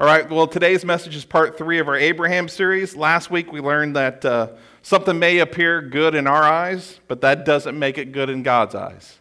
All 0.00 0.06
right, 0.06 0.26
well, 0.30 0.46
today's 0.46 0.82
message 0.82 1.14
is 1.14 1.26
part 1.26 1.58
three 1.58 1.78
of 1.78 1.86
our 1.86 1.94
Abraham 1.94 2.48
series. 2.48 2.96
Last 2.96 3.30
week 3.30 3.52
we 3.52 3.60
learned 3.60 3.96
that 3.96 4.24
uh, 4.24 4.48
something 4.80 5.18
may 5.18 5.40
appear 5.40 5.82
good 5.82 6.14
in 6.14 6.26
our 6.26 6.42
eyes, 6.42 6.98
but 7.06 7.20
that 7.20 7.44
doesn't 7.44 7.78
make 7.78 7.98
it 7.98 8.10
good 8.10 8.30
in 8.30 8.42
God's 8.42 8.74
eyes. 8.74 9.18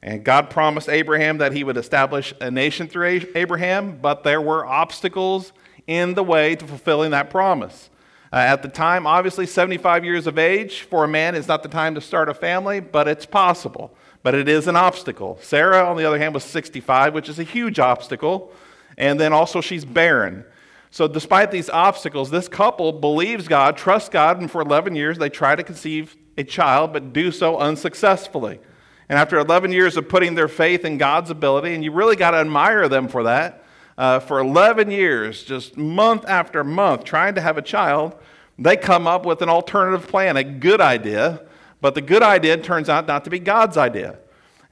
And 0.00 0.22
God 0.22 0.48
promised 0.48 0.88
Abraham 0.88 1.38
that 1.38 1.52
he 1.52 1.64
would 1.64 1.76
establish 1.76 2.32
a 2.40 2.52
nation 2.52 2.86
through 2.86 3.22
Abraham, 3.34 3.98
but 4.00 4.22
there 4.22 4.40
were 4.40 4.64
obstacles 4.64 5.52
in 5.88 6.14
the 6.14 6.22
way 6.22 6.54
to 6.54 6.68
fulfilling 6.68 7.10
that 7.10 7.28
promise. 7.28 7.90
Uh, 8.32 8.36
at 8.36 8.62
the 8.62 8.68
time, 8.68 9.08
obviously, 9.08 9.44
75 9.44 10.04
years 10.04 10.28
of 10.28 10.38
age 10.38 10.82
for 10.82 11.02
a 11.02 11.08
man 11.08 11.34
is 11.34 11.48
not 11.48 11.64
the 11.64 11.68
time 11.68 11.96
to 11.96 12.00
start 12.00 12.28
a 12.28 12.34
family, 12.34 12.78
but 12.78 13.08
it's 13.08 13.26
possible. 13.26 13.92
But 14.22 14.36
it 14.36 14.48
is 14.48 14.68
an 14.68 14.76
obstacle. 14.76 15.40
Sarah, 15.42 15.84
on 15.84 15.96
the 15.96 16.04
other 16.04 16.18
hand, 16.18 16.32
was 16.32 16.44
65, 16.44 17.12
which 17.12 17.28
is 17.28 17.40
a 17.40 17.42
huge 17.42 17.80
obstacle 17.80 18.52
and 19.02 19.18
then 19.18 19.32
also 19.32 19.60
she's 19.60 19.84
barren. 19.84 20.44
So, 20.92 21.08
despite 21.08 21.50
these 21.50 21.68
obstacles, 21.68 22.30
this 22.30 22.46
couple 22.48 22.92
believes 22.92 23.48
God, 23.48 23.76
trusts 23.76 24.08
God, 24.08 24.40
and 24.40 24.48
for 24.48 24.60
11 24.60 24.94
years 24.94 25.18
they 25.18 25.28
try 25.28 25.56
to 25.56 25.64
conceive 25.64 26.16
a 26.38 26.44
child, 26.44 26.92
but 26.92 27.12
do 27.12 27.32
so 27.32 27.58
unsuccessfully. 27.58 28.60
And 29.08 29.18
after 29.18 29.38
11 29.38 29.72
years 29.72 29.96
of 29.96 30.08
putting 30.08 30.36
their 30.36 30.46
faith 30.46 30.84
in 30.84 30.98
God's 30.98 31.30
ability, 31.30 31.74
and 31.74 31.82
you 31.82 31.90
really 31.90 32.14
got 32.14 32.30
to 32.30 32.36
admire 32.36 32.88
them 32.88 33.08
for 33.08 33.24
that, 33.24 33.64
uh, 33.98 34.20
for 34.20 34.38
11 34.38 34.92
years, 34.92 35.42
just 35.42 35.76
month 35.76 36.24
after 36.28 36.62
month, 36.62 37.02
trying 37.02 37.34
to 37.34 37.40
have 37.40 37.58
a 37.58 37.62
child, 37.62 38.14
they 38.56 38.76
come 38.76 39.08
up 39.08 39.26
with 39.26 39.42
an 39.42 39.48
alternative 39.48 40.06
plan, 40.06 40.36
a 40.36 40.44
good 40.44 40.80
idea, 40.80 41.42
but 41.80 41.96
the 41.96 42.00
good 42.00 42.22
idea 42.22 42.56
turns 42.56 42.88
out 42.88 43.08
not 43.08 43.24
to 43.24 43.30
be 43.30 43.40
God's 43.40 43.76
idea 43.76 44.18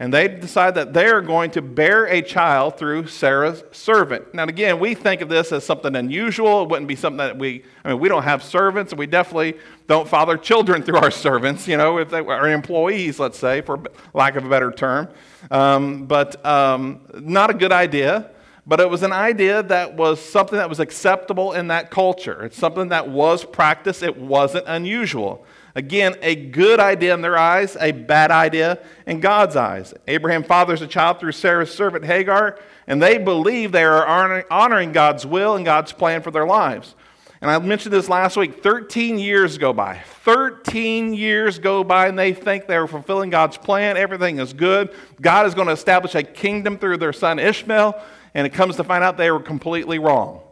and 0.00 0.14
they 0.14 0.28
decide 0.28 0.77
that 0.77 0.95
they 0.95 1.09
are 1.09 1.20
going 1.20 1.50
to 1.50 1.60
bear 1.60 2.06
a 2.06 2.22
child 2.22 2.78
through 2.78 3.06
Sarah's 3.06 3.62
servant. 3.70 4.32
Now, 4.32 4.45
again, 4.45 4.80
we 4.80 4.95
think 4.95 5.20
of 5.20 5.28
this 5.28 5.52
as 5.52 5.62
something 5.62 5.95
unusual. 5.95 6.62
It 6.62 6.70
wouldn't 6.70 6.88
be 6.88 6.96
something 6.96 7.18
that 7.18 7.38
we, 7.38 7.64
I 7.84 7.91
mean, 7.91 8.00
we 8.00 8.08
don't 8.08 8.22
have 8.22 8.42
servants, 8.42 8.92
and 8.92 8.98
we 8.98 9.06
definitely 9.06 9.58
don't 9.88 10.08
father 10.08 10.38
children 10.38 10.83
through 10.84 10.97
our 10.97 11.10
servants, 11.10 11.69
you 11.69 11.77
know, 11.77 11.98
if 11.98 12.08
they 12.08 12.20
are 12.20 12.48
employees, 12.48 13.20
let's 13.20 13.38
say, 13.38 13.60
for 13.60 13.78
lack 14.14 14.36
of 14.36 14.47
a 14.47 14.48
better 14.48 14.72
term. 14.72 15.06
Um, 15.50 16.06
but 16.06 16.44
um, 16.47 17.03
not 17.14 17.50
a 17.50 17.55
good 17.55 17.72
idea. 17.72 18.30
But 18.66 18.78
it 18.78 18.88
was 18.88 19.03
an 19.03 19.12
idea 19.12 19.62
that 19.64 19.97
was 19.97 20.20
something 20.20 20.56
that 20.56 20.69
was 20.69 20.80
acceptable 20.80 21.53
in 21.53 21.69
that 21.69 21.91
culture. 21.91 22.44
It's 22.44 22.56
something 22.56 22.88
that 22.88 23.08
was 23.08 23.44
practiced, 23.44 24.03
it 24.03 24.16
wasn't 24.16 24.64
unusual. 24.66 25.44
Again, 25.74 26.16
a 26.22 26.34
good 26.34 26.80
idea 26.80 27.14
in 27.14 27.20
their 27.20 27.38
eyes, 27.38 27.76
a 27.80 27.92
bad 27.92 28.30
idea 28.30 28.80
in 29.06 29.20
God's 29.20 29.56
eyes. 29.56 29.94
Abraham 30.08 30.42
fathers 30.42 30.82
a 30.82 30.86
child 30.86 31.20
through 31.20 31.32
Sarah's 31.32 31.72
servant 31.72 32.04
Hagar, 32.04 32.58
and 32.86 33.00
they 33.00 33.18
believe 33.18 33.70
they 33.70 33.84
are 33.84 34.44
honoring 34.50 34.92
God's 34.92 35.24
will 35.24 35.54
and 35.54 35.64
God's 35.64 35.92
plan 35.92 36.22
for 36.22 36.30
their 36.30 36.46
lives. 36.46 36.94
And 37.41 37.50
I 37.50 37.58
mentioned 37.58 37.94
this 37.94 38.08
last 38.08 38.36
week 38.36 38.62
13 38.62 39.18
years 39.18 39.56
go 39.56 39.72
by. 39.72 40.02
13 40.24 41.14
years 41.14 41.58
go 41.58 41.82
by, 41.82 42.08
and 42.08 42.18
they 42.18 42.34
think 42.34 42.66
they're 42.66 42.86
fulfilling 42.86 43.30
God's 43.30 43.56
plan. 43.56 43.96
Everything 43.96 44.38
is 44.38 44.52
good. 44.52 44.94
God 45.20 45.46
is 45.46 45.54
going 45.54 45.68
to 45.68 45.72
establish 45.72 46.14
a 46.14 46.22
kingdom 46.22 46.76
through 46.76 46.98
their 46.98 47.14
son 47.14 47.38
Ishmael, 47.38 47.98
and 48.34 48.46
it 48.46 48.52
comes 48.52 48.76
to 48.76 48.84
find 48.84 49.02
out 49.02 49.16
they 49.16 49.30
were 49.30 49.41
completely 49.41 49.98
wrong. 49.98 50.42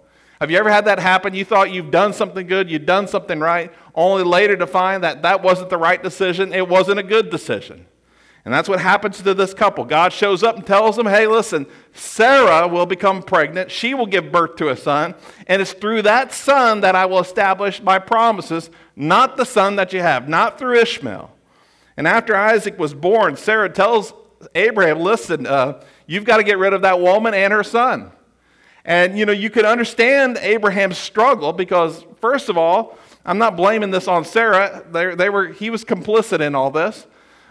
Have 0.40 0.50
you 0.50 0.58
ever 0.58 0.70
had 0.70 0.84
that 0.84 0.98
happen? 0.98 1.34
You 1.34 1.44
thought 1.44 1.72
you've 1.72 1.90
done 1.90 2.12
something 2.12 2.46
good, 2.46 2.70
you've 2.70 2.86
done 2.86 3.08
something 3.08 3.40
right, 3.40 3.72
only 3.94 4.22
later 4.22 4.56
to 4.56 4.66
find 4.66 5.02
that 5.02 5.22
that 5.22 5.42
wasn't 5.42 5.70
the 5.70 5.76
right 5.76 6.02
decision, 6.02 6.52
it 6.52 6.68
wasn't 6.68 7.00
a 7.00 7.02
good 7.02 7.30
decision. 7.30 7.86
And 8.44 8.54
that's 8.54 8.68
what 8.68 8.80
happens 8.80 9.20
to 9.20 9.34
this 9.34 9.52
couple. 9.52 9.84
God 9.84 10.10
shows 10.10 10.42
up 10.42 10.56
and 10.56 10.66
tells 10.66 10.96
them, 10.96 11.06
hey, 11.06 11.26
listen, 11.26 11.66
Sarah 11.92 12.66
will 12.66 12.86
become 12.86 13.22
pregnant. 13.22 13.70
She 13.70 13.92
will 13.92 14.06
give 14.06 14.32
birth 14.32 14.56
to 14.56 14.70
a 14.70 14.76
son. 14.76 15.16
And 15.48 15.60
it's 15.60 15.74
through 15.74 16.02
that 16.02 16.32
son 16.32 16.80
that 16.80 16.94
I 16.94 17.04
will 17.04 17.18
establish 17.18 17.82
my 17.82 17.98
promises, 17.98 18.70
not 18.96 19.36
the 19.36 19.44
son 19.44 19.76
that 19.76 19.92
you 19.92 20.00
have, 20.00 20.30
not 20.30 20.58
through 20.58 20.78
Ishmael. 20.78 21.30
And 21.98 22.08
after 22.08 22.34
Isaac 22.34 22.78
was 22.78 22.94
born, 22.94 23.36
Sarah 23.36 23.68
tells 23.68 24.14
Abraham, 24.54 25.00
listen, 25.00 25.46
uh, 25.46 25.82
you've 26.06 26.24
got 26.24 26.38
to 26.38 26.44
get 26.44 26.56
rid 26.58 26.72
of 26.72 26.82
that 26.82 27.00
woman 27.00 27.34
and 27.34 27.52
her 27.52 27.64
son. 27.64 28.12
And 28.88 29.18
you 29.18 29.26
know, 29.26 29.32
you 29.32 29.50
could 29.50 29.66
understand 29.66 30.38
Abraham's 30.38 30.96
struggle 30.96 31.52
because, 31.52 32.06
first 32.22 32.48
of 32.48 32.56
all, 32.56 32.96
I'm 33.26 33.36
not 33.36 33.54
blaming 33.54 33.90
this 33.90 34.08
on 34.08 34.24
Sarah. 34.24 34.82
They, 34.90 35.14
they 35.14 35.28
were, 35.28 35.48
he 35.48 35.68
was 35.68 35.84
complicit 35.84 36.40
in 36.40 36.54
all 36.54 36.70
this, 36.70 37.06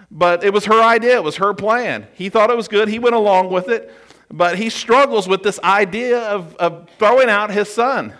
but 0.09 0.44
it 0.44 0.52
was 0.52 0.66
her 0.66 0.81
idea, 0.81 1.18
it 1.18 1.24
was 1.24 1.36
her 1.36 1.53
plan. 1.53 2.08
He 2.16 2.30
thought 2.30 2.50
it 2.50 2.58
was 2.58 2.68
good, 2.68 2.88
he 2.88 2.98
went 2.98 3.16
along 3.16 3.52
with 3.52 3.70
it, 3.70 3.94
but 4.31 4.58
he 4.58 4.72
struggles 4.72 5.28
with 5.28 5.44
this 5.44 5.59
idea 5.59 6.22
of, 6.22 6.56
of 6.56 6.90
throwing 6.98 7.30
out 7.30 7.52
his 7.52 7.72
son. 7.72 8.16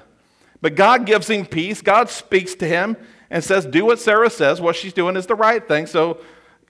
But 0.62 0.76
God 0.76 1.08
gives 1.08 1.28
him 1.28 1.48
peace, 1.48 1.82
God 1.82 2.12
speaks 2.12 2.54
to 2.54 2.68
him 2.68 2.96
and 3.32 3.44
says, 3.44 3.66
Do 3.66 3.84
what 3.84 3.98
Sarah 3.98 4.30
says, 4.30 4.62
what 4.62 4.76
she's 4.76 4.94
doing 4.94 5.16
is 5.16 5.26
the 5.26 5.34
right 5.34 5.68
thing. 5.68 5.88
So 5.88 6.20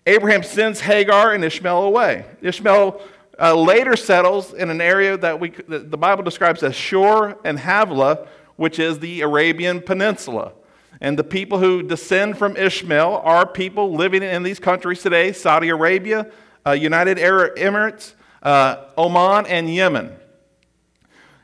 Abraham 0.06 0.44
sends 0.44 0.80
Hagar 0.80 1.34
and 1.34 1.44
Ishmael 1.44 1.84
away. 1.84 2.26
Ishmael 2.42 3.02
uh, 3.40 3.56
later 3.56 3.96
settles 3.96 4.54
in 4.54 4.70
an 4.70 4.82
area 4.82 5.18
that, 5.18 5.40
we, 5.40 5.52
that 5.68 5.92
the 5.92 5.98
Bible 5.98 6.24
describes 6.24 6.64
as 6.64 6.76
Shur 6.76 7.38
and 7.44 7.60
Havilah, 7.60 8.28
which 8.56 8.80
is 8.80 9.00
the 9.00 9.22
Arabian 9.22 9.82
Peninsula. 9.82 10.54
And 11.00 11.18
the 11.18 11.24
people 11.24 11.60
who 11.60 11.84
descend 11.84 12.38
from 12.38 12.58
Ishmael 12.58 13.22
are 13.24 13.46
people 13.46 13.94
living 13.94 14.24
in 14.24 14.44
these 14.44 14.60
countries 14.60 15.02
today 15.02 15.32
Saudi 15.32 15.70
Arabia, 15.70 16.32
uh, 16.66 16.72
United 16.72 17.20
Arab 17.20 17.56
Emirates, 17.56 18.14
uh, 18.42 18.86
Oman, 18.98 19.46
and 19.46 19.74
Yemen. 19.74 20.16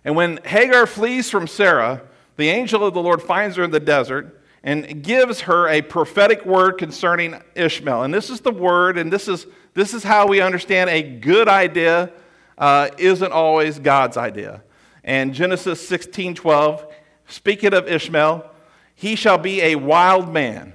And 0.04 0.16
when 0.16 0.40
Hagar 0.44 0.88
flees 0.88 1.30
from 1.30 1.48
Sarah, 1.48 2.02
the 2.36 2.50
angel 2.50 2.86
of 2.86 2.94
the 2.94 3.02
Lord 3.02 3.22
finds 3.22 3.56
her 3.58 3.64
in 3.64 3.72
the 3.72 3.80
desert 3.80 4.42
and 4.64 5.04
gives 5.04 5.42
her 5.42 5.68
a 5.68 5.82
prophetic 5.82 6.46
word 6.46 6.78
concerning 6.78 7.42
Ishmael. 7.54 8.04
And 8.04 8.14
this 8.14 8.30
is 8.30 8.42
the 8.42 8.52
word, 8.52 8.98
and 8.98 9.12
this 9.12 9.28
is 9.28 9.46
this 9.74 9.94
is 9.94 10.04
how 10.04 10.28
we 10.28 10.42
understand 10.42 10.90
a 10.90 11.02
good 11.02 11.48
idea 11.48 12.12
uh, 12.58 12.90
isn't 12.98 13.32
always 13.32 13.80
God's 13.80 14.18
idea. 14.18 14.64
And 15.04 15.34
Genesis 15.34 15.86
16 15.88 16.36
12, 16.36 16.86
speaking 17.28 17.74
of 17.74 17.88
Ishmael, 17.88 18.50
he 18.96 19.16
shall 19.16 19.38
be 19.38 19.62
a 19.62 19.76
wild 19.76 20.32
man. 20.32 20.74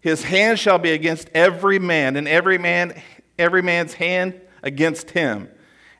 His 0.00 0.24
hand 0.24 0.58
shall 0.58 0.78
be 0.78 0.92
against 0.92 1.28
every 1.34 1.78
man, 1.78 2.16
and 2.16 2.26
every 2.26 2.56
man, 2.56 3.00
every 3.38 3.62
man's 3.62 3.94
hand 3.94 4.40
against 4.62 5.10
him. 5.10 5.48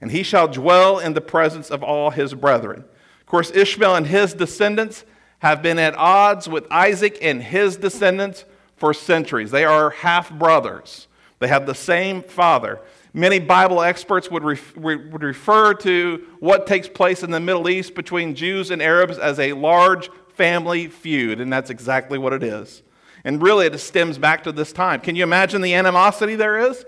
And 0.00 0.10
he 0.10 0.22
shall 0.22 0.48
dwell 0.48 0.98
in 0.98 1.12
the 1.12 1.20
presence 1.20 1.70
of 1.70 1.82
all 1.82 2.10
his 2.10 2.32
brethren. 2.32 2.84
Of 3.20 3.26
course, 3.26 3.50
Ishmael 3.50 3.97
and 3.97 4.06
his 4.06 4.32
descendants 4.32 5.04
have 5.41 5.62
been 5.62 5.78
at 5.78 5.94
odds 5.97 6.48
with 6.48 6.66
Isaac 6.70 7.18
and 7.20 7.42
his 7.42 7.76
descendants 7.76 8.44
for 8.76 8.94
centuries. 8.94 9.50
They 9.50 9.64
are 9.64 9.91
half 9.91 10.32
brothers. 10.32 11.08
They 11.40 11.48
have 11.48 11.66
the 11.66 11.74
same 11.74 12.22
father. 12.22 12.80
Many 13.12 13.40
Bible 13.40 13.82
experts 13.82 14.30
would, 14.30 14.44
would 14.44 15.22
refer 15.22 15.74
to 15.74 16.24
what 16.38 16.66
takes 16.66 16.86
place 16.86 17.22
in 17.24 17.30
the 17.32 17.40
Middle 17.40 17.68
East 17.68 17.94
between 17.94 18.36
Jews 18.36 18.70
and 18.70 18.80
Arabs 18.80 19.18
as 19.18 19.40
a 19.40 19.54
large 19.54 20.10
family 20.34 20.86
feud, 20.86 21.40
and 21.40 21.52
that's 21.52 21.70
exactly 21.70 22.18
what 22.18 22.32
it 22.32 22.42
is. 22.42 22.82
And 23.24 23.42
really, 23.42 23.66
it 23.66 23.78
stems 23.78 24.16
back 24.16 24.44
to 24.44 24.52
this 24.52 24.72
time. 24.72 25.00
Can 25.00 25.16
you 25.16 25.22
imagine 25.22 25.60
the 25.60 25.74
animosity 25.74 26.36
there 26.36 26.70
is? 26.70 26.84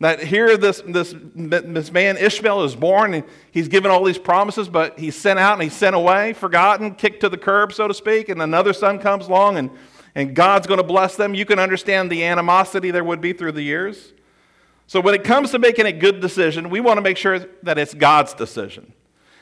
That 0.00 0.20
here, 0.20 0.56
this, 0.56 0.82
this, 0.86 1.14
this 1.34 1.92
man 1.92 2.16
Ishmael 2.16 2.64
is 2.64 2.74
born, 2.74 3.14
and 3.14 3.24
he's 3.52 3.68
given 3.68 3.90
all 3.90 4.02
these 4.02 4.18
promises, 4.18 4.68
but 4.68 4.98
he's 4.98 5.16
sent 5.16 5.38
out 5.38 5.54
and 5.54 5.62
he's 5.62 5.72
sent 5.72 5.94
away, 5.94 6.32
forgotten, 6.32 6.94
kicked 6.94 7.20
to 7.20 7.28
the 7.28 7.38
curb, 7.38 7.72
so 7.72 7.86
to 7.86 7.94
speak, 7.94 8.28
and 8.28 8.42
another 8.42 8.72
son 8.72 8.98
comes 8.98 9.28
along 9.28 9.56
and 9.56 9.70
and 10.14 10.34
God's 10.34 10.66
going 10.66 10.78
to 10.78 10.84
bless 10.84 11.16
them, 11.16 11.34
you 11.34 11.44
can 11.44 11.58
understand 11.58 12.10
the 12.10 12.24
animosity 12.24 12.90
there 12.90 13.04
would 13.04 13.20
be 13.20 13.32
through 13.32 13.52
the 13.52 13.62
years. 13.62 14.12
So, 14.86 15.00
when 15.00 15.14
it 15.14 15.24
comes 15.24 15.50
to 15.52 15.58
making 15.58 15.86
a 15.86 15.92
good 15.92 16.20
decision, 16.20 16.70
we 16.70 16.80
want 16.80 16.98
to 16.98 17.02
make 17.02 17.16
sure 17.16 17.38
that 17.62 17.78
it's 17.78 17.94
God's 17.94 18.34
decision. 18.34 18.92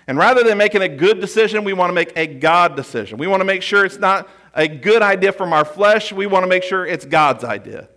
And 0.07 0.17
rather 0.17 0.43
than 0.43 0.59
making 0.59 0.83
a 0.83 0.89
good 0.89 1.21
decision, 1.21 1.65
we 1.65 1.73
want 1.73 1.91
to 1.91 1.95
make 1.95 2.13
a 2.17 2.27
God 2.27 2.77
decision. 2.77 3.19
We 3.19 3.27
want 3.27 3.41
to 3.41 3.45
make 3.45 3.63
sure 3.63 3.85
it's 3.85 3.99
not 3.99 4.29
a 4.55 4.69
good 4.69 5.03
idea 5.03 5.33
from 5.33 5.53
our 5.53 5.65
flesh, 5.65 6.13
we 6.13 6.27
want 6.27 6.45
to 6.45 6.49
make 6.49 6.63
sure 6.63 6.87
it's 6.87 7.05
God's 7.05 7.45
idea. 7.45 7.89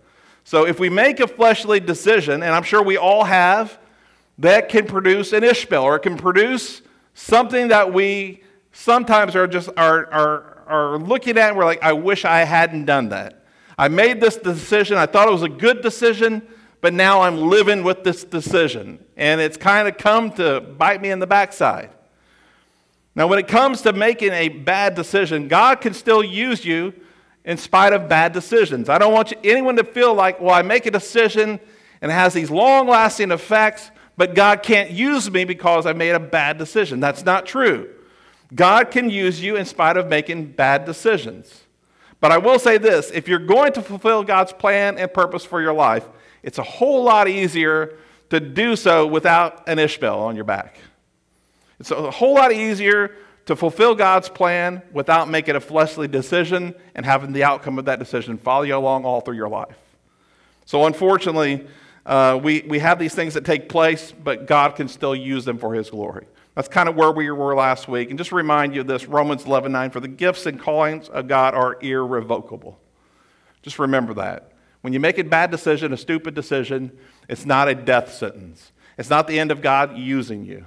So, 0.44 0.66
if 0.66 0.78
we 0.80 0.88
make 0.88 1.20
a 1.20 1.28
fleshly 1.28 1.80
decision, 1.80 2.42
and 2.42 2.54
I'm 2.54 2.62
sure 2.62 2.82
we 2.82 2.96
all 2.96 3.24
have, 3.24 3.78
that 4.38 4.68
can 4.68 4.86
produce 4.86 5.32
an 5.32 5.44
Ishmael 5.44 5.82
or 5.82 5.96
it 5.96 6.00
can 6.00 6.16
produce 6.16 6.82
something 7.14 7.68
that 7.68 7.92
we 7.92 8.42
sometimes 8.72 9.34
are 9.34 9.46
just 9.46 9.70
are, 9.76 10.12
are 10.12 10.55
are 10.66 10.98
looking 10.98 11.38
at 11.38 11.50
and 11.50 11.56
we're 11.56 11.64
like, 11.64 11.82
I 11.82 11.92
wish 11.92 12.24
I 12.24 12.40
hadn't 12.40 12.84
done 12.84 13.10
that. 13.10 13.44
I 13.78 13.88
made 13.88 14.20
this 14.20 14.36
decision. 14.36 14.96
I 14.96 15.06
thought 15.06 15.28
it 15.28 15.32
was 15.32 15.42
a 15.42 15.48
good 15.48 15.82
decision, 15.82 16.46
but 16.80 16.94
now 16.94 17.22
I'm 17.22 17.48
living 17.48 17.82
with 17.84 18.04
this 18.04 18.24
decision. 18.24 19.04
And 19.16 19.40
it's 19.40 19.56
kind 19.56 19.86
of 19.86 19.98
come 19.98 20.30
to 20.32 20.60
bite 20.60 21.00
me 21.02 21.10
in 21.10 21.18
the 21.18 21.26
backside. 21.26 21.90
Now, 23.14 23.26
when 23.26 23.38
it 23.38 23.48
comes 23.48 23.82
to 23.82 23.92
making 23.92 24.32
a 24.32 24.48
bad 24.48 24.94
decision, 24.94 25.48
God 25.48 25.80
can 25.80 25.94
still 25.94 26.22
use 26.22 26.64
you 26.64 26.92
in 27.44 27.56
spite 27.56 27.92
of 27.92 28.08
bad 28.08 28.32
decisions. 28.32 28.88
I 28.88 28.98
don't 28.98 29.12
want 29.12 29.30
you, 29.30 29.38
anyone 29.44 29.76
to 29.76 29.84
feel 29.84 30.14
like, 30.14 30.40
well, 30.40 30.54
I 30.54 30.62
make 30.62 30.84
a 30.86 30.90
decision 30.90 31.60
and 32.02 32.10
it 32.10 32.14
has 32.14 32.34
these 32.34 32.50
long 32.50 32.88
lasting 32.88 33.30
effects, 33.30 33.90
but 34.16 34.34
God 34.34 34.62
can't 34.62 34.90
use 34.90 35.30
me 35.30 35.44
because 35.44 35.86
I 35.86 35.92
made 35.92 36.10
a 36.10 36.20
bad 36.20 36.58
decision. 36.58 37.00
That's 37.00 37.24
not 37.24 37.46
true. 37.46 37.90
God 38.54 38.90
can 38.90 39.10
use 39.10 39.42
you 39.42 39.56
in 39.56 39.64
spite 39.64 39.96
of 39.96 40.06
making 40.06 40.52
bad 40.52 40.84
decisions. 40.84 41.62
But 42.20 42.32
I 42.32 42.38
will 42.38 42.58
say 42.58 42.78
this 42.78 43.10
if 43.10 43.28
you're 43.28 43.38
going 43.38 43.72
to 43.74 43.82
fulfill 43.82 44.22
God's 44.22 44.52
plan 44.52 44.98
and 44.98 45.12
purpose 45.12 45.44
for 45.44 45.60
your 45.60 45.72
life, 45.72 46.08
it's 46.42 46.58
a 46.58 46.62
whole 46.62 47.02
lot 47.02 47.28
easier 47.28 47.98
to 48.30 48.40
do 48.40 48.76
so 48.76 49.06
without 49.06 49.68
an 49.68 49.78
Ishmael 49.78 50.18
on 50.18 50.36
your 50.36 50.44
back. 50.44 50.78
It's 51.78 51.90
a 51.90 52.10
whole 52.10 52.34
lot 52.34 52.52
easier 52.52 53.16
to 53.46 53.54
fulfill 53.54 53.94
God's 53.94 54.28
plan 54.28 54.82
without 54.92 55.28
making 55.28 55.56
a 55.56 55.60
fleshly 55.60 56.08
decision 56.08 56.74
and 56.94 57.06
having 57.06 57.32
the 57.32 57.44
outcome 57.44 57.78
of 57.78 57.84
that 57.84 57.98
decision 57.98 58.38
follow 58.38 58.62
you 58.62 58.76
along 58.76 59.04
all 59.04 59.20
through 59.20 59.36
your 59.36 59.48
life. 59.48 59.76
So, 60.64 60.84
unfortunately, 60.86 61.66
uh, 62.04 62.40
we, 62.42 62.62
we 62.62 62.80
have 62.80 62.98
these 62.98 63.14
things 63.14 63.34
that 63.34 63.44
take 63.44 63.68
place, 63.68 64.12
but 64.12 64.46
God 64.46 64.74
can 64.74 64.88
still 64.88 65.14
use 65.14 65.44
them 65.44 65.58
for 65.58 65.74
His 65.74 65.90
glory. 65.90 66.26
That's 66.56 66.68
kind 66.68 66.88
of 66.88 66.96
where 66.96 67.12
we 67.12 67.30
were 67.30 67.54
last 67.54 67.86
week. 67.86 68.08
And 68.08 68.18
just 68.18 68.32
remind 68.32 68.74
you 68.74 68.80
of 68.80 68.86
this 68.86 69.04
Romans 69.06 69.44
11 69.44 69.70
9 69.70 69.90
for 69.90 70.00
the 70.00 70.08
gifts 70.08 70.46
and 70.46 70.58
callings 70.58 71.08
of 71.10 71.28
God 71.28 71.54
are 71.54 71.76
irrevocable. 71.82 72.80
Just 73.62 73.78
remember 73.78 74.14
that. 74.14 74.52
When 74.80 74.94
you 74.94 74.98
make 74.98 75.18
a 75.18 75.24
bad 75.24 75.50
decision, 75.50 75.92
a 75.92 75.98
stupid 75.98 76.34
decision, 76.34 76.96
it's 77.28 77.44
not 77.44 77.68
a 77.68 77.74
death 77.74 78.12
sentence. 78.14 78.72
It's 78.96 79.10
not 79.10 79.28
the 79.28 79.38
end 79.38 79.50
of 79.50 79.60
God 79.60 79.98
using 79.98 80.46
you. 80.46 80.64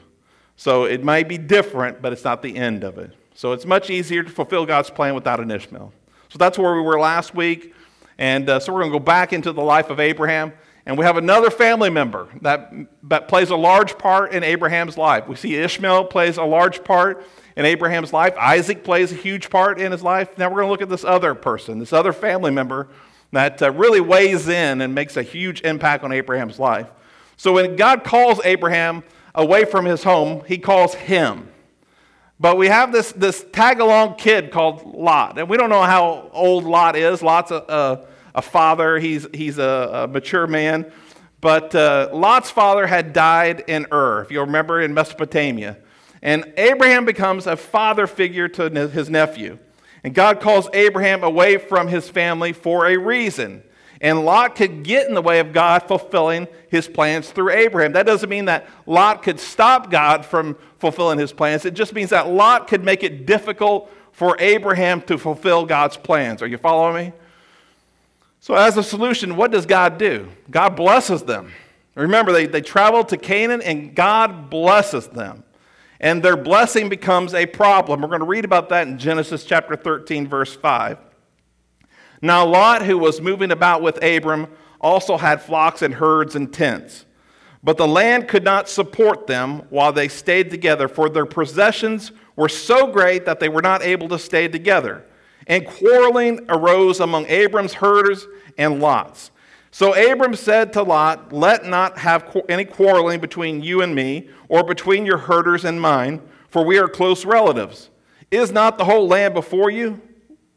So 0.56 0.84
it 0.84 1.04
may 1.04 1.24
be 1.24 1.40
different, 1.40 2.04
but 2.04 2.14
it's 2.14 2.24
not 2.24 2.44
the 2.44 2.56
end 2.56 2.84
of 2.84 3.00
it. 3.00 3.12
So 3.34 3.54
it's 3.54 3.66
much 3.66 3.90
easier 3.90 4.22
to 4.22 4.30
fulfill 4.30 4.68
God's 4.68 4.92
plan 4.92 5.16
without 5.16 5.40
an 5.40 5.50
Ishmael. 5.50 5.92
So 6.28 6.38
that's 6.38 6.60
where 6.60 6.76
we 6.76 6.82
were 6.82 7.00
last 7.00 7.34
week. 7.34 7.74
And 8.20 8.48
uh, 8.48 8.60
so 8.60 8.72
we're 8.74 8.82
going 8.82 8.92
to 8.92 9.00
go 9.00 9.04
back 9.04 9.34
into 9.34 9.54
the 9.54 9.64
life 9.64 9.90
of 9.90 10.00
Abraham. 10.00 10.54
And 10.90 10.98
we 10.98 11.06
have 11.06 11.18
another 11.18 11.52
family 11.52 11.92
member 11.92 12.28
that, 12.42 12.74
that 13.04 13.28
plays 13.28 13.52
a 13.52 13.56
large 13.56 14.00
part 14.00 14.34
in 14.34 14.44
Abraham's 14.44 14.98
life. 14.98 15.28
We 15.28 15.36
see 15.36 15.54
Ishmael 15.54 16.06
plays 16.06 16.38
a 16.38 16.44
large 16.44 16.84
part 16.84 17.24
in 17.56 17.64
Abraham's 17.64 18.12
life. 18.12 18.36
Isaac 18.36 18.84
plays 18.84 19.12
a 19.12 19.16
huge 19.16 19.52
part 19.52 19.80
in 19.80 19.92
his 19.92 20.02
life. 20.02 20.36
Now 20.40 20.50
we're 20.50 20.62
going 20.62 20.66
to 20.66 20.72
look 20.72 20.82
at 20.82 20.90
this 20.90 21.04
other 21.04 21.36
person, 21.36 21.78
this 21.78 21.94
other 21.94 22.12
family 22.12 22.50
member 22.50 22.88
that 23.32 23.62
uh, 23.62 23.72
really 23.72 24.02
weighs 24.02 24.48
in 24.48 24.82
and 24.82 24.96
makes 24.96 25.16
a 25.16 25.22
huge 25.22 25.62
impact 25.62 26.04
on 26.04 26.12
Abraham's 26.12 26.58
life. 26.58 26.90
So 27.38 27.54
when 27.54 27.76
God 27.76 28.04
calls 28.04 28.42
Abraham 28.44 29.04
away 29.36 29.66
from 29.66 29.86
his 29.86 30.04
home, 30.04 30.42
he 30.48 30.58
calls 30.58 30.96
him. 30.96 31.50
But 32.40 32.58
we 32.58 32.66
have 32.66 32.92
this, 32.92 33.12
this 33.12 33.46
tag 33.52 33.80
along 33.80 34.16
kid 34.16 34.50
called 34.50 34.96
Lot. 34.96 35.38
And 35.38 35.48
we 35.48 35.56
don't 35.56 35.70
know 35.70 35.84
how 35.84 36.32
old 36.34 36.64
Lot 36.64 36.96
is. 36.96 37.22
Lot's 37.22 37.52
a, 37.52 38.08
a 38.36 38.42
father, 38.42 39.00
he's, 39.00 39.28
he's 39.34 39.58
a, 39.58 40.04
a 40.04 40.08
mature 40.08 40.48
man. 40.48 40.92
But 41.42 41.74
uh, 41.74 42.10
Lot's 42.12 42.52
father 42.52 42.86
had 42.86 43.14
died 43.14 43.64
in 43.68 43.88
Ur, 43.92 44.22
if 44.22 44.32
you 44.32 44.42
remember, 44.42 44.82
in 44.82 44.94
Mesopotamia. 44.94 45.78
And 46.22 46.52
Abraham 46.58 47.06
becomes 47.06 47.48
a 47.48 47.56
father 47.56 48.08
figure 48.08 48.48
to 48.50 48.90
his 48.90 49.10
nephew. 49.10 49.58
And 50.04 50.14
God 50.14 50.40
calls 50.42 50.70
Abraham 50.74 51.24
away 51.24 51.58
from 51.58 51.88
his 51.88 52.10
family 52.10 52.54
for 52.54 52.88
a 52.88 52.98
reason. 52.98 53.64
And 54.02 54.24
Lot 54.24 54.56
could 54.56 54.84
get 54.84 55.08
in 55.08 55.14
the 55.14 55.22
way 55.22 55.40
of 55.40 55.52
God 55.52 55.84
fulfilling 55.84 56.48
his 56.70 56.88
plans 56.88 57.32
through 57.32 57.52
Abraham. 57.52 57.94
That 57.94 58.06
doesn't 58.06 58.30
mean 58.30 58.46
that 58.46 58.68
Lot 58.86 59.24
could 59.24 59.40
stop 59.40 59.92
God 59.92 60.26
from 60.26 60.58
fulfilling 60.78 61.20
his 61.20 61.34
plans. 61.34 61.66
It 61.66 61.74
just 61.74 61.94
means 61.94 62.12
that 62.12 62.30
Lot 62.30 62.68
could 62.68 62.84
make 62.84 63.04
it 63.04 63.26
difficult 63.26 63.92
for 64.14 64.38
Abraham 64.40 65.02
to 65.04 65.18
fulfill 65.18 65.66
God's 65.66 65.98
plans. 65.98 66.42
Are 66.42 66.48
you 66.48 66.58
following 66.58 67.08
me? 67.08 67.14
So, 68.50 68.56
as 68.56 68.78
a 68.78 68.84
solution, 68.84 69.36
what 69.36 69.52
does 69.52 69.68
God 69.68 70.00
do? 70.00 70.28
God 70.50 70.70
blesses 70.70 71.22
them. 71.22 71.52
Remember, 71.94 72.32
they, 72.32 72.48
they 72.48 72.62
traveled 72.62 73.10
to 73.10 73.18
Canaan 73.18 73.62
and 73.62 73.94
God 73.94 74.50
blesses 74.50 75.06
them. 75.06 75.44
And 76.00 76.24
their 76.24 76.36
blessing 76.36 76.90
becomes 76.90 77.36
a 77.36 77.46
problem. 77.46 78.02
We're 78.02 78.08
going 78.08 78.22
to 78.22 78.26
read 78.26 78.46
about 78.46 78.70
that 78.70 78.88
in 78.88 78.98
Genesis 78.98 79.44
chapter 79.44 79.76
13, 79.76 80.28
verse 80.28 80.56
5. 80.56 80.98
Now, 82.24 82.44
Lot, 82.44 82.82
who 82.82 82.98
was 82.98 83.22
moving 83.22 83.52
about 83.52 83.84
with 83.84 84.04
Abram, 84.04 84.48
also 84.82 85.16
had 85.16 85.44
flocks 85.44 85.84
and 85.84 85.94
herds 85.94 86.36
and 86.36 86.52
tents. 86.52 87.06
But 87.64 87.78
the 87.78 87.88
land 87.88 88.28
could 88.28 88.44
not 88.44 88.68
support 88.68 89.28
them 89.28 89.62
while 89.70 89.94
they 89.94 90.08
stayed 90.08 90.50
together, 90.50 90.88
for 90.88 91.08
their 91.08 91.28
possessions 91.28 92.14
were 92.36 92.50
so 92.50 92.88
great 92.88 93.26
that 93.26 93.40
they 93.40 93.50
were 93.50 93.62
not 93.62 93.84
able 93.84 94.08
to 94.08 94.18
stay 94.18 94.48
together. 94.48 95.06
And 95.50 95.66
quarreling 95.66 96.46
arose 96.48 97.00
among 97.00 97.26
Abram's 97.26 97.74
herders 97.74 98.28
and 98.58 98.80
Lot's. 98.80 99.32
So 99.72 99.94
Abram 99.94 100.36
said 100.36 100.74
to 100.74 100.84
Lot, 100.84 101.34
Let 101.34 101.66
not 101.66 101.98
have 101.98 102.36
any 102.48 102.66
quarreling 102.66 103.20
between 103.20 103.62
you 103.62 103.82
and 103.82 103.94
me, 103.94 104.30
or 104.48 104.64
between 104.64 105.06
your 105.06 105.18
herders 105.18 105.66
and 105.66 105.82
mine, 105.82 106.22
for 106.48 106.64
we 106.64 106.80
are 106.80 106.88
close 106.88 107.26
relatives. 107.26 107.90
Is 108.32 108.52
not 108.52 108.78
the 108.78 108.86
whole 108.86 109.08
land 109.08 109.34
before 109.34 109.70
you? 109.70 110.02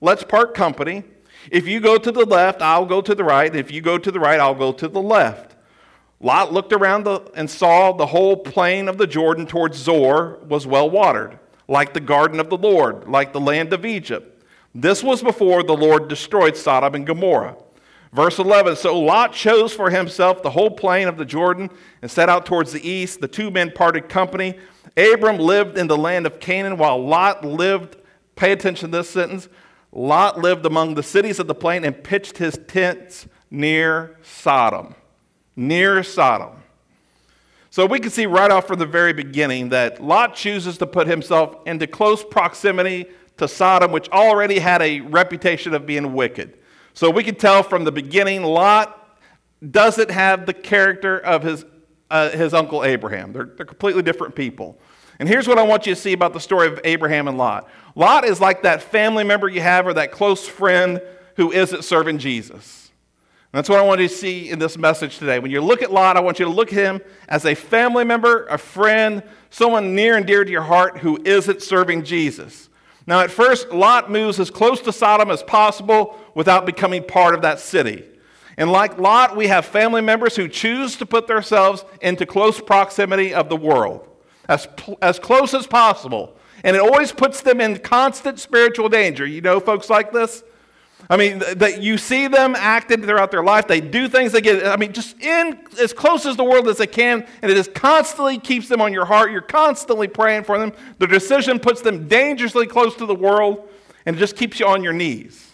Let's 0.01 0.25
part 0.25 0.55
company. 0.55 1.05
If 1.51 1.67
you 1.67 1.81
go 1.81 1.99
to 1.99 2.13
the 2.13 2.25
left, 2.25 2.63
I'll 2.63 2.87
go 2.87 3.01
to 3.01 3.15
the 3.15 3.25
right. 3.25 3.55
If 3.55 3.71
you 3.71 3.81
go 3.81 3.99
to 3.99 4.11
the 4.11 4.21
right, 4.21 4.41
I'll 4.41 4.55
go 4.55 4.73
to 4.73 4.89
the 4.89 5.03
left. 5.03 5.57
Lot 6.21 6.53
looked 6.53 6.73
around 6.73 7.05
the, 7.05 7.21
and 7.35 7.51
saw 7.51 7.93
the 7.93 8.07
whole 8.07 8.37
plain 8.37 8.89
of 8.89 8.97
the 8.97 9.07
Jordan 9.07 9.47
towards 9.47 9.77
Zoar 9.77 10.39
was 10.47 10.67
well 10.67 10.89
watered, 10.89 11.39
like 11.67 11.95
the 11.95 12.01
garden 12.01 12.39
of 12.39 12.49
the 12.49 12.57
Lord, 12.57 13.09
like 13.09 13.33
the 13.33 13.41
land 13.41 13.73
of 13.73 13.85
Egypt. 13.85 14.32
This 14.75 15.03
was 15.03 15.23
before 15.23 15.63
the 15.63 15.77
Lord 15.77 16.09
destroyed 16.09 16.57
Sodom 16.57 16.95
and 16.95 17.07
Gomorrah. 17.07 17.57
Verse 18.13 18.39
11 18.39 18.77
So 18.77 18.99
Lot 18.99 19.33
chose 19.33 19.73
for 19.73 19.91
himself 19.91 20.43
the 20.43 20.51
whole 20.51 20.71
plain 20.71 21.09
of 21.09 21.17
the 21.17 21.25
Jordan 21.25 21.71
and 22.01 22.11
set 22.11 22.29
out 22.29 22.47
towards 22.47 22.73
the 22.73 22.87
east. 22.87 23.21
The 23.21 23.29
two 23.29 23.51
men 23.51 23.71
parted 23.71 24.09
company. 24.09 24.59
Abram 24.97 25.39
lived 25.39 25.79
in 25.79 25.87
the 25.87 25.97
land 25.97 26.27
of 26.27 26.41
Canaan 26.41 26.77
while 26.77 27.03
Lot 27.03 27.45
lived, 27.45 27.97
pay 28.37 28.53
attention 28.53 28.91
to 28.91 28.99
this 28.99 29.11
sentence, 29.11 29.49
Lot 29.91 30.39
lived 30.39 30.65
among 30.65 30.95
the 30.95 31.03
cities 31.03 31.39
of 31.39 31.47
the 31.47 31.55
plain 31.55 31.85
and 31.85 32.03
pitched 32.03 32.39
his 32.39 32.59
tents 32.67 33.27
near 33.51 34.17
Sodom. 34.23 34.95
Near 35.55 36.03
Sodom. 36.03 36.63
So 37.71 37.87
we 37.87 38.01
can 38.01 38.11
see 38.11 38.27
right 38.27 38.51
off 38.51 38.67
from 38.67 38.79
the 38.79 38.87
very 38.87 39.13
beginning 39.13 39.71
that 39.71 40.03
Lot 40.03 40.35
chooses 40.35 40.79
to 40.79 40.87
put 40.87 41.07
himself 41.07 41.57
into 41.67 41.87
close 41.87 42.23
proximity 42.25 43.07
to 43.43 43.49
Sodom, 43.49 43.93
which 43.93 44.09
already 44.11 44.59
had 44.59 44.81
a 44.83 45.01
reputation 45.01 45.75
of 45.75 45.87
being 45.87 46.15
wicked. 46.15 46.59
So 46.95 47.11
we 47.11 47.23
can 47.23 47.35
tell 47.35 47.63
from 47.63 47.85
the 47.85 47.93
beginning, 47.93 48.43
Lot 48.43 48.99
doesn't 49.71 50.11
have 50.11 50.47
the 50.47 50.55
character 50.55 51.19
of 51.19 51.43
his, 51.43 51.65
uh, 52.11 52.31
his 52.31 52.55
uncle 52.55 52.85
Abraham. 52.85 53.33
They're, 53.33 53.51
they're 53.57 53.67
completely 53.67 54.03
different 54.03 54.35
people. 54.35 54.79
And 55.19 55.29
here's 55.29 55.47
what 55.47 55.59
I 55.59 55.63
want 55.63 55.87
you 55.87 55.95
to 55.95 56.01
see 56.01 56.13
about 56.13 56.33
the 56.33 56.41
story 56.41 56.67
of 56.67 56.81
Abraham 56.85 57.29
and 57.29 57.39
Lot 57.39 57.69
Lot 57.95 58.25
is 58.25 58.41
like 58.41 58.63
that 58.63 58.83
family 58.83 59.23
member 59.23 59.49
you 59.49 59.61
have 59.61 59.87
or 59.87 59.95
that 59.95 60.13
close 60.13 60.49
friend 60.49 61.01
who 61.37 61.53
isn't 61.53 61.85
serving 61.85 62.19
Jesus. 62.19 62.91
And 63.53 63.59
that's 63.59 63.69
what 63.69 63.79
I 63.79 63.83
want 63.83 64.01
you 64.01 64.09
to 64.09 64.15
see 64.15 64.49
in 64.49 64.59
this 64.59 64.79
message 64.79 65.19
today. 65.19 65.39
When 65.39 65.51
you 65.51 65.61
look 65.61 65.83
at 65.83 65.93
Lot, 65.93 66.17
I 66.17 66.21
want 66.21 66.39
you 66.39 66.47
to 66.47 66.51
look 66.51 66.73
at 66.73 66.79
him 66.79 67.03
as 67.29 67.45
a 67.45 67.55
family 67.55 68.05
member, 68.05 68.47
a 68.47 68.57
friend, 68.57 69.23
someone 69.51 69.95
near 69.95 70.17
and 70.17 70.27
dear 70.27 70.43
to 70.43 70.51
your 70.51 70.63
heart 70.63 70.99
who 70.99 71.21
isn't 71.23 71.63
serving 71.63 72.05
Jesus. 72.05 72.71
Now, 73.07 73.21
at 73.21 73.31
first, 73.31 73.71
Lot 73.71 74.11
moves 74.11 74.39
as 74.39 74.51
close 74.51 74.81
to 74.83 74.93
Sodom 74.93 75.31
as 75.31 75.43
possible 75.43 76.17
without 76.35 76.67
becoming 76.67 77.03
part 77.03 77.35
of 77.35 77.43
that 77.43 77.59
city. 77.59 78.05
And 78.57 78.71
like 78.71 78.99
Lot, 78.99 79.37
we 79.37 79.49
have 79.49 79.65
family 79.65 80.03
members 80.03 80.37
who 80.37 80.47
choose 80.47 80.97
to 80.97 81.07
put 81.07 81.27
themselves 81.27 81.85
into 82.01 82.27
close 82.27 82.61
proximity 82.61 83.35
of 83.35 83.49
the 83.49 83.57
world 83.57 84.07
as, 84.49 84.69
as 85.01 85.19
close 85.19 85.55
as 85.55 85.67
possible. 85.67 86.37
And 86.65 86.77
it 86.77 86.81
always 86.81 87.13
puts 87.13 87.41
them 87.41 87.61
in 87.61 87.79
constant 87.79 88.39
spiritual 88.39 88.89
danger. 88.89 89.27
You 89.27 89.41
know 89.41 89.59
folks 89.59 89.91
like 89.91 90.13
this? 90.13 90.45
I 91.11 91.17
mean, 91.17 91.41
that 91.57 91.83
you 91.83 91.99
see 91.99 92.29
them 92.29 92.55
acting 92.57 93.03
throughout 93.03 93.31
their 93.31 93.43
life. 93.43 93.67
They 93.67 93.81
do 93.81 94.09
things 94.09 94.33
they 94.33 94.41
get, 94.41 94.67
I 94.67 94.77
mean, 94.77 94.93
just 94.93 95.21
in 95.21 95.59
as 95.81 95.93
close 95.93 96.25
as 96.27 96.37
the 96.37 96.45
world 96.45 96.69
as 96.69 96.79
they 96.79 96.87
can, 96.87 97.27
and 97.43 97.51
it 97.51 97.55
just 97.55 97.75
constantly 97.75 98.39
keeps 98.39 98.69
them 98.69 98.81
on 98.81 98.93
your 98.93 99.05
heart. 99.05 99.31
You're 99.31 99.43
constantly 99.43 100.09
praying 100.09 100.45
for 100.45 100.59
them. 100.59 100.73
The 100.99 101.07
decision 101.07 101.59
puts 101.59 101.83
them 101.83 102.09
dangerously 102.09 102.67
close 102.67 102.95
to 102.97 103.07
the 103.07 103.15
world, 103.15 103.69
and 104.07 104.17
it 104.17 104.19
just 104.19 104.37
keeps 104.37 104.61
you 104.61 104.67
on 104.67 104.83
your 104.83 104.93
knees. 104.93 105.51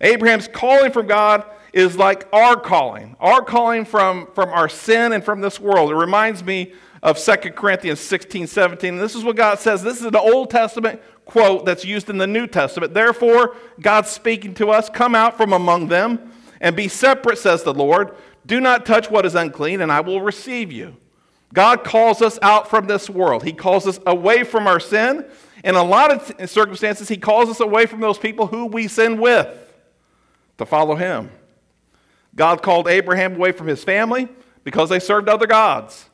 Abraham's 0.00 0.48
calling 0.48 0.92
from 0.92 1.06
God 1.06 1.44
is 1.72 1.96
like 1.96 2.28
our 2.32 2.56
calling, 2.56 3.16
our 3.20 3.42
calling 3.42 3.84
from, 3.84 4.28
from 4.34 4.48
our 4.50 4.68
sin 4.68 5.12
and 5.12 5.24
from 5.24 5.40
this 5.40 5.58
world. 5.58 5.90
It 5.90 5.96
reminds 5.96 6.44
me 6.44 6.72
of 7.02 7.18
2 7.18 7.36
Corinthians 7.52 8.00
16, 8.00 8.46
17. 8.46 8.94
And 8.94 9.02
this 9.02 9.14
is 9.14 9.24
what 9.24 9.36
God 9.36 9.58
says. 9.58 9.82
This 9.82 9.98
is 9.98 10.06
an 10.06 10.16
Old 10.16 10.50
Testament 10.50 11.00
quote 11.24 11.64
that's 11.64 11.84
used 11.84 12.08
in 12.08 12.18
the 12.18 12.26
New 12.26 12.46
Testament. 12.46 12.94
Therefore, 12.94 13.54
God's 13.80 14.10
speaking 14.10 14.54
to 14.54 14.70
us, 14.70 14.88
come 14.88 15.14
out 15.14 15.36
from 15.36 15.52
among 15.52 15.88
them 15.88 16.32
and 16.60 16.74
be 16.74 16.88
separate, 16.88 17.38
says 17.38 17.62
the 17.62 17.74
Lord. 17.74 18.16
Do 18.46 18.60
not 18.60 18.86
touch 18.86 19.10
what 19.10 19.26
is 19.26 19.34
unclean, 19.34 19.80
and 19.80 19.92
I 19.92 20.00
will 20.00 20.20
receive 20.20 20.72
you. 20.72 20.96
God 21.52 21.84
calls 21.84 22.22
us 22.22 22.38
out 22.42 22.68
from 22.68 22.86
this 22.86 23.08
world. 23.08 23.44
He 23.44 23.52
calls 23.52 23.86
us 23.86 24.00
away 24.06 24.44
from 24.44 24.66
our 24.66 24.80
sin. 24.80 25.24
In 25.64 25.74
a 25.74 25.82
lot 25.82 26.10
of 26.10 26.50
circumstances, 26.50 27.08
He 27.08 27.16
calls 27.16 27.48
us 27.48 27.60
away 27.60 27.86
from 27.86 28.00
those 28.00 28.18
people 28.18 28.46
who 28.46 28.66
we 28.66 28.88
sin 28.88 29.18
with 29.18 29.48
to 30.58 30.66
follow 30.66 30.94
Him. 30.94 31.30
God 32.38 32.62
called 32.62 32.88
Abraham 32.88 33.34
away 33.34 33.52
from 33.52 33.66
his 33.66 33.84
family 33.84 34.28
because 34.64 34.88
they 34.88 35.00
served 35.00 35.28
other 35.28 35.46
gods. 35.46 36.08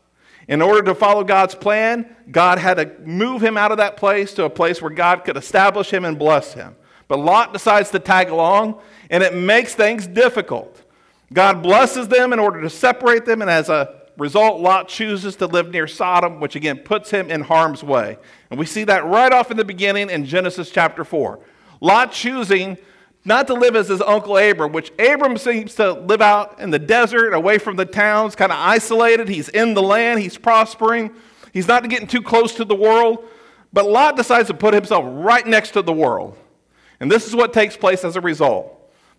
In 0.49 0.61
order 0.61 0.83
to 0.83 0.95
follow 0.95 1.25
God's 1.25 1.55
plan, 1.55 2.15
God 2.31 2.59
had 2.59 2.75
to 2.75 2.93
move 3.07 3.43
him 3.43 3.57
out 3.57 3.71
of 3.73 3.79
that 3.79 3.97
place 3.97 4.35
to 4.35 4.45
a 4.45 4.51
place 4.51 4.83
where 4.83 4.91
God 4.91 5.25
could 5.25 5.37
establish 5.37 5.91
him 5.91 6.05
and 6.05 6.19
bless 6.19 6.55
him. 6.55 6.77
But 7.09 7.19
Lot 7.19 7.53
decides 7.53 7.91
to 7.91 7.99
tag 7.99 8.29
along, 8.31 8.81
and 9.11 9.23
it 9.23 9.35
makes 9.35 9.75
things 9.75 10.07
difficult. 10.07 10.83
God 11.33 11.63
blesses 11.63 12.09
them 12.09 12.33
in 12.33 12.39
order 12.39 12.61
to 12.61 12.71
separate 12.71 13.25
them, 13.25 13.43
and 13.43 13.51
as 13.51 13.69
a 13.69 14.03
result, 14.17 14.61
Lot 14.61 14.89
chooses 14.89 15.37
to 15.37 15.47
live 15.47 15.71
near 15.71 15.87
Sodom, 15.87 16.41
which 16.41 16.57
again 16.57 16.79
puts 16.79 17.11
him 17.11 17.31
in 17.31 17.41
harm's 17.41 17.83
way. 17.83 18.19
And 18.51 18.59
we 18.59 18.67
see 18.67 18.85
that 18.85 19.05
right 19.05 19.33
off 19.33 19.51
in 19.51 19.57
the 19.57 19.65
beginning 19.65 20.11
in 20.11 20.25
Genesis 20.25 20.71
chapter 20.71 21.05
4. 21.05 21.41
Lot 21.81 22.13
choosing 22.13 22.79
not 23.25 23.47
to 23.47 23.55
live 23.55 23.75
as 23.75 23.89
his 23.89 24.03
uncle 24.03 24.37
Abram, 24.37 24.73
which 24.73 24.93
Abram 24.99 25.37
seems 25.39 25.75
to 25.77 25.93
live 25.93 26.21
out 26.21 26.61
in 26.61 26.71
the 26.71 26.79
desert, 26.79 27.33
away 27.33 27.59
from 27.59 27.77
the 27.77 27.87
towns, 27.87 28.37
kind 28.37 28.53
of 28.53 28.59
isolated. 28.59 29.29
He's 29.29 29.49
in 29.49 29.75
the 29.75 29.83
land, 29.83 30.21
he's 30.21 30.37
prospering, 30.37 31.11
he's 31.53 31.67
not 31.67 31.89
getting 31.89 32.07
too 32.07 32.23
close 32.23 32.55
to 32.57 32.65
the 32.65 32.75
world. 32.75 33.25
But 33.73 33.87
Lot 33.87 34.17
decides 34.17 34.49
to 34.49 34.55
put 34.55 34.75
himself 34.75 35.05
right 35.07 35.47
next 35.47 35.71
to 35.71 35.83
the 35.83 35.93
world. 35.93 36.37
And 37.01 37.11
this 37.11 37.27
is 37.27 37.35
what 37.35 37.53
takes 37.53 37.77
place 37.77 38.05
as 38.05 38.15
a 38.15 38.21
result. 38.21 38.71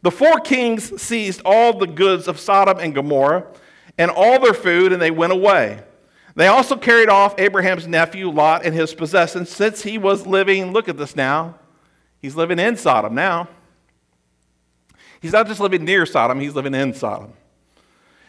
The 0.01 0.11
four 0.11 0.39
kings 0.39 1.01
seized 1.01 1.41
all 1.43 1.77
the 1.77 1.87
goods 1.87 2.27
of 2.27 2.39
Sodom 2.39 2.77
and 2.79 2.93
Gomorrah 2.93 3.45
and 3.97 4.11
all 4.11 4.39
their 4.39 4.53
food, 4.53 4.93
and 4.93 5.01
they 5.01 5.11
went 5.11 5.33
away. 5.33 5.81
They 6.35 6.47
also 6.47 6.75
carried 6.75 7.09
off 7.09 7.39
Abraham's 7.39 7.87
nephew 7.87 8.29
Lot 8.29 8.65
and 8.65 8.75
his 8.75 8.93
possessions, 8.93 9.49
since 9.49 9.81
he 9.81 9.97
was 9.97 10.27
living, 10.27 10.73
look 10.73 10.87
at 10.87 10.97
this 10.97 11.15
now, 11.15 11.55
he's 12.21 12.35
living 12.35 12.59
in 12.59 12.77
Sodom 12.77 13.15
now. 13.15 13.47
He's 15.25 15.33
not 15.33 15.47
just 15.47 15.59
living 15.59 15.85
near 15.85 16.05
Sodom, 16.05 16.39
he's 16.39 16.53
living 16.53 16.75
in 16.75 16.93
Sodom. 16.93 17.33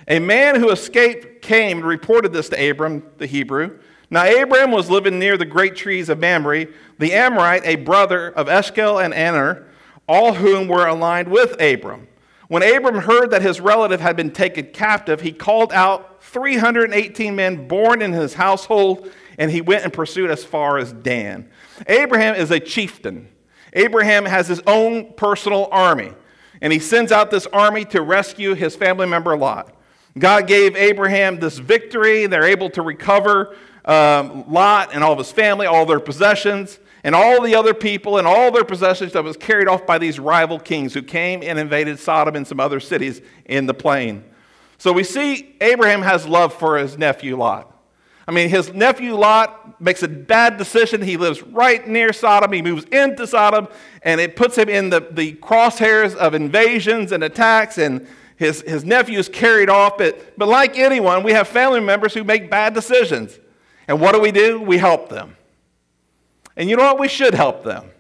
A 0.08 0.18
man 0.18 0.58
who 0.58 0.70
escaped 0.70 1.42
came 1.42 1.76
and 1.76 1.86
reported 1.86 2.32
this 2.32 2.48
to 2.48 2.70
Abram, 2.70 3.02
the 3.18 3.26
Hebrew. 3.26 3.80
Now, 4.08 4.24
Abram 4.26 4.70
was 4.70 4.88
living 4.88 5.18
near 5.18 5.36
the 5.36 5.44
great 5.44 5.76
trees 5.76 6.08
of 6.08 6.18
Mamre, 6.18 6.68
the 6.98 7.12
Amorite, 7.12 7.66
a 7.66 7.76
brother 7.76 8.30
of 8.30 8.48
Eshcol 8.48 8.98
and 8.98 9.12
Aner, 9.12 9.66
all 10.08 10.32
whom 10.32 10.68
were 10.68 10.86
aligned 10.86 11.28
with 11.28 11.60
Abram. 11.60 12.08
When 12.48 12.62
Abram 12.62 13.02
heard 13.02 13.30
that 13.32 13.42
his 13.42 13.60
relative 13.60 14.00
had 14.00 14.16
been 14.16 14.30
taken 14.30 14.68
captive, 14.72 15.20
he 15.20 15.32
called 15.32 15.74
out 15.74 16.22
318 16.22 17.36
men 17.36 17.68
born 17.68 18.00
in 18.00 18.14
his 18.14 18.32
household, 18.32 19.12
and 19.36 19.50
he 19.50 19.60
went 19.60 19.84
and 19.84 19.92
pursued 19.92 20.30
as 20.30 20.44
far 20.44 20.78
as 20.78 20.94
Dan. 20.94 21.50
Abraham 21.88 22.36
is 22.36 22.50
a 22.50 22.58
chieftain. 22.58 23.28
Abraham 23.74 24.24
has 24.24 24.48
his 24.48 24.62
own 24.66 25.12
personal 25.12 25.68
army 25.70 26.14
and 26.60 26.72
he 26.72 26.78
sends 26.78 27.12
out 27.12 27.30
this 27.30 27.46
army 27.48 27.84
to 27.86 28.00
rescue 28.02 28.54
his 28.54 28.76
family 28.76 29.06
member 29.06 29.36
Lot. 29.36 29.75
God 30.18 30.46
gave 30.46 30.76
Abraham 30.76 31.38
this 31.38 31.58
victory. 31.58 32.26
They're 32.26 32.44
able 32.44 32.70
to 32.70 32.82
recover 32.82 33.54
um, 33.84 34.50
Lot 34.50 34.94
and 34.94 35.04
all 35.04 35.12
of 35.12 35.18
his 35.18 35.30
family, 35.30 35.66
all 35.66 35.84
their 35.84 36.00
possessions, 36.00 36.78
and 37.04 37.14
all 37.14 37.42
the 37.42 37.54
other 37.54 37.75
people 37.75 38.18
and 38.18 38.26
all 38.26 38.50
their 38.50 38.64
possessions 38.64 39.12
that 39.12 39.22
was 39.22 39.36
carried 39.36 39.68
off 39.68 39.86
by 39.86 39.98
these 39.98 40.18
rival 40.18 40.58
kings 40.58 40.94
who 40.94 41.02
came 41.02 41.42
and 41.42 41.58
invaded 41.58 41.98
Sodom 41.98 42.34
and 42.34 42.46
some 42.46 42.58
other 42.58 42.80
cities 42.80 43.20
in 43.44 43.66
the 43.66 43.75
plain. 43.75 44.25
So 44.78 44.92
we 44.92 45.04
see 45.04 45.54
Abraham 45.60 46.02
has 46.02 46.26
love 46.26 46.52
for 46.52 46.78
his 46.78 46.98
nephew 46.98 47.36
Lot. 47.36 47.72
I 48.28 48.33
mean, 48.33 48.49
his 48.49 48.73
nephew 48.73 49.14
Lot 49.14 49.80
makes 49.80 50.02
a 50.02 50.09
bad 50.09 50.56
decision. 50.56 51.00
He 51.00 51.16
lives 51.16 51.42
right 51.42 51.87
near 51.87 52.12
Sodom. 52.12 52.52
He 52.52 52.61
moves 52.61 52.85
into 52.85 53.26
Sodom, 53.26 53.68
and 54.02 54.21
it 54.21 54.35
puts 54.35 54.59
him 54.59 54.68
in 54.68 54.90
the, 54.90 55.06
the 55.11 55.35
crosshairs 55.35 56.14
of 56.16 56.35
invasions 56.35 57.12
and 57.12 57.23
attacks, 57.23 57.78
and 57.78 58.06
his, 58.37 58.62
his 58.62 58.85
nephew 58.85 59.18
is 59.18 59.28
carried 59.28 59.71
off. 59.71 59.97
But, 59.97 60.37
but 60.37 60.49
like 60.49 60.76
anyone, 60.76 61.23
we 61.23 61.33
have 61.33 61.47
family 61.47 61.80
members 61.80 62.14
who 62.14 62.25
make 62.25 62.50
bad 62.50 62.75
decisions. 62.75 63.38
And 63.87 64.00
what 64.00 64.12
do 64.12 64.21
we 64.21 64.33
do? 64.33 64.61
We 64.61 64.78
help 64.78 65.09
them. 65.09 65.37
And 66.56 66.68
you 66.68 66.76
know 66.76 66.85
what? 66.85 66.99
We 66.99 67.09
should 67.09 67.35
help 67.35 67.62
them. 67.62 67.90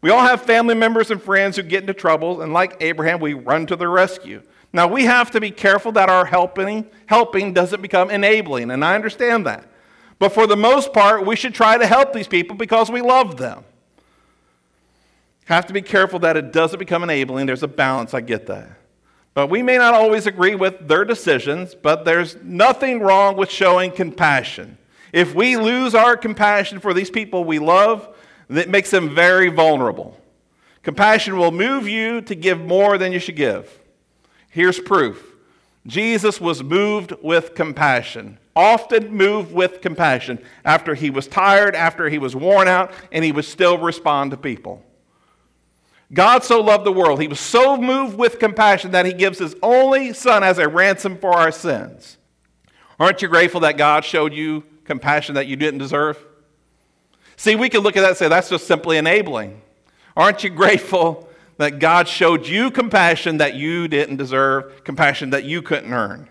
We 0.00 0.10
all 0.10 0.20
have 0.20 0.42
family 0.42 0.74
members 0.74 1.10
and 1.10 1.20
friends 1.20 1.56
who 1.56 1.62
get 1.62 1.82
into 1.82 1.94
trouble, 1.94 2.42
and 2.42 2.52
like 2.52 2.76
Abraham, 2.80 3.18
we 3.18 3.34
run 3.34 3.66
to 3.66 3.76
their 3.76 3.90
rescue. 3.90 4.42
Now, 4.72 4.86
we 4.86 5.04
have 5.04 5.30
to 5.30 5.40
be 5.40 5.50
careful 5.50 5.92
that 5.92 6.10
our 6.10 6.26
helping, 6.26 6.86
helping 7.06 7.54
doesn't 7.54 7.80
become 7.80 8.10
enabling, 8.10 8.70
and 8.70 8.84
I 8.84 8.94
understand 8.94 9.46
that. 9.46 9.66
But 10.18 10.32
for 10.32 10.46
the 10.46 10.56
most 10.56 10.92
part, 10.92 11.24
we 11.24 11.36
should 11.36 11.54
try 11.54 11.78
to 11.78 11.86
help 11.86 12.12
these 12.12 12.28
people 12.28 12.56
because 12.56 12.90
we 12.90 13.00
love 13.00 13.36
them. 13.36 13.64
Have 15.46 15.66
to 15.66 15.72
be 15.72 15.80
careful 15.80 16.18
that 16.18 16.36
it 16.36 16.52
doesn't 16.52 16.78
become 16.78 17.02
enabling. 17.02 17.46
There's 17.46 17.62
a 17.62 17.68
balance, 17.68 18.12
I 18.12 18.20
get 18.20 18.46
that. 18.46 18.68
But 19.32 19.48
we 19.48 19.62
may 19.62 19.78
not 19.78 19.94
always 19.94 20.26
agree 20.26 20.54
with 20.54 20.88
their 20.88 21.04
decisions, 21.04 21.74
but 21.74 22.04
there's 22.04 22.36
nothing 22.42 23.00
wrong 23.00 23.36
with 23.36 23.50
showing 23.50 23.92
compassion. 23.92 24.76
If 25.12 25.34
we 25.34 25.56
lose 25.56 25.94
our 25.94 26.16
compassion 26.16 26.80
for 26.80 26.92
these 26.92 27.10
people 27.10 27.44
we 27.44 27.58
love, 27.58 28.14
that 28.50 28.68
makes 28.68 28.90
them 28.90 29.14
very 29.14 29.48
vulnerable. 29.48 30.18
Compassion 30.82 31.38
will 31.38 31.52
move 31.52 31.88
you 31.88 32.20
to 32.22 32.34
give 32.34 32.60
more 32.60 32.98
than 32.98 33.12
you 33.12 33.18
should 33.18 33.36
give. 33.36 33.78
Here's 34.58 34.80
proof 34.80 35.36
Jesus 35.86 36.40
was 36.40 36.64
moved 36.64 37.12
with 37.22 37.54
compassion, 37.54 38.40
often 38.56 39.14
moved 39.14 39.52
with 39.52 39.80
compassion 39.80 40.40
after 40.64 40.96
he 40.96 41.10
was 41.10 41.28
tired, 41.28 41.76
after 41.76 42.08
he 42.08 42.18
was 42.18 42.34
worn 42.34 42.66
out, 42.66 42.90
and 43.12 43.24
he 43.24 43.30
would 43.30 43.44
still 43.44 43.78
respond 43.78 44.32
to 44.32 44.36
people. 44.36 44.82
God 46.12 46.42
so 46.42 46.60
loved 46.60 46.84
the 46.84 46.90
world, 46.90 47.20
he 47.20 47.28
was 47.28 47.38
so 47.38 47.76
moved 47.76 48.18
with 48.18 48.40
compassion 48.40 48.90
that 48.90 49.06
he 49.06 49.12
gives 49.12 49.38
his 49.38 49.54
only 49.62 50.12
son 50.12 50.42
as 50.42 50.58
a 50.58 50.68
ransom 50.68 51.18
for 51.18 51.30
our 51.30 51.52
sins. 51.52 52.16
Aren't 52.98 53.22
you 53.22 53.28
grateful 53.28 53.60
that 53.60 53.76
God 53.76 54.04
showed 54.04 54.32
you 54.32 54.64
compassion 54.82 55.36
that 55.36 55.46
you 55.46 55.54
didn't 55.54 55.78
deserve? 55.78 56.18
See, 57.36 57.54
we 57.54 57.68
can 57.68 57.82
look 57.82 57.96
at 57.96 58.00
that 58.00 58.08
and 58.08 58.16
say 58.16 58.26
that's 58.26 58.48
just 58.48 58.66
simply 58.66 58.96
enabling. 58.96 59.62
Aren't 60.16 60.42
you 60.42 60.50
grateful 60.50 61.27
that 61.58 61.80
God 61.80 62.08
showed 62.08 62.46
you 62.46 62.70
compassion 62.70 63.36
that 63.38 63.54
you 63.54 63.88
didn't 63.88 64.16
deserve, 64.16 64.82
compassion 64.84 65.30
that 65.30 65.44
you 65.44 65.60
couldn't 65.60 65.92
earn. 65.92 66.28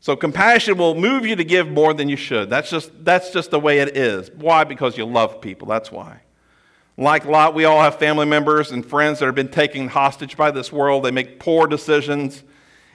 So 0.00 0.16
compassion 0.16 0.78
will 0.78 0.94
move 0.94 1.26
you 1.26 1.36
to 1.36 1.44
give 1.44 1.68
more 1.68 1.92
than 1.92 2.08
you 2.08 2.16
should. 2.16 2.48
That's 2.48 2.70
just, 2.70 2.92
that's 3.04 3.30
just 3.32 3.50
the 3.50 3.60
way 3.60 3.80
it 3.80 3.96
is. 3.96 4.30
Why? 4.30 4.64
Because 4.64 4.96
you 4.96 5.04
love 5.04 5.40
people. 5.40 5.68
That's 5.68 5.92
why. 5.92 6.20
Like 6.96 7.26
Lot, 7.26 7.54
we 7.54 7.66
all 7.66 7.80
have 7.80 7.98
family 7.98 8.24
members 8.24 8.70
and 8.70 8.84
friends 8.84 9.18
that 9.18 9.26
have 9.26 9.34
been 9.34 9.50
taken 9.50 9.88
hostage 9.88 10.36
by 10.36 10.50
this 10.50 10.72
world. 10.72 11.04
They 11.04 11.10
make 11.10 11.38
poor 11.38 11.66
decisions, 11.66 12.42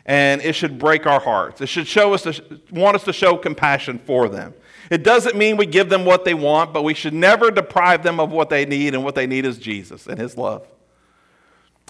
and 0.06 0.42
it 0.42 0.54
should 0.54 0.80
break 0.80 1.06
our 1.06 1.20
hearts. 1.20 1.62
It 1.62 1.68
should 1.68 1.88
show 1.88 2.14
us, 2.14 2.24
to, 2.24 2.60
want 2.72 2.96
us 2.96 3.04
to 3.04 3.14
show 3.14 3.38
compassion 3.38 4.00
for 4.00 4.28
them. 4.28 4.56
It 4.92 5.04
doesn't 5.04 5.38
mean 5.38 5.56
we 5.56 5.68
give 5.68 5.88
them 5.88 6.04
what 6.04 6.26
they 6.26 6.34
want, 6.34 6.74
but 6.74 6.84
we 6.84 6.94
should 6.94 7.14
never 7.14 7.50
deprive 7.50 8.04
them 8.04 8.20
of 8.20 8.30
what 8.30 8.50
they 8.50 8.66
need, 8.66 8.94
and 8.94 9.06
what 9.06 9.16
they 9.16 9.26
need 9.26 9.46
is 9.46 9.58
Jesus 9.58 10.06
and 10.06 10.20
his 10.20 10.38
love. 10.38 10.68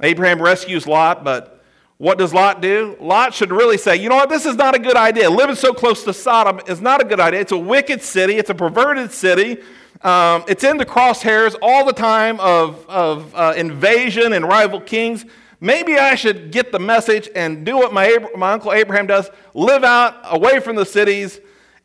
Abraham 0.03 0.39
rescues 0.39 0.85
Lot, 0.85 1.23
but 1.23 1.63
what 1.97 2.19
does 2.19 2.31
Lot 2.31 2.61
do? 2.61 2.95
Lot 2.99 3.33
should 3.33 3.51
really 3.51 3.79
say, 3.79 3.95
you 3.95 4.07
know 4.07 4.17
what, 4.17 4.29
this 4.29 4.45
is 4.45 4.55
not 4.55 4.75
a 4.75 4.79
good 4.79 4.95
idea. 4.95 5.31
Living 5.31 5.55
so 5.55 5.73
close 5.73 6.03
to 6.03 6.13
Sodom 6.13 6.61
is 6.67 6.79
not 6.79 7.01
a 7.01 7.03
good 7.03 7.19
idea. 7.19 7.39
It's 7.39 7.51
a 7.51 7.57
wicked 7.57 8.03
city, 8.03 8.35
it's 8.35 8.51
a 8.51 8.55
perverted 8.55 9.11
city. 9.11 9.57
Um, 10.03 10.43
it's 10.47 10.63
in 10.63 10.77
the 10.77 10.85
crosshairs 10.85 11.55
all 11.59 11.83
the 11.83 11.93
time 11.93 12.39
of, 12.39 12.87
of 12.87 13.33
uh, 13.33 13.55
invasion 13.57 14.33
and 14.33 14.45
rival 14.45 14.79
kings. 14.79 15.25
Maybe 15.59 15.97
I 15.97 16.13
should 16.13 16.51
get 16.51 16.71
the 16.71 16.79
message 16.79 17.29
and 17.35 17.65
do 17.65 17.77
what 17.77 17.93
my, 17.93 18.17
my 18.35 18.51
uncle 18.51 18.71
Abraham 18.71 19.07
does 19.07 19.27
live 19.55 19.83
out 19.83 20.15
away 20.25 20.59
from 20.59 20.75
the 20.75 20.85
cities 20.85 21.39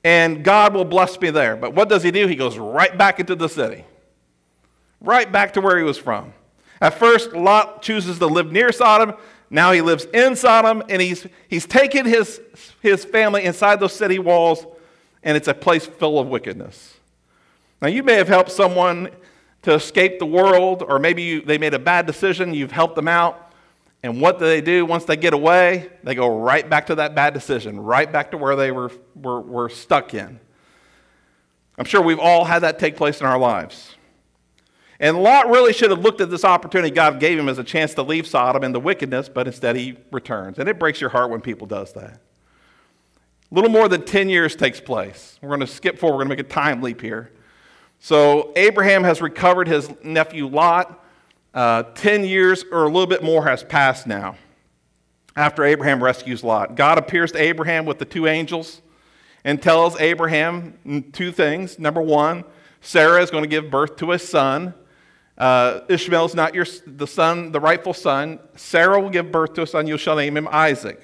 and 0.07 0.45
God 0.45 0.73
will 0.73 0.85
bless 0.85 1.21
me 1.21 1.31
there. 1.31 1.57
But 1.57 1.75
what 1.75 1.89
does 1.89 2.05
he 2.05 2.13
do? 2.13 2.29
He 2.29 2.37
goes 2.37 2.57
right 2.57 2.97
back 2.97 3.19
into 3.19 3.35
the 3.35 3.49
city, 3.49 3.85
right 5.01 5.31
back 5.33 5.55
to 5.55 5.61
where 5.61 5.77
he 5.77 5.83
was 5.83 5.99
from. 5.99 6.33
At 6.81 6.97
first, 6.97 7.33
Lot 7.33 7.83
chooses 7.83 8.21
to 8.21 8.27
live 8.29 8.53
near 8.53 8.71
Sodom. 8.71 9.15
Now 9.51 9.73
he 9.73 9.81
lives 9.81 10.05
in 10.15 10.37
Sodom, 10.37 10.85
and 10.89 11.03
he's, 11.03 11.27
he's 11.49 11.67
taken 11.67 12.07
his, 12.07 12.41
his 12.81 13.05
family 13.05 13.43
inside 13.43 13.81
those 13.81 13.95
city 13.95 14.21
walls, 14.21 14.65
and 15.25 15.37
it's 15.37 15.49
a 15.49 15.55
place 15.55 15.87
full 15.87 16.21
of 16.21 16.29
wickedness. 16.29 16.95
Now, 17.83 17.89
you 17.89 18.05
may 18.05 18.15
have 18.15 18.29
helped 18.29 18.53
someone 18.53 19.11
to 19.63 19.75
escape 19.75 20.21
the 20.21 20.27
world, 20.27 20.85
or 20.87 21.01
maybe 21.01 21.23
you, 21.23 21.41
they 21.41 21.59
made 21.59 21.75
a 21.75 21.81
bad 21.81 22.07
decision, 22.07 22.55
you've 22.55 22.71
helped 22.71 22.95
them 22.95 23.09
out. 23.09 23.46
And 24.07 24.21
what 24.21 24.39
do 24.39 24.45
they 24.45 24.61
do 24.61 24.87
once 24.87 25.05
they 25.05 25.17
get 25.17 25.35
away? 25.35 25.91
They 26.05 26.15
go 26.15 26.39
right 26.39 26.69
back 26.69 26.87
to 26.87 26.95
that 26.95 27.17
bad 27.17 27.35
decision, 27.35 27.81
right 27.81 28.11
back 28.11 28.31
to 28.31 28.39
where 28.39 28.55
they 28.55 28.71
were, 28.71 28.93
were, 29.17 29.41
were 29.41 29.69
stuck 29.69 30.15
in. 30.15 30.39
I'm 31.77 31.85
sure 31.85 32.01
we've 32.01 32.21
all 32.21 32.45
had 32.45 32.61
that 32.61 32.79
take 32.79 32.97
place 32.97 33.21
in 33.21 33.27
our 33.27 33.39
lives. 33.39 33.97
And 35.01 35.19
Lot 35.23 35.51
really 35.51 35.73
should 35.73 35.91
have 35.91 35.99
looked 36.01 36.21
at 36.21 36.31
this 36.31 36.45
opportunity 36.45 36.95
God 36.95 37.19
gave 37.19 37.37
him 37.37 37.49
as 37.49 37.59
a 37.59 37.65
chance 37.65 37.95
to 37.95 38.03
leave 38.03 38.29
Sodom 38.29 38.63
and 38.63 38.75
the 38.75 38.81
wickedness, 38.81 39.29
but 39.29 39.49
instead 39.49 39.75
he 39.75 39.97
returns. 40.13 40.59
And 40.59 40.69
it 40.69 40.79
breaks 40.79 41.01
your 41.01 41.11
heart 41.11 41.31
when 41.31 41.41
people 41.41 41.67
does 41.67 41.93
that. 41.95 42.21
A 43.51 43.55
little 43.55 43.71
more 43.71 43.89
than 43.89 44.05
10 44.05 44.29
years 44.29 44.55
takes 44.55 44.81
place. 44.81 45.39
We're 45.43 45.49
going 45.49 45.61
to 45.61 45.67
skip 45.67 45.99
forward. 45.99 46.15
We're 46.15 46.25
going 46.27 46.37
to 46.37 46.43
make 46.45 46.51
a 46.51 46.55
time 46.55 46.81
leap 46.81 47.01
here. 47.01 47.33
So 47.99 48.53
Abraham 48.55 49.03
has 49.03 49.21
recovered 49.21 49.67
his 49.67 49.91
nephew 50.03 50.47
Lot. 50.47 51.03
Uh, 51.57 51.83
10 51.95 52.25
years 52.25 52.65
or 52.71 52.85
a 52.85 52.87
little 52.87 53.07
bit 53.09 53.25
more 53.25 53.45
has 53.47 53.65
passed 53.65 54.07
now 54.07 54.37
after 55.35 55.65
Abraham 55.65 56.05
rescues 56.05 56.45
Lot. 56.45 56.77
God 56.77 56.99
appears 56.99 57.33
to 57.33 57.43
Abraham 57.43 57.87
with 57.87 57.99
the 57.99 58.05
two 58.05 58.27
angels, 58.29 58.83
and 59.47 59.63
tells 59.63 59.99
Abraham 60.01 61.09
two 61.13 61.31
things. 61.31 61.79
Number 61.79 62.03
one, 62.03 62.45
Sarah 62.81 63.23
is 63.23 63.31
going 63.31 63.45
to 63.45 63.49
give 63.49 63.71
birth 63.71 63.97
to 63.97 64.13
a 64.13 64.19
son. 64.19 64.75
Uh, 65.39 65.81
Ishmael 65.89 66.25
is 66.25 66.35
not 66.35 66.53
your, 66.53 66.67
the 66.87 67.07
son, 67.07 67.53
the 67.53 67.61
rightful 67.61 67.95
son. 67.95 68.41
Sarah 68.57 69.01
will 69.01 69.09
give 69.09 69.31
birth 69.31 69.55
to 69.55 69.63
a 69.63 69.67
son. 69.67 69.87
You 69.87 69.99
shall 69.99 70.17
name 70.17 70.37
him 70.37 70.49
Isaac. 70.51 71.01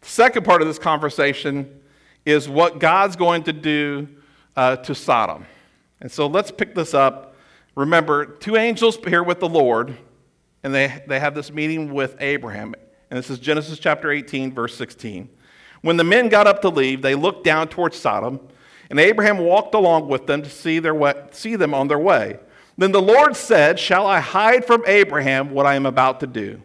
The 0.00 0.08
second 0.08 0.44
part 0.44 0.62
of 0.62 0.68
this 0.68 0.78
conversation 0.78 1.80
is 2.24 2.48
what 2.48 2.78
God's 2.78 3.16
going 3.16 3.42
to 3.42 3.52
do 3.52 4.08
uh, 4.56 4.76
to 4.76 4.94
Sodom. 4.94 5.44
And 6.00 6.10
so 6.10 6.28
let's 6.28 6.52
pick 6.52 6.74
this 6.74 6.94
up. 6.94 7.35
Remember, 7.76 8.24
two 8.24 8.56
angels 8.56 8.96
here 9.06 9.22
with 9.22 9.38
the 9.38 9.48
Lord, 9.48 9.96
and 10.62 10.74
they, 10.74 11.04
they 11.06 11.20
have 11.20 11.34
this 11.34 11.52
meeting 11.52 11.92
with 11.92 12.16
Abraham. 12.20 12.74
And 13.10 13.18
this 13.18 13.28
is 13.28 13.38
Genesis 13.38 13.78
chapter 13.78 14.10
18, 14.10 14.54
verse 14.54 14.74
16. 14.74 15.28
When 15.82 15.98
the 15.98 16.04
men 16.04 16.30
got 16.30 16.46
up 16.46 16.62
to 16.62 16.70
leave, 16.70 17.02
they 17.02 17.14
looked 17.14 17.44
down 17.44 17.68
towards 17.68 17.98
Sodom, 17.98 18.40
and 18.88 18.98
Abraham 18.98 19.38
walked 19.38 19.74
along 19.74 20.08
with 20.08 20.26
them 20.26 20.42
to 20.42 20.48
see, 20.48 20.78
their 20.78 20.94
way, 20.94 21.14
see 21.32 21.54
them 21.54 21.74
on 21.74 21.88
their 21.88 21.98
way. 21.98 22.38
Then 22.78 22.92
the 22.92 23.02
Lord 23.02 23.36
said, 23.36 23.78
Shall 23.78 24.06
I 24.06 24.20
hide 24.20 24.64
from 24.64 24.82
Abraham 24.86 25.50
what 25.50 25.66
I 25.66 25.74
am 25.74 25.84
about 25.84 26.20
to 26.20 26.26
do? 26.26 26.62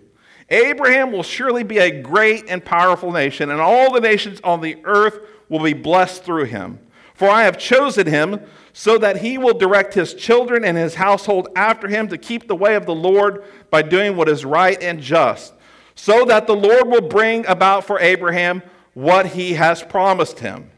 Abraham 0.49 1.11
will 1.11 1.23
surely 1.23 1.63
be 1.63 1.79
a 1.79 2.01
great 2.01 2.45
and 2.47 2.63
powerful 2.63 3.11
nation, 3.11 3.49
and 3.49 3.59
all 3.59 3.91
the 3.91 4.01
nations 4.01 4.39
on 4.45 4.61
the 4.61 4.77
earth 4.85 5.19
will 5.49 5.63
be 5.63 5.73
blessed 5.73 6.23
through 6.23 6.45
him. 6.45 6.79
For 7.13 7.29
I 7.29 7.43
have 7.43 7.57
chosen 7.57 8.07
him 8.07 8.41
so 8.73 8.97
that 8.97 9.17
he 9.17 9.37
will 9.37 9.57
direct 9.57 9.93
his 9.93 10.13
children 10.13 10.63
and 10.63 10.77
his 10.77 10.95
household 10.95 11.49
after 11.55 11.87
him 11.87 12.07
to 12.07 12.17
keep 12.17 12.47
the 12.47 12.55
way 12.55 12.75
of 12.75 12.85
the 12.85 12.95
Lord 12.95 13.43
by 13.69 13.81
doing 13.81 14.15
what 14.15 14.29
is 14.29 14.45
right 14.45 14.81
and 14.81 15.01
just, 15.01 15.53
so 15.95 16.25
that 16.25 16.47
the 16.47 16.55
Lord 16.55 16.87
will 16.87 17.01
bring 17.01 17.45
about 17.47 17.85
for 17.85 17.99
Abraham 17.99 18.61
what 18.93 19.27
he 19.27 19.53
has 19.53 19.83
promised 19.83 20.39
him. 20.39 20.69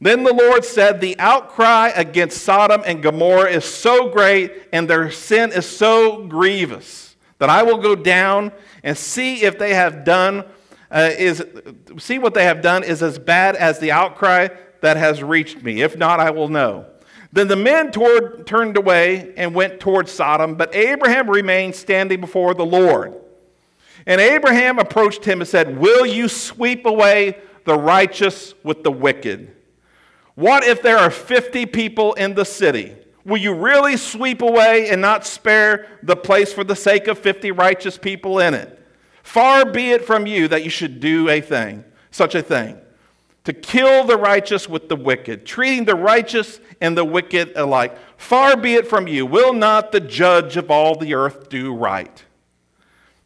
Then 0.00 0.24
the 0.24 0.34
Lord 0.34 0.64
said, 0.64 1.00
The 1.00 1.18
outcry 1.18 1.92
against 1.94 2.42
Sodom 2.42 2.82
and 2.84 3.02
Gomorrah 3.02 3.50
is 3.50 3.64
so 3.64 4.08
great, 4.08 4.52
and 4.72 4.90
their 4.90 5.10
sin 5.10 5.52
is 5.52 5.64
so 5.64 6.26
grievous, 6.26 7.16
that 7.38 7.48
I 7.48 7.62
will 7.62 7.78
go 7.78 7.94
down 7.94 8.50
and 8.82 8.98
see 8.98 9.42
if 9.42 9.58
they 9.58 9.74
have 9.74 10.04
done. 10.04 10.44
Uh, 10.90 11.10
is 11.16 11.42
see 11.98 12.18
what 12.18 12.34
they 12.34 12.44
have 12.44 12.60
done 12.60 12.84
is 12.84 13.02
as 13.02 13.18
bad 13.18 13.56
as 13.56 13.78
the 13.78 13.92
outcry 13.92 14.48
that 14.82 14.98
has 14.98 15.22
reached 15.22 15.62
me. 15.62 15.80
If 15.80 15.96
not, 15.96 16.20
I 16.20 16.30
will 16.30 16.48
know. 16.48 16.91
Then 17.32 17.48
the 17.48 17.56
men 17.56 17.90
toward, 17.90 18.46
turned 18.46 18.76
away 18.76 19.32
and 19.36 19.54
went 19.54 19.80
towards 19.80 20.12
Sodom, 20.12 20.54
but 20.54 20.74
Abraham 20.74 21.30
remained 21.30 21.74
standing 21.74 22.20
before 22.20 22.52
the 22.52 22.66
Lord. 22.66 23.14
And 24.06 24.20
Abraham 24.20 24.78
approached 24.78 25.24
him 25.24 25.40
and 25.40 25.48
said, 25.48 25.78
Will 25.78 26.04
you 26.04 26.28
sweep 26.28 26.84
away 26.84 27.38
the 27.64 27.74
righteous 27.74 28.54
with 28.62 28.82
the 28.82 28.90
wicked? 28.90 29.54
What 30.34 30.64
if 30.64 30.82
there 30.82 30.98
are 30.98 31.10
50 31.10 31.66
people 31.66 32.14
in 32.14 32.34
the 32.34 32.44
city? 32.44 32.96
Will 33.24 33.38
you 33.38 33.54
really 33.54 33.96
sweep 33.96 34.42
away 34.42 34.90
and 34.90 35.00
not 35.00 35.24
spare 35.24 35.86
the 36.02 36.16
place 36.16 36.52
for 36.52 36.64
the 36.64 36.74
sake 36.74 37.06
of 37.06 37.18
50 37.18 37.52
righteous 37.52 37.96
people 37.96 38.40
in 38.40 38.54
it? 38.54 38.78
Far 39.22 39.64
be 39.64 39.92
it 39.92 40.04
from 40.04 40.26
you 40.26 40.48
that 40.48 40.64
you 40.64 40.70
should 40.70 40.98
do 40.98 41.28
a 41.28 41.40
thing, 41.40 41.84
such 42.10 42.34
a 42.34 42.42
thing, 42.42 42.78
to 43.44 43.52
kill 43.52 44.04
the 44.04 44.16
righteous 44.16 44.68
with 44.68 44.88
the 44.88 44.96
wicked, 44.96 45.46
treating 45.46 45.84
the 45.84 45.94
righteous 45.94 46.60
and 46.82 46.98
the 46.98 47.04
wicked 47.04 47.52
alike. 47.56 47.96
Far 48.18 48.56
be 48.56 48.74
it 48.74 48.88
from 48.88 49.06
you. 49.06 49.24
Will 49.24 49.54
not 49.54 49.92
the 49.92 50.00
judge 50.00 50.56
of 50.58 50.70
all 50.70 50.96
the 50.96 51.14
earth 51.14 51.48
do 51.48 51.72
right? 51.72 52.24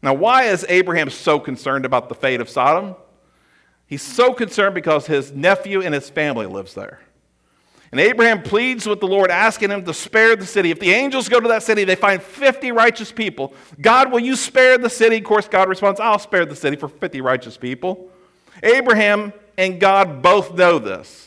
Now, 0.01 0.13
why 0.13 0.43
is 0.43 0.65
Abraham 0.69 1.09
so 1.09 1.39
concerned 1.39 1.83
about 1.83 2.07
the 2.07 2.15
fate 2.15 2.39
of 2.39 2.49
Sodom? 2.49 2.95
He's 3.87 4.03
so 4.03 4.31
concerned 4.31 4.75
because 4.75 5.07
his 5.07 5.31
nephew 5.31 5.81
and 5.81 5.93
his 5.93 6.09
family 6.09 6.45
lives 6.45 6.75
there. 6.75 6.99
And 7.91 7.99
Abraham 7.99 8.43
pleads 8.43 8.85
with 8.85 8.99
the 8.99 9.07
Lord, 9.07 9.31
asking 9.31 9.71
him 9.71 9.85
to 9.85 9.93
spare 9.93 10.35
the 10.35 10.45
city. 10.45 10.71
If 10.71 10.79
the 10.79 10.91
angels 10.91 11.27
go 11.27 11.39
to 11.39 11.47
that 11.47 11.63
city, 11.63 11.83
they 11.83 11.95
find 11.95 12.21
50 12.21 12.71
righteous 12.73 13.11
people. 13.11 13.53
God, 13.81 14.11
will 14.11 14.19
you 14.19 14.35
spare 14.35 14.77
the 14.77 14.89
city? 14.89 15.17
Of 15.17 15.23
course, 15.23 15.47
God 15.47 15.67
responds, 15.67 15.99
I'll 15.99 16.19
spare 16.19 16.45
the 16.45 16.55
city 16.55 16.75
for 16.75 16.89
50 16.89 17.21
righteous 17.21 17.57
people. 17.57 18.11
Abraham 18.61 19.33
and 19.57 19.79
God 19.79 20.21
both 20.21 20.53
know 20.53 20.77
this. 20.79 21.26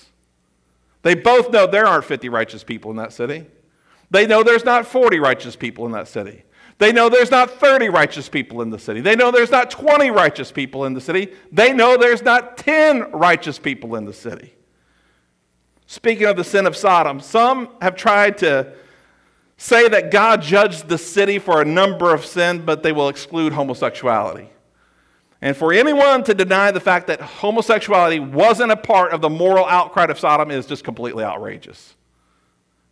They 1.03 1.15
both 1.15 1.51
know 1.51 1.67
there 1.67 1.87
aren't 1.87 2.05
50 2.05 2.29
righteous 2.29 2.63
people 2.65 2.91
in 2.91 2.97
that 2.99 3.13
city. 3.13 3.47
They 4.11 4.27
know 4.27 4.43
there's 4.43 4.65
not 4.65 4.87
40 4.87 5.19
righteous 5.19 5.57
people 5.57 5.87
in 5.87 5.93
that 5.93 6.09
city. 6.09 6.45
They 6.79 6.93
know 6.93 7.09
there's 7.09 7.31
not 7.31 7.51
30 7.51 7.91
righteous 7.91 8.29
people 8.29 8.63
in 8.63 8.71
the 8.71 8.79
city. 8.79 9.01
They 9.01 9.15
know 9.15 9.31
there's 9.31 9.51
not 9.51 9.71
20 9.71 10.11
righteous 10.11 10.51
people 10.51 10.87
in 10.87 10.95
the 10.95 11.01
city. 11.01 11.33
They 11.53 11.73
know 11.73 11.97
there's 11.97 12.23
not 12.23 12.57
10 12.57 13.13
righteous 13.13 13.59
people 13.59 13.97
in 13.97 14.07
the 14.07 14.15
city. 14.15 14.55
Speaking 15.87 16.27
of 16.27 16.37
the 16.37 16.45
sin 16.45 16.67
of 16.67 16.77
Sodom, 16.77 17.21
some 17.21 17.69
have 17.83 17.97
tried 17.97 18.39
to 18.39 18.73
say 19.59 19.89
that 19.89 20.11
God 20.11 20.41
judged 20.41 20.89
the 20.89 20.97
city 20.97 21.39
for 21.39 21.61
a 21.61 21.65
number 21.65 22.15
of 22.15 22.25
sin, 22.25 22.65
but 22.65 22.83
they 22.83 22.93
will 22.93 23.09
exclude 23.11 23.53
homosexuality. 23.53 24.49
And 25.43 25.57
for 25.57 25.73
anyone 25.73 26.23
to 26.25 26.35
deny 26.35 26.71
the 26.71 26.81
fact 26.81 27.07
that 27.07 27.21
homosexuality 27.21 28.21
wasn't 28.21 28.73
a 28.73 28.77
part 28.77 29.13
of 29.13 29.23
the 29.23 29.31
moral 29.31 29.65
outcry 29.65 30.05
of 30.05 30.19
Sodom 30.19 30.51
is 30.51 30.67
just 30.67 30.85
completely 30.85 31.25
outrageous. 31.25 31.95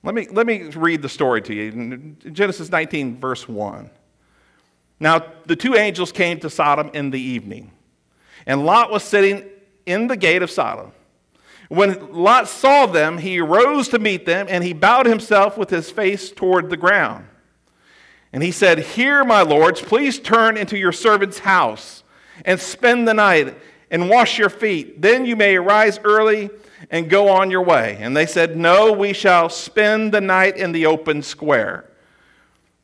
Let 0.02 0.14
me, 0.14 0.28
let 0.30 0.46
me 0.46 0.62
read 0.62 1.02
the 1.02 1.08
story 1.08 1.42
to 1.42 1.54
you. 1.54 2.16
Genesis 2.32 2.70
19, 2.70 3.18
verse 3.18 3.46
1. 3.46 3.90
Now, 5.00 5.26
the 5.46 5.56
two 5.56 5.74
angels 5.74 6.10
came 6.10 6.40
to 6.40 6.50
Sodom 6.50 6.90
in 6.94 7.10
the 7.10 7.20
evening, 7.20 7.72
and 8.46 8.64
Lot 8.64 8.90
was 8.90 9.04
sitting 9.04 9.44
in 9.84 10.06
the 10.06 10.16
gate 10.16 10.42
of 10.42 10.50
Sodom. 10.50 10.92
When 11.68 12.12
Lot 12.12 12.48
saw 12.48 12.86
them, 12.86 13.18
he 13.18 13.40
rose 13.40 13.88
to 13.88 13.98
meet 13.98 14.24
them, 14.24 14.46
and 14.48 14.64
he 14.64 14.72
bowed 14.72 15.06
himself 15.06 15.58
with 15.58 15.68
his 15.68 15.90
face 15.90 16.30
toward 16.30 16.70
the 16.70 16.76
ground. 16.76 17.26
And 18.32 18.42
he 18.42 18.50
said, 18.50 18.78
Here, 18.78 19.22
my 19.24 19.42
lords, 19.42 19.82
please 19.82 20.18
turn 20.18 20.56
into 20.56 20.78
your 20.78 20.92
servant's 20.92 21.40
house 21.40 22.02
and 22.44 22.60
spend 22.60 23.06
the 23.06 23.14
night 23.14 23.56
and 23.90 24.08
wash 24.08 24.38
your 24.38 24.50
feet. 24.50 25.00
Then 25.00 25.24
you 25.24 25.36
may 25.36 25.56
arise 25.56 25.98
early 26.04 26.50
and 26.90 27.10
go 27.10 27.28
on 27.28 27.50
your 27.50 27.62
way. 27.62 27.98
And 28.00 28.16
they 28.16 28.26
said, 28.26 28.56
No, 28.56 28.92
we 28.92 29.12
shall 29.12 29.48
spend 29.48 30.12
the 30.12 30.20
night 30.20 30.56
in 30.56 30.72
the 30.72 30.86
open 30.86 31.22
square. 31.22 31.84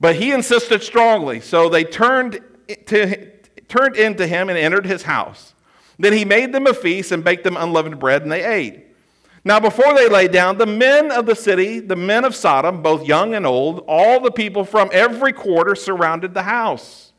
But 0.00 0.16
he 0.16 0.32
insisted 0.32 0.82
strongly, 0.82 1.40
so 1.40 1.68
they 1.68 1.84
turned, 1.84 2.40
to, 2.86 3.30
turned 3.68 3.96
into 3.96 4.26
him 4.26 4.48
and 4.48 4.58
entered 4.58 4.86
his 4.86 5.02
house. 5.02 5.54
Then 5.98 6.12
he 6.12 6.24
made 6.24 6.52
them 6.52 6.66
a 6.66 6.74
feast 6.74 7.12
and 7.12 7.22
baked 7.22 7.44
them 7.44 7.56
unleavened 7.56 8.00
bread, 8.00 8.22
and 8.22 8.30
they 8.30 8.44
ate. 8.44 8.84
Now, 9.44 9.60
before 9.60 9.94
they 9.94 10.08
lay 10.08 10.28
down, 10.28 10.58
the 10.58 10.66
men 10.66 11.10
of 11.12 11.26
the 11.26 11.36
city, 11.36 11.78
the 11.78 11.96
men 11.96 12.24
of 12.24 12.34
Sodom, 12.34 12.82
both 12.82 13.06
young 13.06 13.34
and 13.34 13.46
old, 13.46 13.84
all 13.86 14.20
the 14.20 14.30
people 14.30 14.64
from 14.64 14.88
every 14.92 15.32
quarter 15.32 15.74
surrounded 15.74 16.34
the 16.34 16.42
house. 16.42 17.12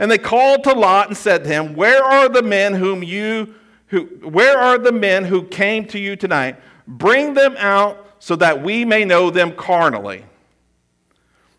And 0.00 0.10
they 0.10 0.18
called 0.18 0.64
to 0.64 0.72
Lot 0.72 1.08
and 1.08 1.16
said 1.16 1.44
to 1.44 1.50
him, 1.50 1.74
Where 1.74 2.02
are 2.02 2.30
the 2.30 2.42
men 2.42 2.74
whom 2.74 3.04
you 3.04 3.54
who, 3.88 4.04
where 4.22 4.56
are 4.56 4.78
the 4.78 4.92
men 4.92 5.24
who 5.24 5.42
came 5.42 5.84
to 5.88 5.98
you 5.98 6.16
tonight? 6.16 6.56
Bring 6.86 7.34
them 7.34 7.54
out 7.58 8.06
so 8.18 8.34
that 8.36 8.62
we 8.62 8.84
may 8.84 9.04
know 9.04 9.30
them 9.30 9.52
carnally. 9.54 10.24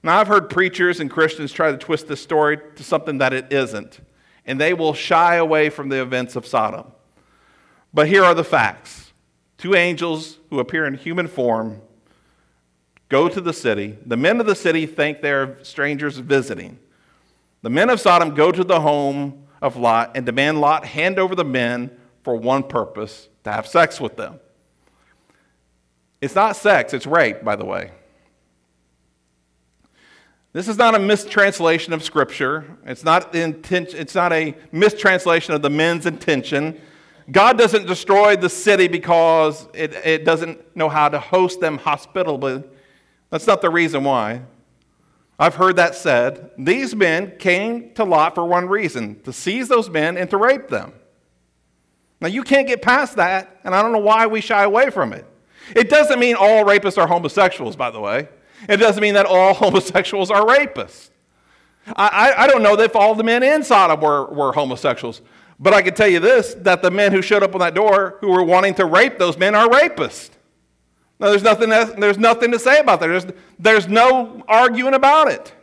Now, 0.01 0.19
I've 0.19 0.27
heard 0.27 0.49
preachers 0.49 0.99
and 0.99 1.11
Christians 1.11 1.51
try 1.51 1.71
to 1.71 1.77
twist 1.77 2.07
this 2.07 2.21
story 2.21 2.57
to 2.77 2.83
something 2.83 3.19
that 3.19 3.33
it 3.33 3.53
isn't, 3.53 3.99
and 4.45 4.59
they 4.59 4.73
will 4.73 4.93
shy 4.93 5.35
away 5.35 5.69
from 5.69 5.89
the 5.89 6.01
events 6.01 6.35
of 6.35 6.47
Sodom. 6.47 6.85
But 7.93 8.07
here 8.07 8.23
are 8.23 8.33
the 8.33 8.43
facts 8.43 9.11
two 9.57 9.75
angels 9.75 10.39
who 10.49 10.59
appear 10.59 10.87
in 10.87 10.95
human 10.95 11.27
form 11.27 11.81
go 13.09 13.29
to 13.29 13.41
the 13.41 13.53
city. 13.53 13.97
The 14.03 14.17
men 14.17 14.39
of 14.39 14.47
the 14.47 14.55
city 14.55 14.87
think 14.87 15.21
they're 15.21 15.63
strangers 15.63 16.17
visiting. 16.17 16.79
The 17.61 17.69
men 17.69 17.89
of 17.89 17.99
Sodom 17.99 18.33
go 18.33 18.51
to 18.51 18.63
the 18.63 18.81
home 18.81 19.43
of 19.61 19.75
Lot 19.75 20.11
and 20.15 20.25
demand 20.25 20.59
Lot 20.59 20.85
hand 20.85 21.19
over 21.19 21.35
the 21.35 21.45
men 21.45 21.91
for 22.23 22.35
one 22.35 22.63
purpose 22.63 23.29
to 23.43 23.51
have 23.51 23.67
sex 23.67 23.99
with 23.99 24.17
them. 24.17 24.39
It's 26.19 26.35
not 26.35 26.55
sex, 26.55 26.93
it's 26.93 27.07
rape, 27.07 27.43
by 27.43 27.55
the 27.55 27.65
way. 27.65 27.91
This 30.53 30.67
is 30.67 30.77
not 30.77 30.95
a 30.95 30.99
mistranslation 30.99 31.93
of 31.93 32.03
Scripture. 32.03 32.77
It's 32.85 33.05
not, 33.05 33.31
inten- 33.31 33.93
it's 33.93 34.15
not 34.15 34.33
a 34.33 34.53
mistranslation 34.71 35.53
of 35.53 35.61
the 35.61 35.69
men's 35.69 36.05
intention. 36.05 36.79
God 37.31 37.57
doesn't 37.57 37.87
destroy 37.87 38.35
the 38.35 38.49
city 38.49 38.89
because 38.89 39.67
it, 39.73 39.93
it 40.05 40.25
doesn't 40.25 40.75
know 40.75 40.89
how 40.89 41.07
to 41.07 41.19
host 41.19 41.61
them 41.61 41.77
hospitably. 41.77 42.63
That's 43.29 43.47
not 43.47 43.61
the 43.61 43.69
reason 43.69 44.03
why. 44.03 44.41
I've 45.41 45.55
heard 45.55 45.77
that 45.77 45.95
said. 45.95 46.51
These 46.55 46.95
men 46.95 47.35
came 47.39 47.95
to 47.95 48.03
Lot 48.03 48.35
for 48.35 48.45
one 48.45 48.67
reason 48.67 49.19
to 49.23 49.33
seize 49.33 49.67
those 49.67 49.89
men 49.89 50.15
and 50.15 50.29
to 50.29 50.37
rape 50.37 50.67
them. 50.67 50.93
Now, 52.21 52.27
you 52.27 52.43
can't 52.43 52.67
get 52.67 52.83
past 52.83 53.15
that, 53.15 53.59
and 53.63 53.73
I 53.73 53.81
don't 53.81 53.91
know 53.91 53.97
why 53.97 54.27
we 54.27 54.39
shy 54.39 54.61
away 54.61 54.91
from 54.91 55.13
it. 55.13 55.25
It 55.75 55.89
doesn't 55.89 56.19
mean 56.19 56.35
all 56.35 56.63
rapists 56.63 56.99
are 56.99 57.07
homosexuals, 57.07 57.75
by 57.75 57.89
the 57.89 57.99
way. 57.99 58.29
It 58.69 58.77
doesn't 58.77 59.01
mean 59.01 59.15
that 59.15 59.25
all 59.25 59.53
homosexuals 59.65 60.29
are 60.29 60.45
rapists. 60.45 61.09
I, 61.87 62.07
I, 62.07 62.43
I 62.43 62.47
don't 62.47 62.61
know 62.61 62.79
if 62.79 62.95
all 62.95 63.15
the 63.15 63.23
men 63.23 63.41
in 63.41 63.63
Sodom 63.63 63.99
were, 63.99 64.27
were 64.27 64.53
homosexuals, 64.53 65.23
But 65.59 65.73
I 65.73 65.81
can 65.81 65.95
tell 65.95 66.07
you 66.07 66.19
this 66.19 66.53
that 66.59 66.83
the 66.83 66.91
men 66.91 67.11
who 67.11 67.23
showed 67.23 67.41
up 67.41 67.55
on 67.55 67.61
that 67.61 67.73
door 67.73 68.19
who 68.21 68.29
were 68.29 68.43
wanting 68.43 68.75
to 68.75 68.85
rape 68.85 69.17
those 69.17 69.39
men 69.39 69.55
are 69.55 69.67
rapists. 69.67 70.29
There's 71.29 71.43
nothing, 71.43 71.69
there's 71.69 72.17
nothing 72.17 72.51
to 72.51 72.57
say 72.57 72.79
about 72.79 72.99
that. 72.99 73.07
There's, 73.07 73.25
there's 73.59 73.87
no 73.87 74.43
arguing 74.47 74.95
about 74.95 75.27
it. 75.27 75.53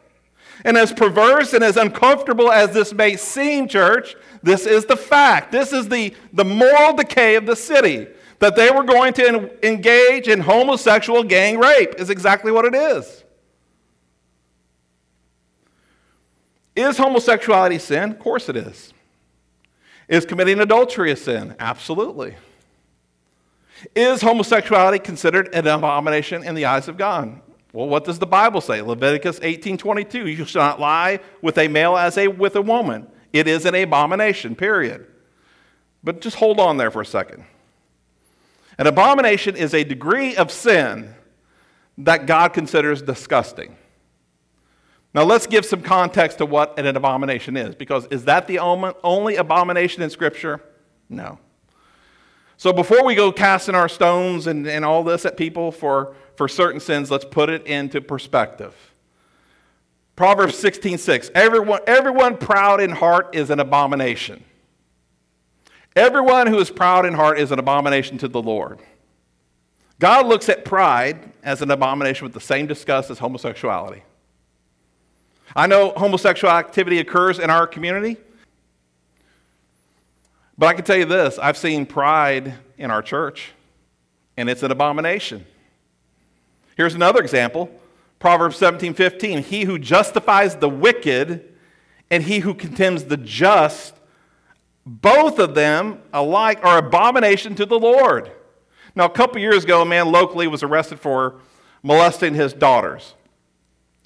And 0.65 0.77
as 0.77 0.93
perverse 0.93 1.53
and 1.53 1.65
as 1.65 1.77
uncomfortable 1.77 2.51
as 2.53 2.73
this 2.73 2.95
may 2.95 3.17
seem, 3.17 3.67
church, 3.67 4.15
this 4.43 4.67
is 4.67 4.87
the 4.87 4.97
fact. 4.97 5.51
This 5.51 5.73
is 5.73 5.89
the, 5.89 6.15
the 6.33 6.45
moral 6.45 6.95
decay 6.95 7.35
of 7.35 7.45
the 7.47 7.57
city. 7.57 8.07
That 8.39 8.55
they 8.55 8.71
were 8.71 8.85
going 8.85 9.15
to 9.15 9.67
engage 9.67 10.29
in 10.29 10.41
homosexual 10.41 11.25
gang 11.25 11.59
rape 11.59 11.95
is 11.99 12.09
exactly 12.09 12.53
what 12.53 12.65
it 12.65 12.75
is. 12.75 13.25
Is 16.77 16.97
homosexuality 16.97 17.81
sin? 17.81 18.13
Of 18.13 18.21
course 18.21 18.49
it 18.49 18.57
is. 18.57 18.93
Is 20.07 20.25
committing 20.25 20.61
adultery 20.61 21.11
a 21.11 21.17
sin? 21.17 21.57
Absolutely. 21.59 22.37
Is 23.95 24.23
homosexuality 24.23 24.99
considered 24.99 25.55
an 25.55 25.67
abomination 25.67 26.45
in 26.45 26.55
the 26.55 26.65
eyes 26.65 26.89
of 26.89 26.97
God? 26.97 27.41
Well, 27.73 27.87
what 27.89 28.05
does 28.05 28.19
the 28.19 28.27
Bible 28.27 28.61
say? 28.61 28.81
Leviticus 28.81 29.39
18:22, 29.41 30.27
you 30.27 30.45
shall 30.45 30.63
not 30.63 30.81
lie 30.81 31.21
with 31.43 31.59
a 31.59 31.69
male 31.69 31.97
as 31.97 32.17
a 32.19 32.29
with 32.29 32.57
a 32.57 32.63
woman. 32.63 33.07
It 33.33 33.47
is 33.47 33.67
an 33.67 33.75
abomination, 33.75 34.57
period. 34.57 35.07
But 36.03 36.21
just 36.21 36.37
hold 36.37 36.61
on 36.61 36.77
there 36.77 36.91
for 36.91 37.03
a 37.03 37.07
second. 37.07 37.45
An 38.79 38.87
abomination 38.87 39.57
is 39.57 39.75
a 39.75 39.85
degree 39.85 40.37
of 40.37 40.51
sin 40.51 41.15
that 41.99 42.27
God 42.27 42.53
considers 42.53 43.03
disgusting. 43.03 43.77
Now, 45.13 45.25
let's 45.25 45.47
give 45.47 45.65
some 45.65 45.83
context 45.83 46.39
to 46.39 46.47
what 46.47 46.79
an 46.79 46.87
abomination 46.87 47.57
is, 47.57 47.75
because 47.75 48.07
is 48.07 48.25
that 48.27 48.47
the 48.47 48.61
only 48.61 49.37
abomination 49.37 50.03
in 50.03 50.11
Scripture? 50.11 50.63
No. 51.09 51.39
So, 52.59 52.73
before 52.73 53.05
we 53.05 53.15
go 53.15 53.31
casting 53.31 53.77
our 53.77 53.89
stones 53.89 54.49
and, 54.49 54.67
and 54.67 54.85
all 54.85 55.05
this 55.05 55.25
at 55.25 55.37
people 55.37 55.71
for, 55.71 56.17
for 56.35 56.49
certain 56.49 56.81
sins, 56.81 57.09
let's 57.09 57.25
put 57.25 57.49
it 57.49 57.65
into 57.69 58.01
perspective. 58.01 58.75
Proverbs 60.17 60.59
16 60.59 60.99
6. 60.99 61.31
Everyone, 61.37 61.79
everyone 61.87 62.37
proud 62.37 62.81
in 62.81 62.91
heart 62.91 63.37
is 63.37 63.51
an 63.51 63.61
abomination. 63.61 64.43
Everyone 65.95 66.49
who 66.49 66.59
is 66.59 66.69
proud 66.69 67.07
in 67.07 67.15
heart 67.15 67.39
is 67.39 67.53
an 67.53 67.61
abomination 67.61 68.19
to 68.19 68.29
the 68.29 68.43
Lord. 68.43 68.81
God 70.01 70.27
looks 70.27 70.49
at 70.49 70.65
pride 70.65 71.33
as 71.45 71.63
an 71.63 71.71
abomination 71.71 72.25
with 72.25 72.35
the 72.35 72.41
same 72.41 72.67
disgust 72.67 73.09
as 73.09 73.21
homosexuality. 73.21 74.03
I 75.55 75.69
know 75.69 75.91
homosexual 75.91 76.53
activity 76.53 76.99
occurs 76.99 77.39
in 77.39 77.51
our 77.51 77.69
community, 77.69 78.17
but 80.59 80.67
I 80.67 80.75
can 80.75 80.85
tell 80.85 80.97
you 80.97 81.07
this 81.07 81.39
I've 81.39 81.57
seen 81.57 81.87
pride 81.87 82.55
in 82.77 82.91
our 82.91 83.03
church, 83.03 83.53
and 84.37 84.51
it's 84.51 84.63
an 84.63 84.71
abomination. 84.71 85.47
Here's 86.77 86.95
another 86.95 87.21
example 87.21 87.71
Proverbs 88.19 88.57
17 88.57 88.95
15. 88.95 89.43
He 89.45 89.65
who 89.65 89.79
justifies 89.79 90.57
the 90.57 90.69
wicked 90.69 91.55
and 92.11 92.23
he 92.23 92.41
who 92.41 92.55
condemns 92.55 93.05
the 93.05 93.17
just, 93.17 93.95
both 94.87 95.39
of 95.39 95.55
them 95.55 96.01
alike 96.13 96.65
are 96.65 96.79
abomination 96.79 97.55
to 97.57 97.67
the 97.67 97.79
Lord. 97.79 98.33
Now, 98.95 99.05
a 99.05 99.11
couple 99.11 99.41
years 99.41 99.65
ago, 99.65 99.83
a 99.83 99.87
man 99.87 100.11
locally 100.11 100.47
was 100.47 100.63
arrested 100.63 100.99
for 100.99 101.41
molesting 101.83 102.35
his 102.35 102.53
daughters. 102.53 103.15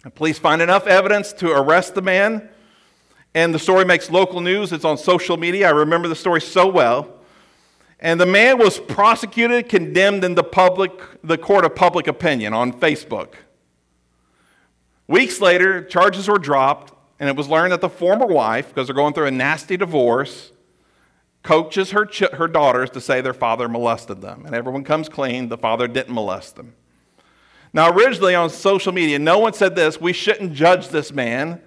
The 0.02 0.10
police 0.10 0.38
find 0.38 0.60
enough 0.60 0.86
evidence 0.86 1.32
to 1.34 1.52
arrest 1.52 1.94
the 1.94 2.02
man, 2.02 2.48
and 3.34 3.54
the 3.54 3.58
story 3.58 3.84
makes 3.84 4.10
local 4.10 4.40
news. 4.40 4.72
It's 4.72 4.84
on 4.84 4.98
social 4.98 5.36
media. 5.36 5.68
I 5.68 5.70
remember 5.70 6.08
the 6.08 6.16
story 6.16 6.40
so 6.40 6.68
well. 6.68 7.08
And 7.98 8.20
the 8.20 8.26
man 8.26 8.58
was 8.58 8.80
prosecuted, 8.80 9.68
condemned 9.68 10.24
in 10.24 10.34
the 10.34 10.42
public, 10.42 10.92
the 11.22 11.38
court 11.38 11.64
of 11.64 11.74
public 11.74 12.08
opinion 12.08 12.52
on 12.52 12.72
Facebook. 12.72 13.34
Weeks 15.06 15.40
later, 15.40 15.84
charges 15.84 16.28
were 16.28 16.38
dropped, 16.38 16.92
and 17.20 17.28
it 17.28 17.36
was 17.36 17.48
learned 17.48 17.72
that 17.72 17.80
the 17.80 17.88
former 17.88 18.26
wife, 18.26 18.68
because 18.68 18.88
they're 18.88 18.94
going 18.94 19.14
through 19.14 19.26
a 19.26 19.30
nasty 19.30 19.76
divorce, 19.76 20.50
coaches 21.42 21.92
her, 21.92 22.04
ch- 22.04 22.30
her 22.32 22.48
daughters 22.48 22.90
to 22.90 23.00
say 23.00 23.20
their 23.20 23.34
father 23.34 23.68
molested 23.68 24.20
them. 24.20 24.44
And 24.46 24.54
everyone 24.54 24.84
comes 24.84 25.08
clean, 25.08 25.48
the 25.48 25.58
father 25.58 25.86
didn't 25.86 26.14
molest 26.14 26.56
them. 26.56 26.74
Now, 27.72 27.90
originally 27.90 28.34
on 28.34 28.50
social 28.50 28.92
media, 28.92 29.18
no 29.18 29.38
one 29.38 29.54
said 29.54 29.74
this 29.74 30.00
we 30.00 30.12
shouldn't 30.12 30.52
judge 30.52 30.88
this 30.88 31.12
man 31.12 31.60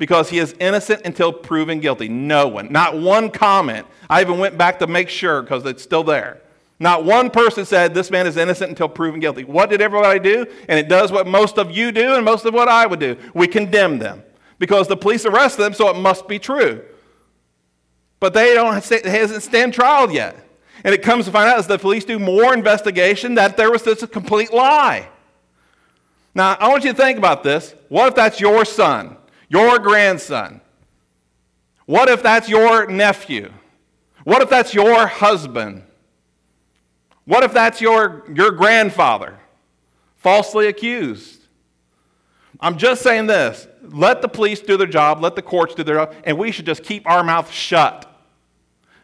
because 0.00 0.30
he 0.30 0.38
is 0.38 0.54
innocent 0.58 1.02
until 1.04 1.30
proven 1.30 1.78
guilty. 1.78 2.08
No 2.08 2.48
one. 2.48 2.72
Not 2.72 2.98
one 2.98 3.30
comment. 3.30 3.86
I 4.08 4.22
even 4.22 4.38
went 4.38 4.56
back 4.56 4.78
to 4.78 4.86
make 4.86 5.10
sure 5.10 5.42
because 5.42 5.66
it's 5.66 5.82
still 5.82 6.02
there. 6.02 6.40
Not 6.78 7.04
one 7.04 7.28
person 7.28 7.66
said 7.66 7.92
this 7.92 8.10
man 8.10 8.26
is 8.26 8.38
innocent 8.38 8.70
until 8.70 8.88
proven 8.88 9.20
guilty. 9.20 9.44
What 9.44 9.68
did 9.68 9.82
everybody 9.82 10.18
do? 10.18 10.46
And 10.70 10.78
it 10.78 10.88
does 10.88 11.12
what 11.12 11.26
most 11.26 11.58
of 11.58 11.70
you 11.70 11.92
do 11.92 12.14
and 12.14 12.24
most 12.24 12.46
of 12.46 12.54
what 12.54 12.66
I 12.66 12.86
would 12.86 12.98
do. 12.98 13.18
We 13.34 13.46
condemn 13.46 13.98
them 13.98 14.22
because 14.58 14.88
the 14.88 14.96
police 14.96 15.26
arrested 15.26 15.64
them, 15.64 15.74
so 15.74 15.90
it 15.90 15.96
must 15.96 16.26
be 16.26 16.38
true. 16.38 16.82
But 18.20 18.32
they 18.32 18.54
don't 18.54 18.72
hasn't 18.72 19.42
stand 19.42 19.74
trial 19.74 20.10
yet. 20.10 20.34
And 20.82 20.94
it 20.94 21.02
comes 21.02 21.26
to 21.26 21.30
find 21.30 21.50
out 21.50 21.58
as 21.58 21.66
the 21.66 21.78
police 21.78 22.06
do 22.06 22.18
more 22.18 22.54
investigation 22.54 23.34
that 23.34 23.58
there 23.58 23.70
was 23.70 23.82
this 23.82 24.02
a 24.02 24.06
complete 24.06 24.50
lie. 24.50 25.10
Now, 26.34 26.56
I 26.58 26.68
want 26.68 26.84
you 26.84 26.92
to 26.92 26.96
think 26.96 27.18
about 27.18 27.42
this. 27.42 27.74
What 27.90 28.08
if 28.08 28.14
that's 28.14 28.40
your 28.40 28.64
son, 28.64 29.18
your 29.50 29.78
grandson? 29.78 30.62
What 31.84 32.08
if 32.08 32.22
that's 32.22 32.48
your 32.48 32.86
nephew? 32.86 33.52
What 34.24 34.40
if 34.40 34.48
that's 34.48 34.72
your 34.72 35.06
husband? 35.06 35.82
What 37.24 37.42
if 37.42 37.52
that's 37.52 37.80
your, 37.80 38.24
your 38.32 38.52
grandfather 38.52 39.38
falsely 40.16 40.68
accused? 40.68 41.42
I'm 42.60 42.78
just 42.78 43.02
saying 43.02 43.26
this. 43.26 43.66
Let 43.82 44.22
the 44.22 44.28
police 44.28 44.60
do 44.60 44.76
their 44.76 44.86
job, 44.86 45.22
let 45.22 45.34
the 45.34 45.42
courts 45.42 45.74
do 45.74 45.82
their 45.82 45.96
job, 45.96 46.14
and 46.24 46.38
we 46.38 46.52
should 46.52 46.66
just 46.66 46.84
keep 46.84 47.08
our 47.08 47.24
mouth 47.24 47.50
shut. 47.50 48.06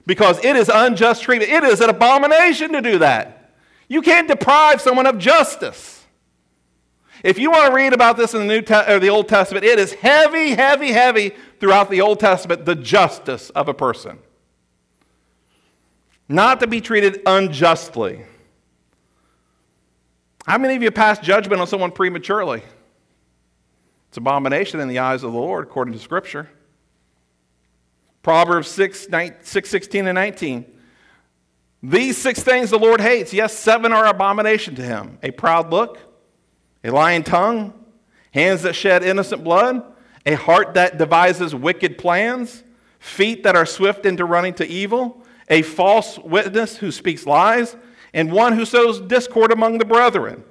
Because 0.07 0.45
it 0.45 0.55
is 0.55 0.71
unjust 0.73 1.23
treatment. 1.23 1.51
It 1.51 1.65
is 1.65 1.81
an 1.81 1.91
abomination 1.91 2.73
to 2.73 2.81
do 2.81 2.99
that. 2.99 3.53
You 3.89 4.03
can't 4.03 4.29
deprive 4.29 4.81
someone 4.81 5.07
of 5.07 5.19
justice. 5.19 5.96
If 7.23 7.39
you 7.39 7.51
want 7.51 7.69
to 7.69 7.75
read 7.75 7.93
about 7.93 8.17
this 8.17 8.35
in 8.35 8.41
the 8.41 8.47
New 8.47 8.63
Te- 8.63 8.93
or 8.93 8.99
the 8.99 9.11
Old 9.11 9.29
Testament, 9.29 9.65
it 9.65 9.79
is 9.79 9.93
heavy, 9.95 10.51
heavy, 10.51 10.93
heavy 10.93 11.33
throughout 11.61 11.91
the 11.91 12.01
Old 12.01 12.21
Testament 12.21 12.65
the 12.65 12.75
justice 12.75 13.51
of 13.51 13.69
a 13.69 13.75
person. 13.75 14.19
Not 16.29 16.61
to 16.61 16.67
be 16.67 16.81
treated 16.81 17.23
unjustly. 17.25 18.25
How 20.47 20.59
many 20.59 20.77
of 20.77 20.83
you 20.83 20.91
pass 20.91 21.19
judgment 21.19 21.61
on 21.61 21.67
someone 21.67 21.91
prematurely? 21.91 22.63
It's 24.09 24.17
abomination 24.17 24.81
in 24.81 24.89
the 24.89 24.99
eyes 24.99 25.23
of 25.23 25.33
the 25.33 25.39
Lord, 25.39 25.67
according 25.67 25.95
to 25.95 26.01
Scripture. 26.01 26.49
Proverbs 28.23 28.69
6, 28.69 29.09
9, 29.09 29.35
6 29.41 29.71
16 29.71 30.07
and 30.07 30.17
19. 30.17 30.77
These 31.83 32.17
six 32.17 32.43
things 32.43 32.71
the 32.71 32.79
Lord 32.79 33.01
hates. 33.01 33.33
Yes, 33.33 33.57
seven 33.57 33.93
are 33.93 34.07
abomination 34.07 34.75
to 34.77 34.83
him 34.83 35.19
a 35.23 35.31
proud 35.31 35.71
look, 35.71 36.06
a 36.87 36.93
lying 36.93 37.25
tongue, 37.25 37.75
hands 38.33 38.63
that 38.63 38.75
shed 38.75 39.03
innocent 39.03 39.43
blood, 39.43 39.83
a 40.25 40.35
heart 40.35 40.75
that 40.75 40.99
devises 40.99 41.55
wicked 41.55 41.99
plans, 41.99 42.63
feet 43.01 43.43
that 43.43 43.57
are 43.57 43.67
swift 43.67 44.07
into 44.07 44.25
running 44.25 44.55
to 44.55 44.67
evil, 44.67 45.25
a 45.49 45.63
false 45.63 46.19
witness 46.19 46.77
who 46.77 46.93
speaks 46.93 47.27
lies, 47.27 47.77
and 48.15 48.31
one 48.31 48.53
who 48.53 48.65
sows 48.65 49.01
discord 49.01 49.53
among 49.53 49.79
the 49.79 49.85
brethren. 49.85 50.45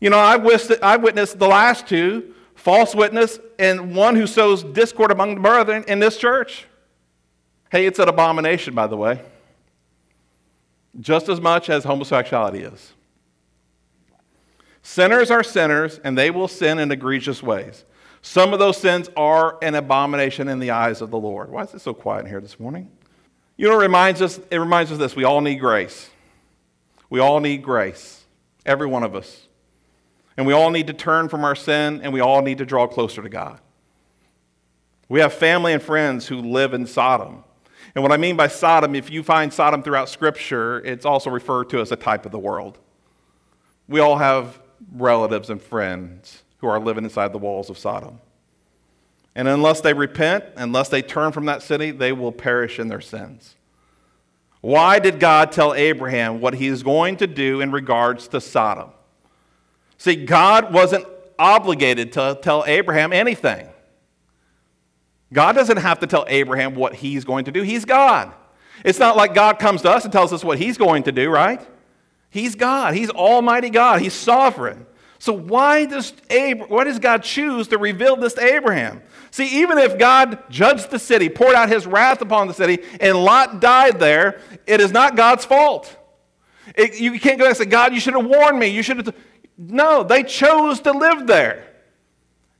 You 0.00 0.10
know, 0.10 0.18
I've 0.18 0.42
witnessed 0.42 1.38
the 1.38 1.46
last 1.48 1.86
two 1.86 2.34
false 2.54 2.94
witness 2.94 3.38
and 3.58 3.94
one 3.94 4.16
who 4.16 4.26
sows 4.26 4.62
discord 4.62 5.10
among 5.10 5.34
the 5.34 5.40
brethren 5.40 5.84
in 5.86 5.98
this 5.98 6.16
church. 6.16 6.66
Hey, 7.70 7.86
it's 7.86 7.98
an 7.98 8.08
abomination, 8.08 8.74
by 8.74 8.86
the 8.86 8.96
way, 8.96 9.20
just 11.00 11.28
as 11.28 11.40
much 11.40 11.68
as 11.68 11.84
homosexuality 11.84 12.60
is. 12.60 12.92
Sinners 14.86 15.30
are 15.30 15.42
sinners, 15.42 15.98
and 16.04 16.16
they 16.16 16.30
will 16.30 16.46
sin 16.46 16.78
in 16.78 16.92
egregious 16.92 17.42
ways. 17.42 17.86
Some 18.20 18.52
of 18.52 18.58
those 18.58 18.76
sins 18.76 19.08
are 19.16 19.56
an 19.62 19.74
abomination 19.74 20.46
in 20.46 20.58
the 20.58 20.72
eyes 20.72 21.00
of 21.00 21.10
the 21.10 21.18
Lord. 21.18 21.50
Why 21.50 21.62
is 21.62 21.72
it 21.72 21.80
so 21.80 21.94
quiet 21.94 22.26
in 22.26 22.26
here 22.26 22.40
this 22.40 22.60
morning? 22.60 22.90
You 23.56 23.68
know, 23.68 23.80
it 23.80 23.82
reminds 23.82 24.20
us, 24.20 24.38
it 24.50 24.58
reminds 24.58 24.92
us 24.92 24.98
this 24.98 25.16
we 25.16 25.24
all 25.24 25.40
need 25.40 25.56
grace. 25.56 26.10
We 27.08 27.18
all 27.18 27.40
need 27.40 27.62
grace, 27.62 28.24
every 28.66 28.86
one 28.86 29.04
of 29.04 29.14
us. 29.14 29.48
And 30.36 30.46
we 30.46 30.52
all 30.52 30.70
need 30.70 30.88
to 30.88 30.92
turn 30.92 31.30
from 31.30 31.44
our 31.44 31.56
sin, 31.56 32.02
and 32.02 32.12
we 32.12 32.20
all 32.20 32.42
need 32.42 32.58
to 32.58 32.66
draw 32.66 32.86
closer 32.86 33.22
to 33.22 33.30
God. 33.30 33.60
We 35.08 35.20
have 35.20 35.32
family 35.32 35.72
and 35.72 35.82
friends 35.82 36.26
who 36.26 36.42
live 36.42 36.74
in 36.74 36.86
Sodom. 36.86 37.42
And 37.94 38.02
what 38.02 38.12
I 38.12 38.18
mean 38.18 38.36
by 38.36 38.48
Sodom, 38.48 38.94
if 38.94 39.10
you 39.10 39.22
find 39.22 39.50
Sodom 39.50 39.82
throughout 39.82 40.10
Scripture, 40.10 40.84
it's 40.84 41.06
also 41.06 41.30
referred 41.30 41.70
to 41.70 41.80
as 41.80 41.90
a 41.90 41.96
type 41.96 42.26
of 42.26 42.32
the 42.32 42.38
world. 42.38 42.78
We 43.88 44.00
all 44.00 44.18
have 44.18 44.60
relatives 44.92 45.50
and 45.50 45.60
friends 45.60 46.42
who 46.58 46.66
are 46.66 46.80
living 46.80 47.04
inside 47.04 47.32
the 47.32 47.38
walls 47.38 47.70
of 47.70 47.78
Sodom. 47.78 48.20
And 49.34 49.48
unless 49.48 49.80
they 49.80 49.94
repent, 49.94 50.44
unless 50.56 50.88
they 50.88 51.02
turn 51.02 51.32
from 51.32 51.46
that 51.46 51.62
city, 51.62 51.90
they 51.90 52.12
will 52.12 52.32
perish 52.32 52.78
in 52.78 52.88
their 52.88 53.00
sins. 53.00 53.56
Why 54.60 54.98
did 54.98 55.20
God 55.20 55.52
tell 55.52 55.74
Abraham 55.74 56.40
what 56.40 56.54
he 56.54 56.68
is 56.68 56.82
going 56.82 57.18
to 57.18 57.26
do 57.26 57.60
in 57.60 57.70
regards 57.70 58.28
to 58.28 58.40
Sodom? 58.40 58.90
See, 59.98 60.24
God 60.24 60.72
wasn't 60.72 61.06
obligated 61.38 62.12
to 62.12 62.38
tell 62.40 62.64
Abraham 62.66 63.12
anything. 63.12 63.68
God 65.32 65.52
doesn't 65.52 65.78
have 65.78 65.98
to 66.00 66.06
tell 66.06 66.24
Abraham 66.28 66.76
what 66.76 66.94
he's 66.94 67.24
going 67.24 67.44
to 67.46 67.52
do. 67.52 67.62
He's 67.62 67.84
God. 67.84 68.32
It's 68.84 68.98
not 68.98 69.16
like 69.16 69.34
God 69.34 69.58
comes 69.58 69.82
to 69.82 69.90
us 69.90 70.04
and 70.04 70.12
tells 70.12 70.32
us 70.32 70.44
what 70.44 70.58
he's 70.58 70.78
going 70.78 71.02
to 71.04 71.12
do, 71.12 71.28
right? 71.28 71.60
He's 72.34 72.56
God. 72.56 72.94
He's 72.94 73.10
Almighty 73.10 73.70
God. 73.70 74.02
He's 74.02 74.12
sovereign. 74.12 74.86
So 75.20 75.32
why 75.32 75.84
does, 75.84 76.12
Ab- 76.28 76.68
why 76.68 76.82
does 76.82 76.98
God 76.98 77.22
choose 77.22 77.68
to 77.68 77.78
reveal 77.78 78.16
this 78.16 78.34
to 78.34 78.42
Abraham? 78.42 79.02
See, 79.30 79.60
even 79.62 79.78
if 79.78 79.96
God 80.00 80.42
judged 80.50 80.90
the 80.90 80.98
city, 80.98 81.28
poured 81.28 81.54
out 81.54 81.68
his 81.68 81.86
wrath 81.86 82.22
upon 82.22 82.48
the 82.48 82.52
city, 82.52 82.82
and 82.98 83.16
Lot 83.16 83.60
died 83.60 84.00
there, 84.00 84.40
it 84.66 84.80
is 84.80 84.90
not 84.90 85.14
God's 85.14 85.44
fault. 85.44 85.96
It, 86.74 86.98
you 86.98 87.20
can't 87.20 87.38
go 87.38 87.46
and 87.46 87.56
say, 87.56 87.66
God, 87.66 87.94
you 87.94 88.00
should 88.00 88.14
have 88.14 88.26
warned 88.26 88.58
me. 88.58 88.66
You 88.66 88.82
should 88.82 88.96
have. 88.96 89.14
No, 89.56 90.02
they 90.02 90.24
chose 90.24 90.80
to 90.80 90.90
live 90.90 91.28
there. 91.28 91.68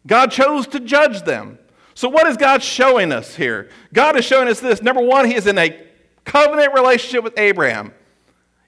God 0.07 0.31
chose 0.31 0.69
to 0.69 0.79
judge 0.79 1.23
them. 1.23 1.59
So, 1.95 2.09
what 2.09 2.29
is 2.29 2.37
God 2.37 2.63
showing 2.63 3.11
us 3.11 3.35
here? 3.35 3.71
God 3.93 4.17
is 4.17 4.25
showing 4.25 4.47
us 4.47 4.61
this. 4.61 4.83
Number 4.83 5.03
one, 5.03 5.27
He 5.27 5.35
is 5.35 5.49
in 5.49 5.59
a 5.59 5.85
covenant 6.25 6.75
relationship 6.75 7.25
with 7.25 7.37
Abraham. 7.37 7.93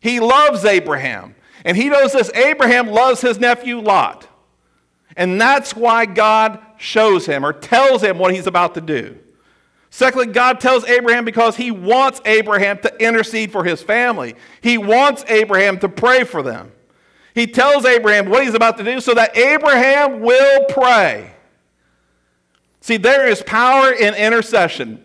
He 0.06 0.20
loves 0.20 0.64
Abraham. 0.64 1.34
And 1.64 1.76
He 1.76 1.88
knows 1.88 2.12
this 2.12 2.30
Abraham 2.32 2.86
loves 2.86 3.20
his 3.20 3.40
nephew 3.40 3.80
Lot. 3.80 4.28
And 5.16 5.40
that's 5.40 5.74
why 5.74 6.06
God 6.06 6.60
shows 6.76 7.26
him 7.26 7.44
or 7.44 7.52
tells 7.52 8.02
him 8.02 8.16
what 8.18 8.32
He's 8.32 8.46
about 8.46 8.74
to 8.74 8.80
do. 8.80 9.18
Secondly, 9.90 10.26
God 10.26 10.60
tells 10.60 10.84
Abraham 10.84 11.24
because 11.24 11.56
He 11.56 11.72
wants 11.72 12.20
Abraham 12.24 12.78
to 12.78 13.04
intercede 13.04 13.50
for 13.50 13.64
his 13.64 13.82
family, 13.82 14.36
He 14.60 14.78
wants 14.78 15.24
Abraham 15.26 15.80
to 15.80 15.88
pray 15.88 16.22
for 16.22 16.40
them. 16.40 16.70
He 17.34 17.48
tells 17.48 17.84
Abraham 17.84 18.30
what 18.30 18.44
He's 18.44 18.54
about 18.54 18.78
to 18.78 18.84
do 18.84 19.00
so 19.00 19.12
that 19.14 19.36
Abraham 19.36 20.20
will 20.20 20.66
pray. 20.68 21.32
See, 22.80 22.96
there 22.96 23.26
is 23.26 23.42
power 23.42 23.90
in 23.90 24.14
intercession. 24.14 25.02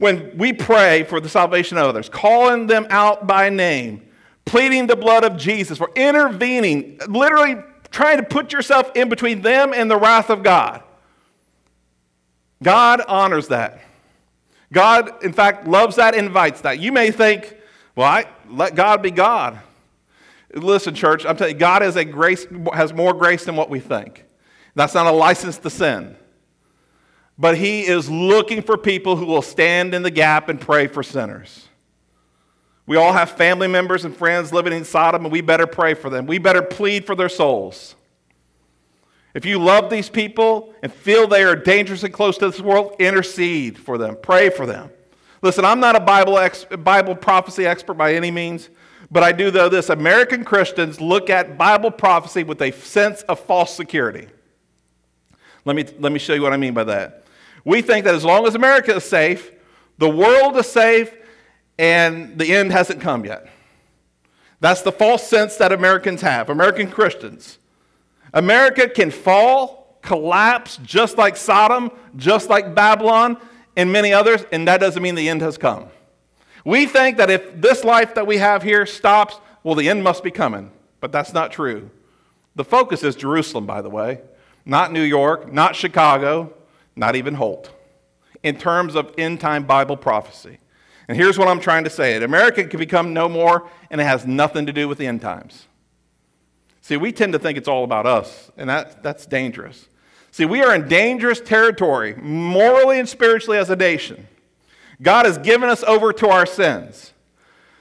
When 0.00 0.38
we 0.38 0.54
pray 0.54 1.02
for 1.02 1.20
the 1.20 1.28
salvation 1.28 1.76
of 1.76 1.86
others, 1.86 2.08
calling 2.08 2.66
them 2.66 2.86
out 2.88 3.26
by 3.26 3.50
name, 3.50 4.00
pleading 4.46 4.86
the 4.86 4.96
blood 4.96 5.24
of 5.24 5.36
Jesus, 5.36 5.76
for 5.76 5.90
intervening, 5.94 6.98
literally 7.06 7.56
trying 7.90 8.16
to 8.16 8.22
put 8.22 8.50
yourself 8.50 8.90
in 8.96 9.10
between 9.10 9.42
them 9.42 9.74
and 9.74 9.90
the 9.90 9.98
wrath 9.98 10.30
of 10.30 10.42
God. 10.42 10.82
God 12.62 13.02
honors 13.06 13.48
that. 13.48 13.82
God, 14.72 15.22
in 15.22 15.34
fact, 15.34 15.68
loves 15.68 15.96
that, 15.96 16.14
invites 16.14 16.62
that. 16.62 16.78
You 16.78 16.92
may 16.92 17.10
think, 17.10 17.54
well, 17.94 18.08
I, 18.08 18.24
let 18.48 18.74
God 18.74 19.02
be 19.02 19.10
God. 19.10 19.60
Listen, 20.54 20.94
church, 20.94 21.26
I'm 21.26 21.36
telling 21.36 21.56
you, 21.56 21.60
God 21.60 21.82
has, 21.82 21.96
a 21.96 22.06
grace, 22.06 22.46
has 22.72 22.94
more 22.94 23.12
grace 23.12 23.44
than 23.44 23.54
what 23.54 23.68
we 23.68 23.80
think. 23.80 24.24
That's 24.74 24.94
not 24.94 25.06
a 25.06 25.12
license 25.12 25.58
to 25.58 25.68
sin. 25.68 26.16
But 27.40 27.56
he 27.56 27.86
is 27.86 28.10
looking 28.10 28.60
for 28.60 28.76
people 28.76 29.16
who 29.16 29.24
will 29.24 29.40
stand 29.40 29.94
in 29.94 30.02
the 30.02 30.10
gap 30.10 30.50
and 30.50 30.60
pray 30.60 30.88
for 30.88 31.02
sinners. 31.02 31.66
We 32.84 32.98
all 32.98 33.14
have 33.14 33.30
family 33.30 33.66
members 33.66 34.04
and 34.04 34.14
friends 34.14 34.52
living 34.52 34.74
in 34.74 34.84
Sodom, 34.84 35.24
and 35.24 35.32
we 35.32 35.40
better 35.40 35.66
pray 35.66 35.94
for 35.94 36.10
them. 36.10 36.26
We 36.26 36.36
better 36.36 36.60
plead 36.60 37.06
for 37.06 37.14
their 37.14 37.30
souls. 37.30 37.94
If 39.32 39.46
you 39.46 39.58
love 39.58 39.88
these 39.88 40.10
people 40.10 40.74
and 40.82 40.92
feel 40.92 41.26
they 41.26 41.42
are 41.42 41.56
dangerous 41.56 42.02
and 42.02 42.12
close 42.12 42.36
to 42.38 42.50
this 42.50 42.60
world, 42.60 42.96
intercede 42.98 43.78
for 43.78 43.96
them, 43.96 44.18
pray 44.20 44.50
for 44.50 44.66
them. 44.66 44.90
Listen, 45.40 45.64
I'm 45.64 45.80
not 45.80 45.96
a 45.96 46.00
Bible, 46.00 46.36
ex- 46.36 46.66
Bible 46.66 47.14
prophecy 47.14 47.64
expert 47.64 47.94
by 47.94 48.12
any 48.12 48.30
means, 48.30 48.68
but 49.10 49.22
I 49.22 49.32
do 49.32 49.50
know 49.50 49.70
this 49.70 49.88
American 49.88 50.44
Christians 50.44 51.00
look 51.00 51.30
at 51.30 51.56
Bible 51.56 51.90
prophecy 51.90 52.42
with 52.42 52.60
a 52.60 52.70
sense 52.70 53.22
of 53.22 53.40
false 53.40 53.74
security. 53.74 54.28
Let 55.64 55.74
me, 55.74 55.86
let 55.98 56.12
me 56.12 56.18
show 56.18 56.34
you 56.34 56.42
what 56.42 56.52
I 56.52 56.58
mean 56.58 56.74
by 56.74 56.84
that. 56.84 57.24
We 57.64 57.82
think 57.82 58.04
that 58.04 58.14
as 58.14 58.24
long 58.24 58.46
as 58.46 58.54
America 58.54 58.96
is 58.96 59.04
safe, 59.04 59.50
the 59.98 60.08
world 60.08 60.56
is 60.56 60.66
safe, 60.66 61.14
and 61.78 62.38
the 62.38 62.54
end 62.54 62.72
hasn't 62.72 63.00
come 63.00 63.24
yet. 63.24 63.48
That's 64.60 64.82
the 64.82 64.92
false 64.92 65.26
sense 65.26 65.56
that 65.56 65.72
Americans 65.72 66.20
have, 66.20 66.50
American 66.50 66.90
Christians. 66.90 67.58
America 68.32 68.88
can 68.88 69.10
fall, 69.10 69.98
collapse, 70.02 70.78
just 70.82 71.18
like 71.18 71.36
Sodom, 71.36 71.90
just 72.16 72.48
like 72.48 72.74
Babylon, 72.74 73.38
and 73.76 73.92
many 73.92 74.12
others, 74.12 74.44
and 74.52 74.68
that 74.68 74.80
doesn't 74.80 75.02
mean 75.02 75.14
the 75.14 75.28
end 75.28 75.40
has 75.42 75.56
come. 75.56 75.86
We 76.64 76.86
think 76.86 77.16
that 77.16 77.30
if 77.30 77.60
this 77.60 77.84
life 77.84 78.14
that 78.14 78.26
we 78.26 78.36
have 78.38 78.62
here 78.62 78.84
stops, 78.84 79.38
well, 79.62 79.74
the 79.74 79.88
end 79.88 80.04
must 80.04 80.22
be 80.22 80.30
coming. 80.30 80.70
But 81.00 81.12
that's 81.12 81.32
not 81.32 81.52
true. 81.52 81.90
The 82.54 82.64
focus 82.64 83.02
is 83.02 83.16
Jerusalem, 83.16 83.66
by 83.66 83.82
the 83.82 83.90
way 83.90 84.20
not 84.66 84.92
New 84.92 85.02
York, 85.02 85.50
not 85.50 85.74
Chicago, 85.74 86.52
not 87.00 87.16
even 87.16 87.34
Holt, 87.34 87.70
in 88.42 88.56
terms 88.56 88.94
of 88.94 89.12
end 89.16 89.40
time 89.40 89.64
Bible 89.64 89.96
prophecy. 89.96 90.58
And 91.08 91.16
here's 91.16 91.38
what 91.38 91.48
I'm 91.48 91.58
trying 91.58 91.84
to 91.84 91.90
say 91.90 92.22
America 92.22 92.62
can 92.64 92.78
become 92.78 93.12
no 93.12 93.28
more, 93.28 93.68
and 93.90 94.00
it 94.00 94.04
has 94.04 94.26
nothing 94.26 94.66
to 94.66 94.72
do 94.72 94.86
with 94.86 94.98
the 94.98 95.06
end 95.06 95.22
times. 95.22 95.66
See, 96.82 96.96
we 96.96 97.10
tend 97.10 97.32
to 97.32 97.38
think 97.38 97.56
it's 97.58 97.68
all 97.68 97.84
about 97.84 98.06
us, 98.06 98.52
and 98.56 98.68
that, 98.68 99.02
that's 99.02 99.26
dangerous. 99.26 99.88
See, 100.30 100.44
we 100.44 100.62
are 100.62 100.74
in 100.74 100.88
dangerous 100.88 101.40
territory, 101.40 102.14
morally 102.14 103.00
and 103.00 103.08
spiritually, 103.08 103.58
as 103.58 103.70
a 103.70 103.76
nation. 103.76 104.28
God 105.02 105.24
has 105.24 105.38
given 105.38 105.68
us 105.68 105.82
over 105.82 106.12
to 106.12 106.28
our 106.28 106.46
sins, 106.46 107.12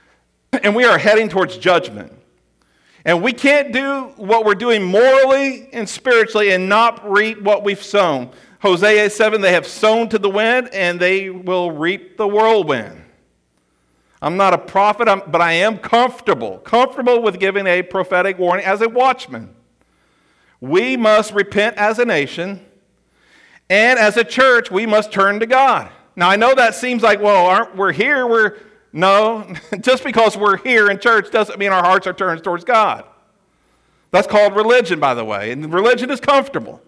and 0.64 0.76
we 0.76 0.86
are 0.86 0.98
heading 0.98 1.28
towards 1.28 1.58
judgment. 1.58 2.14
And 3.06 3.24
we 3.24 3.34
can't 3.34 3.72
do 3.72 4.14
what 4.18 4.46
we're 4.46 4.56
doing 4.56 4.84
morally 4.84 5.70
and 5.74 5.88
spiritually 5.88 6.52
and 6.52 6.68
not 6.68 7.10
reap 7.10 7.42
what 7.42 7.64
we've 7.64 7.82
sown. 7.82 8.32
Hosea 8.60 9.10
7 9.10 9.41
they 9.41 9.54
have 9.54 9.65
sown 9.65 10.10
to 10.10 10.19
the 10.19 10.30
wind 10.30 10.69
and 10.74 11.00
they 11.00 11.30
will 11.30 11.72
reap 11.72 12.17
the 12.17 12.28
whirlwind. 12.28 13.06
I'm 14.22 14.36
not 14.36 14.54
a 14.54 14.58
prophet, 14.58 15.08
but 15.32 15.41
I 15.41 15.54
am 15.54 15.78
comfortable, 15.78 16.58
comfortable 16.60 17.22
with 17.22 17.39
giving 17.39 17.67
a 17.67 17.82
prophetic 17.82 18.38
warning 18.38 18.65
as 18.65 18.82
a 18.82 18.89
watchman. 18.89 19.56
We 20.60 20.98
must 20.98 21.34
repent 21.34 21.78
as 21.78 22.00
a 22.00 22.06
nation, 22.06 22.65
and 23.69 23.98
as 23.98 24.17
a 24.17 24.26
church, 24.26 24.69
we 24.69 24.86
must 24.86 25.13
turn 25.13 25.39
to 25.39 25.45
God. 25.45 25.89
Now, 26.17 26.30
I 26.30 26.36
know 26.36 26.54
that 26.54 26.76
seems 26.76 27.02
like, 27.02 27.22
well, 27.22 27.45
aren't 27.45 27.78
we're 27.78 27.93
here, 27.93 28.28
we're 28.28 28.58
no, 28.91 29.54
just 29.80 30.04
because 30.04 30.36
we're 30.36 30.58
here 30.58 30.89
in 30.89 31.00
church 31.00 31.32
doesn't 31.32 31.58
mean 31.58 31.72
our 31.72 31.84
hearts 31.84 32.06
are 32.08 32.13
turned 32.13 32.43
towards 32.43 32.65
God. 32.65 33.06
That's 34.12 34.28
called 34.28 34.54
religion, 34.54 35.00
by 35.00 35.13
the 35.13 35.24
way, 35.24 35.52
and 35.54 35.74
religion 35.74 36.10
is 36.12 36.19
comfortable. 36.19 36.82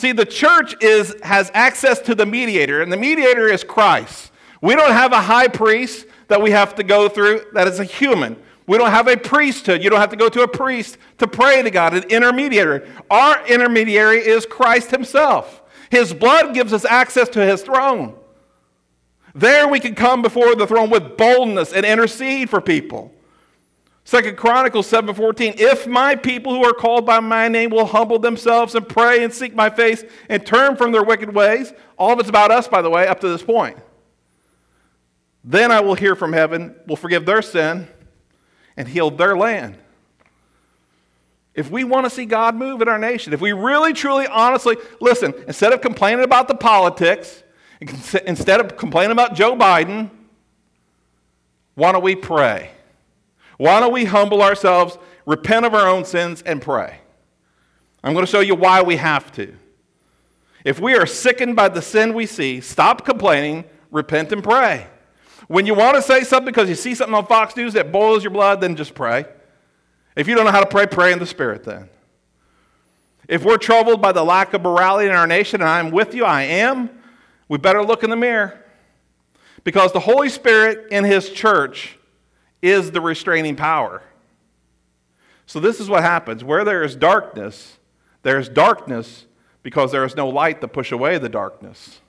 See, 0.00 0.12
the 0.12 0.24
church 0.24 0.82
is, 0.82 1.14
has 1.22 1.50
access 1.52 1.98
to 2.00 2.14
the 2.14 2.24
mediator, 2.24 2.80
and 2.80 2.90
the 2.90 2.96
mediator 2.96 3.46
is 3.46 3.62
Christ. 3.62 4.32
We 4.62 4.74
don't 4.74 4.92
have 4.92 5.12
a 5.12 5.20
high 5.20 5.48
priest 5.48 6.06
that 6.28 6.40
we 6.40 6.52
have 6.52 6.74
to 6.76 6.82
go 6.82 7.10
through 7.10 7.42
that 7.52 7.68
is 7.68 7.80
a 7.80 7.84
human. 7.84 8.42
We 8.66 8.78
don't 8.78 8.92
have 8.92 9.08
a 9.08 9.18
priesthood. 9.18 9.84
You 9.84 9.90
don't 9.90 10.00
have 10.00 10.08
to 10.08 10.16
go 10.16 10.30
to 10.30 10.40
a 10.40 10.48
priest 10.48 10.96
to 11.18 11.28
pray 11.28 11.60
to 11.60 11.70
God, 11.70 11.92
an 11.92 12.04
intermediary. 12.04 12.88
Our 13.10 13.46
intermediary 13.46 14.26
is 14.26 14.46
Christ 14.46 14.90
Himself. 14.90 15.60
His 15.90 16.14
blood 16.14 16.54
gives 16.54 16.72
us 16.72 16.86
access 16.86 17.28
to 17.30 17.44
His 17.44 17.60
throne. 17.60 18.14
There 19.34 19.68
we 19.68 19.80
can 19.80 19.94
come 19.94 20.22
before 20.22 20.54
the 20.54 20.66
throne 20.66 20.88
with 20.88 21.18
boldness 21.18 21.74
and 21.74 21.84
intercede 21.84 22.48
for 22.48 22.62
people. 22.62 23.12
Second 24.04 24.36
Chronicles 24.36 24.86
7:14 24.86 25.54
If 25.58 25.86
my 25.86 26.16
people 26.16 26.54
who 26.54 26.64
are 26.64 26.72
called 26.72 27.06
by 27.06 27.20
my 27.20 27.48
name 27.48 27.70
will 27.70 27.86
humble 27.86 28.18
themselves 28.18 28.74
and 28.74 28.88
pray 28.88 29.22
and 29.22 29.32
seek 29.32 29.54
my 29.54 29.70
face 29.70 30.04
and 30.28 30.44
turn 30.44 30.76
from 30.76 30.92
their 30.92 31.02
wicked 31.02 31.34
ways, 31.34 31.72
all 31.98 32.12
of 32.12 32.18
it's 32.18 32.28
about 32.28 32.50
us 32.50 32.66
by 32.66 32.82
the 32.82 32.90
way 32.90 33.06
up 33.06 33.20
to 33.20 33.28
this 33.28 33.42
point. 33.42 33.78
Then 35.44 35.70
I 35.70 35.80
will 35.80 35.94
hear 35.94 36.14
from 36.14 36.32
heaven, 36.32 36.74
will 36.86 36.96
forgive 36.96 37.24
their 37.24 37.42
sin 37.42 37.88
and 38.76 38.88
heal 38.88 39.10
their 39.10 39.36
land. 39.36 39.78
If 41.54 41.70
we 41.70 41.84
want 41.84 42.06
to 42.06 42.10
see 42.10 42.26
God 42.26 42.54
move 42.54 42.80
in 42.82 42.88
our 42.88 42.98
nation, 42.98 43.32
if 43.32 43.40
we 43.40 43.52
really 43.52 43.92
truly 43.92 44.26
honestly 44.26 44.76
listen, 45.00 45.34
instead 45.46 45.72
of 45.72 45.80
complaining 45.80 46.24
about 46.24 46.48
the 46.48 46.54
politics, 46.54 47.42
Instead 48.26 48.60
of 48.60 48.76
complaining 48.76 49.12
about 49.12 49.34
Joe 49.34 49.56
Biden, 49.56 50.10
why 51.74 51.92
don't 51.92 52.02
we 52.02 52.14
pray? 52.14 52.70
Why 53.60 53.78
don't 53.78 53.92
we 53.92 54.06
humble 54.06 54.40
ourselves, 54.40 54.96
repent 55.26 55.66
of 55.66 55.74
our 55.74 55.86
own 55.86 56.06
sins, 56.06 56.42
and 56.46 56.62
pray? 56.62 56.98
I'm 58.02 58.14
going 58.14 58.24
to 58.24 58.30
show 58.30 58.40
you 58.40 58.54
why 58.54 58.80
we 58.80 58.96
have 58.96 59.30
to. 59.32 59.54
If 60.64 60.80
we 60.80 60.94
are 60.94 61.04
sickened 61.04 61.56
by 61.56 61.68
the 61.68 61.82
sin 61.82 62.14
we 62.14 62.24
see, 62.24 62.62
stop 62.62 63.04
complaining, 63.04 63.66
repent, 63.90 64.32
and 64.32 64.42
pray. 64.42 64.86
When 65.46 65.66
you 65.66 65.74
want 65.74 65.96
to 65.96 66.00
say 66.00 66.24
something 66.24 66.50
because 66.50 66.70
you 66.70 66.74
see 66.74 66.94
something 66.94 67.14
on 67.14 67.26
Fox 67.26 67.54
News 67.54 67.74
that 67.74 67.92
boils 67.92 68.24
your 68.24 68.30
blood, 68.30 68.62
then 68.62 68.76
just 68.76 68.94
pray. 68.94 69.26
If 70.16 70.26
you 70.26 70.34
don't 70.34 70.46
know 70.46 70.52
how 70.52 70.60
to 70.60 70.66
pray, 70.66 70.86
pray 70.86 71.12
in 71.12 71.18
the 71.18 71.26
Spirit 71.26 71.62
then. 71.64 71.90
If 73.28 73.44
we're 73.44 73.58
troubled 73.58 74.00
by 74.00 74.12
the 74.12 74.24
lack 74.24 74.54
of 74.54 74.62
morality 74.62 75.06
in 75.06 75.14
our 75.14 75.26
nation, 75.26 75.60
and 75.60 75.68
I'm 75.68 75.90
with 75.90 76.14
you, 76.14 76.24
I 76.24 76.44
am, 76.44 76.88
we 77.46 77.58
better 77.58 77.84
look 77.84 78.04
in 78.04 78.08
the 78.08 78.16
mirror. 78.16 78.64
Because 79.64 79.92
the 79.92 80.00
Holy 80.00 80.30
Spirit 80.30 80.90
in 80.90 81.04
His 81.04 81.28
church 81.28 81.98
is 82.62 82.90
the 82.90 83.00
restraining 83.00 83.56
power. 83.56 84.02
So, 85.46 85.60
this 85.60 85.80
is 85.80 85.88
what 85.88 86.02
happens 86.02 86.44
where 86.44 86.64
there 86.64 86.82
is 86.82 86.94
darkness, 86.94 87.78
there 88.22 88.38
is 88.38 88.48
darkness 88.48 89.26
because 89.62 89.92
there 89.92 90.04
is 90.04 90.16
no 90.16 90.28
light 90.28 90.60
to 90.60 90.68
push 90.68 90.92
away 90.92 91.18
the 91.18 91.28
darkness. 91.28 92.00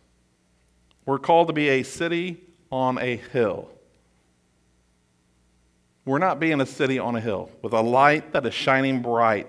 We're 1.06 1.20
called 1.20 1.48
to 1.48 1.54
be 1.54 1.70
a 1.70 1.84
city 1.84 2.42
on 2.72 2.98
a 3.00 3.16
hill. 3.16 3.70
We're 6.06 6.20
not 6.20 6.40
being 6.40 6.62
a 6.62 6.66
city 6.66 7.00
on 7.00 7.16
a 7.16 7.22
hill 7.22 7.50
with 7.62 7.74
a 7.74 7.82
light 7.82 8.34
that 8.34 8.46
is 8.46 8.54
shining 8.54 9.02
bright, 9.02 9.48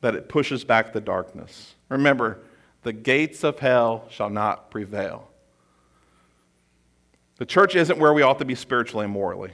that 0.00 0.14
it 0.14 0.28
pushes 0.28 0.64
back 0.64 0.92
the 0.92 1.00
darkness. 1.00 1.74
Remember, 1.88 2.40
the 2.82 2.92
gates 2.92 3.44
of 3.44 3.58
hell 3.58 4.06
shall 4.10 4.30
not 4.30 4.70
prevail. 4.70 5.28
The 7.36 7.46
church 7.46 7.74
isn't 7.74 7.98
where 7.98 8.12
we 8.12 8.22
ought 8.22 8.38
to 8.38 8.44
be 8.44 8.54
spiritually 8.54 9.04
and 9.04 9.12
morally. 9.12 9.50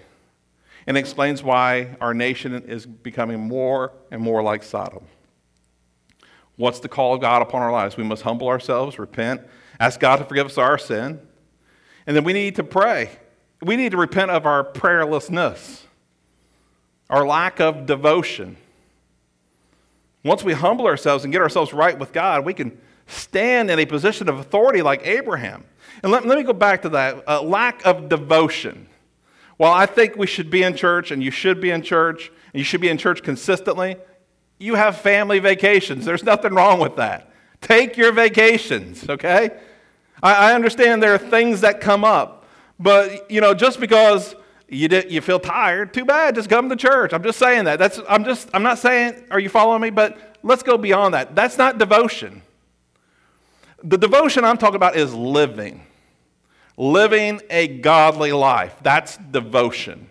And 0.90 0.98
explains 0.98 1.40
why 1.40 1.94
our 2.00 2.12
nation 2.12 2.64
is 2.64 2.84
becoming 2.84 3.38
more 3.38 3.92
and 4.10 4.20
more 4.20 4.42
like 4.42 4.64
Sodom. 4.64 5.04
What's 6.56 6.80
the 6.80 6.88
call 6.88 7.14
of 7.14 7.20
God 7.20 7.42
upon 7.42 7.62
our 7.62 7.70
lives? 7.70 7.96
We 7.96 8.02
must 8.02 8.22
humble 8.22 8.48
ourselves, 8.48 8.98
repent, 8.98 9.40
ask 9.78 10.00
God 10.00 10.16
to 10.16 10.24
forgive 10.24 10.46
us 10.46 10.58
our 10.58 10.78
sin, 10.78 11.20
and 12.08 12.16
then 12.16 12.24
we 12.24 12.32
need 12.32 12.56
to 12.56 12.64
pray. 12.64 13.08
We 13.62 13.76
need 13.76 13.92
to 13.92 13.98
repent 13.98 14.32
of 14.32 14.46
our 14.46 14.64
prayerlessness 14.64 15.82
our 17.08 17.24
lack 17.24 17.60
of 17.60 17.86
devotion. 17.86 18.56
Once 20.24 20.42
we 20.42 20.54
humble 20.54 20.88
ourselves 20.88 21.22
and 21.22 21.32
get 21.32 21.40
ourselves 21.40 21.72
right 21.72 21.96
with 21.96 22.12
God, 22.12 22.44
we 22.44 22.52
can 22.52 22.76
stand 23.06 23.70
in 23.70 23.78
a 23.78 23.86
position 23.86 24.28
of 24.28 24.40
authority 24.40 24.82
like 24.82 25.06
Abraham. 25.06 25.62
And 26.02 26.10
let, 26.10 26.26
let 26.26 26.36
me 26.36 26.42
go 26.42 26.52
back 26.52 26.82
to 26.82 26.88
that 26.88 27.22
uh, 27.28 27.42
lack 27.42 27.86
of 27.86 28.08
devotion. 28.08 28.88
While 29.60 29.74
I 29.74 29.84
think 29.84 30.16
we 30.16 30.26
should 30.26 30.48
be 30.48 30.62
in 30.62 30.74
church 30.74 31.10
and 31.10 31.22
you 31.22 31.30
should 31.30 31.60
be 31.60 31.68
in 31.68 31.82
church 31.82 32.32
and 32.54 32.58
you 32.58 32.64
should 32.64 32.80
be 32.80 32.88
in 32.88 32.96
church 32.96 33.22
consistently, 33.22 33.96
you 34.58 34.74
have 34.74 34.96
family 34.96 35.38
vacations. 35.38 36.06
There's 36.06 36.24
nothing 36.24 36.54
wrong 36.54 36.80
with 36.80 36.96
that. 36.96 37.30
Take 37.60 37.98
your 37.98 38.10
vacations, 38.10 39.06
okay? 39.06 39.50
I, 40.22 40.52
I 40.52 40.54
understand 40.54 41.02
there 41.02 41.12
are 41.12 41.18
things 41.18 41.60
that 41.60 41.82
come 41.82 42.04
up, 42.04 42.46
but 42.78 43.30
you 43.30 43.42
know, 43.42 43.52
just 43.52 43.80
because 43.80 44.34
you, 44.66 44.88
did, 44.88 45.12
you 45.12 45.20
feel 45.20 45.38
tired, 45.38 45.92
too 45.92 46.06
bad, 46.06 46.36
just 46.36 46.48
come 46.48 46.70
to 46.70 46.76
church. 46.76 47.12
I'm 47.12 47.22
just 47.22 47.38
saying 47.38 47.64
that. 47.64 47.78
That's, 47.78 48.00
I'm, 48.08 48.24
just, 48.24 48.48
I'm 48.54 48.62
not 48.62 48.78
saying, 48.78 49.26
are 49.30 49.38
you 49.38 49.50
following 49.50 49.82
me? 49.82 49.90
But 49.90 50.38
let's 50.42 50.62
go 50.62 50.78
beyond 50.78 51.12
that. 51.12 51.34
That's 51.34 51.58
not 51.58 51.76
devotion. 51.76 52.40
The 53.84 53.98
devotion 53.98 54.42
I'm 54.42 54.56
talking 54.56 54.76
about 54.76 54.96
is 54.96 55.12
living. 55.12 55.82
Living 56.80 57.42
a 57.50 57.68
godly 57.68 58.32
life. 58.32 58.74
That's 58.82 59.18
devotion. 59.18 60.08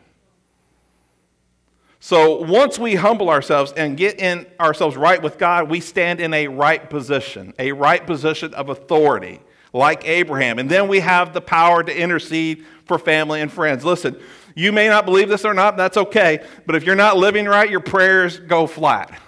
So 1.99 2.43
once 2.43 2.77
we 2.77 2.93
humble 2.93 3.31
ourselves 3.31 3.71
and 3.71 3.97
get 3.97 4.19
in 4.19 4.45
ourselves 4.59 4.95
right 4.95 5.19
with 5.19 5.39
God, 5.39 5.67
we 5.67 5.79
stand 5.79 6.19
in 6.21 6.31
a 6.31 6.47
right 6.47 6.87
position, 6.87 7.55
a 7.57 7.71
right 7.71 8.05
position 8.05 8.53
of 8.53 8.69
authority, 8.69 9.41
like 9.73 10.07
Abraham. 10.07 10.59
And 10.59 10.69
then 10.69 10.87
we 10.87 10.99
have 10.99 11.33
the 11.33 11.41
power 11.41 11.81
to 11.81 11.91
intercede 11.91 12.63
for 12.85 12.99
family 12.99 13.41
and 13.41 13.51
friends. 13.51 13.83
Listen, 13.83 14.15
you 14.53 14.71
may 14.71 14.87
not 14.89 15.05
believe 15.05 15.27
this 15.27 15.45
or 15.45 15.55
not, 15.55 15.75
that's 15.75 15.97
okay. 15.97 16.45
But 16.67 16.75
if 16.75 16.83
you're 16.83 16.95
not 16.95 17.17
living 17.17 17.47
right, 17.47 17.67
your 17.67 17.79
prayers 17.79 18.39
go 18.39 18.67
flat. 18.67 19.19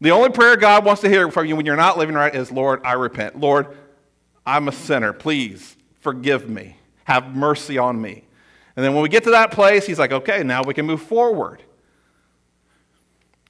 The 0.00 0.12
only 0.12 0.30
prayer 0.30 0.56
God 0.56 0.86
wants 0.86 1.02
to 1.02 1.10
hear 1.10 1.30
from 1.30 1.44
you 1.44 1.54
when 1.54 1.66
you're 1.66 1.76
not 1.76 1.98
living 1.98 2.14
right 2.14 2.34
is, 2.34 2.50
Lord, 2.50 2.80
I 2.82 2.94
repent. 2.94 3.38
Lord, 3.38 3.76
I'm 4.46 4.68
a 4.68 4.72
sinner. 4.72 5.12
Please 5.12 5.76
forgive 6.00 6.48
me. 6.48 6.76
Have 7.04 7.34
mercy 7.34 7.78
on 7.78 8.00
me. 8.00 8.24
And 8.76 8.84
then 8.84 8.94
when 8.94 9.02
we 9.02 9.08
get 9.08 9.24
to 9.24 9.30
that 9.30 9.50
place, 9.50 9.86
He's 9.86 9.98
like, 9.98 10.12
okay, 10.12 10.42
now 10.42 10.62
we 10.62 10.74
can 10.74 10.86
move 10.86 11.02
forward. 11.02 11.62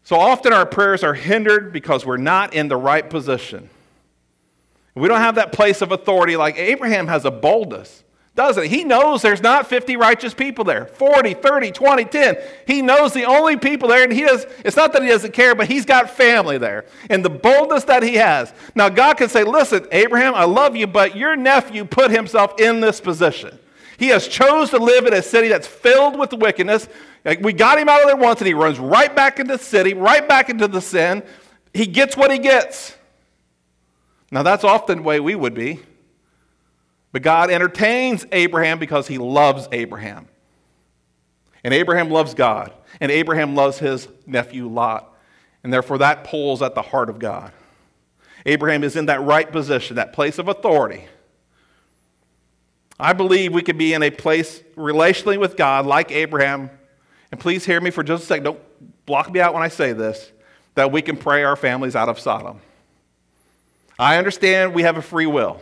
So 0.02 0.16
often 0.16 0.54
our 0.54 0.64
prayers 0.64 1.04
are 1.04 1.12
hindered 1.12 1.72
because 1.72 2.06
we're 2.06 2.16
not 2.16 2.54
in 2.54 2.68
the 2.68 2.76
right 2.76 3.08
position. 3.08 3.68
We 4.94 5.06
don't 5.06 5.20
have 5.20 5.34
that 5.34 5.52
place 5.52 5.82
of 5.82 5.92
authority 5.92 6.36
like 6.36 6.56
Abraham 6.56 7.06
has 7.08 7.24
a 7.24 7.30
boldness 7.30 8.02
doesn't 8.38 8.62
he? 8.62 8.68
He 8.68 8.84
knows 8.84 9.20
there's 9.20 9.42
not 9.42 9.66
50 9.66 9.96
righteous 9.96 10.32
people 10.32 10.62
there 10.64 10.84
40, 10.86 11.34
30, 11.34 11.72
20, 11.72 12.04
10. 12.04 12.36
He 12.68 12.82
knows 12.82 13.12
the 13.12 13.24
only 13.24 13.56
people 13.56 13.88
there, 13.88 14.04
and 14.04 14.12
he 14.12 14.20
does, 14.20 14.46
it's 14.64 14.76
not 14.76 14.92
that 14.92 15.02
he 15.02 15.08
doesn't 15.08 15.32
care, 15.32 15.56
but 15.56 15.66
he's 15.66 15.84
got 15.84 16.08
family 16.08 16.56
there. 16.56 16.84
And 17.10 17.24
the 17.24 17.30
boldness 17.30 17.82
that 17.84 18.04
he 18.04 18.14
has. 18.14 18.54
Now, 18.76 18.90
God 18.90 19.16
can 19.16 19.28
say, 19.28 19.42
Listen, 19.42 19.88
Abraham, 19.90 20.36
I 20.36 20.44
love 20.44 20.76
you, 20.76 20.86
but 20.86 21.16
your 21.16 21.34
nephew 21.34 21.84
put 21.84 22.12
himself 22.12 22.60
in 22.60 22.78
this 22.78 23.00
position. 23.00 23.58
He 23.98 24.06
has 24.08 24.28
chose 24.28 24.70
to 24.70 24.78
live 24.78 25.06
in 25.06 25.14
a 25.14 25.22
city 25.22 25.48
that's 25.48 25.66
filled 25.66 26.16
with 26.16 26.32
wickedness. 26.32 26.88
Like 27.24 27.40
we 27.40 27.52
got 27.52 27.76
him 27.76 27.88
out 27.88 28.02
of 28.02 28.06
there 28.06 28.16
once, 28.16 28.38
and 28.40 28.46
he 28.46 28.54
runs 28.54 28.78
right 28.78 29.14
back 29.16 29.40
into 29.40 29.56
the 29.56 29.62
city, 29.64 29.94
right 29.94 30.28
back 30.28 30.48
into 30.48 30.68
the 30.68 30.80
sin. 30.80 31.24
He 31.74 31.86
gets 31.86 32.16
what 32.16 32.30
he 32.30 32.38
gets. 32.38 32.96
Now, 34.30 34.44
that's 34.44 34.62
often 34.62 34.98
the 34.98 35.02
way 35.02 35.18
we 35.18 35.34
would 35.34 35.54
be. 35.54 35.80
But 37.12 37.22
God 37.22 37.50
entertains 37.50 38.26
Abraham 38.32 38.78
because 38.78 39.08
he 39.08 39.18
loves 39.18 39.68
Abraham. 39.72 40.28
And 41.64 41.72
Abraham 41.72 42.10
loves 42.10 42.34
God. 42.34 42.72
And 43.00 43.10
Abraham 43.10 43.54
loves 43.54 43.78
his 43.78 44.08
nephew 44.26 44.68
Lot. 44.68 45.14
And 45.62 45.72
therefore, 45.72 45.98
that 45.98 46.24
pulls 46.24 46.62
at 46.62 46.74
the 46.74 46.82
heart 46.82 47.10
of 47.10 47.18
God. 47.18 47.52
Abraham 48.46 48.84
is 48.84 48.96
in 48.96 49.06
that 49.06 49.22
right 49.22 49.50
position, 49.50 49.96
that 49.96 50.12
place 50.12 50.38
of 50.38 50.48
authority. 50.48 51.06
I 53.00 53.12
believe 53.12 53.52
we 53.52 53.62
could 53.62 53.78
be 53.78 53.94
in 53.94 54.02
a 54.02 54.10
place 54.10 54.62
relationally 54.76 55.38
with 55.38 55.56
God 55.56 55.86
like 55.86 56.10
Abraham. 56.10 56.70
And 57.30 57.40
please 57.40 57.64
hear 57.64 57.80
me 57.80 57.90
for 57.90 58.02
just 58.02 58.24
a 58.24 58.26
second. 58.26 58.44
Don't 58.44 59.06
block 59.06 59.30
me 59.30 59.40
out 59.40 59.54
when 59.54 59.62
I 59.62 59.68
say 59.68 59.92
this 59.92 60.30
that 60.74 60.92
we 60.92 61.02
can 61.02 61.16
pray 61.16 61.42
our 61.42 61.56
families 61.56 61.96
out 61.96 62.08
of 62.08 62.20
Sodom. 62.20 62.60
I 63.98 64.16
understand 64.16 64.74
we 64.74 64.82
have 64.82 64.96
a 64.96 65.02
free 65.02 65.26
will. 65.26 65.60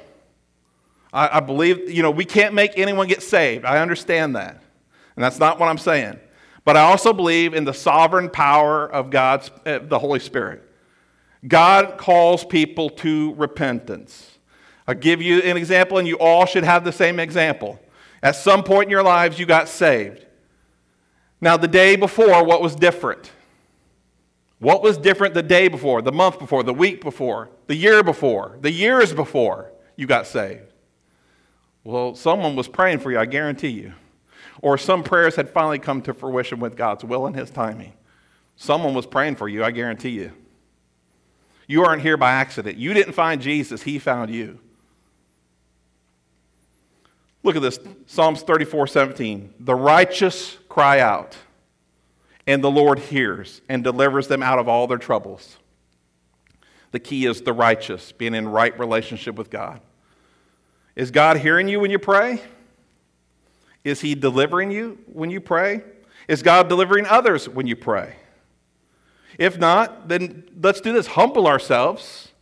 I, 1.13 1.39
I 1.39 1.41
believe, 1.41 1.91
you 1.91 2.03
know, 2.03 2.11
we 2.11 2.25
can't 2.25 2.55
make 2.55 2.79
anyone 2.79 3.09
get 3.09 3.23
saved. 3.23 3.65
I 3.65 3.79
understand 3.79 4.37
that. 4.37 4.63
And 5.17 5.25
that's 5.25 5.39
not 5.39 5.59
what 5.59 5.69
I'm 5.69 5.79
saying. 5.79 6.19
But 6.65 6.77
I 6.77 6.83
also 6.83 7.13
believe 7.13 7.55
in 7.55 7.65
the 7.65 7.73
sovereign 7.73 8.29
power 8.29 8.87
of 8.87 9.11
God's, 9.11 9.51
uh, 9.65 9.79
the 9.83 9.99
Holy 9.99 10.21
Spirit. 10.21 10.63
God 11.47 11.97
calls 11.97 12.45
people 12.45 12.91
to 12.91 13.35
repentance. 13.35 14.39
I'll 14.87 14.95
give 14.95 15.23
you 15.23 15.41
an 15.43 15.57
example, 15.57 15.99
and 15.99 16.07
you 16.07 16.17
all 16.19 16.47
should 16.47 16.65
have 16.65 16.85
the 16.85 16.93
same 16.93 17.21
example. 17.21 17.81
At 18.23 18.37
some 18.37 18.63
point 18.63 18.87
in 18.87 18.91
your 18.91 19.03
lives, 19.03 19.39
you 19.39 19.47
got 19.47 19.69
saved. 19.69 20.27
Now, 21.41 21.57
the 21.57 21.69
day 21.69 21.97
before, 21.97 22.45
what 22.45 22.63
was 22.63 22.75
different? 22.75 23.31
What 24.59 24.83
was 24.83 24.97
different 24.97 25.35
the 25.35 25.43
day 25.43 25.69
before, 25.69 26.03
the 26.03 26.13
month 26.13 26.39
before, 26.39 26.63
the 26.63 26.73
week 26.73 27.03
before, 27.03 27.51
the 27.67 27.77
year 27.77 28.03
before, 28.03 28.57
the 28.61 28.73
years 28.73 29.13
before 29.13 29.71
you 29.97 30.07
got 30.07 30.27
saved? 30.27 30.66
Well, 31.87 32.17
someone 32.17 32.57
was 32.57 32.67
praying 32.67 32.99
for 32.99 33.13
you, 33.13 33.19
I 33.21 33.27
guarantee 33.27 33.69
you. 33.69 33.93
Or 34.61 34.77
some 34.77 35.05
prayers 35.05 35.37
had 35.37 35.49
finally 35.49 35.79
come 35.79 36.03
to 36.03 36.15
fruition 36.15 36.59
with 36.59 36.77
God's 36.77 37.05
will 37.05 37.27
and 37.27 37.37
His 37.37 37.49
timing. 37.49 37.93
Someone 38.57 38.93
was 38.93 39.07
praying 39.07 39.37
for 39.37 39.49
you, 39.49 39.63
I 39.63 39.71
guarantee 39.71 40.09
you. 40.09 40.33
You 41.69 41.85
aren't 41.85 42.03
here 42.03 42.17
by 42.17 42.33
accident. 42.33 42.77
You 42.77 42.93
didn't 42.93 43.13
find 43.13 43.41
Jesus, 43.41 43.85
He 43.85 44.01
found 44.01 44.33
you. 44.33 44.59
Look 47.45 47.55
at 47.55 47.63
this 47.63 47.79
Psalms 48.07 48.43
34 48.43 48.89
17. 48.89 49.55
The 49.61 49.77
righteous 49.77 50.59
cry 50.69 50.99
out, 50.99 51.37
and 52.49 52.65
the 52.65 52.71
Lord 52.71 52.99
hears 52.99 53.61
and 53.69 53.85
delivers 53.85 54.27
them 54.27 54.43
out 54.43 54.59
of 54.59 54.67
all 54.67 54.89
their 54.89 54.99
troubles. 54.99 55.57
The 56.91 56.99
key 56.99 57.27
is 57.27 57.43
the 57.43 57.53
righteous, 57.53 58.11
being 58.11 58.35
in 58.35 58.49
right 58.49 58.77
relationship 58.77 59.37
with 59.37 59.51
God. 59.51 59.81
Is 60.97 61.11
God 61.11 61.37
hearing 61.37 61.69
you 61.69 61.79
when 61.79 61.91
you 61.91 61.99
pray? 61.99 62.43
Is 63.85 64.01
He 64.01 64.15
delivering 64.15 64.71
you 64.71 64.99
when 65.07 65.31
you 65.31 65.41
pray? 65.41 65.83
Is 66.27 66.43
God 66.43 66.69
delivering 66.69 67.07
others 67.07 67.49
when 67.49 67.67
you 67.67 67.77
pray? 67.77 68.17
If 69.39 69.59
not, 69.59 70.09
then 70.09 70.49
let's 70.61 70.81
do 70.81 70.93
this 70.93 71.09
humble 71.09 71.47
ourselves, 71.47 72.33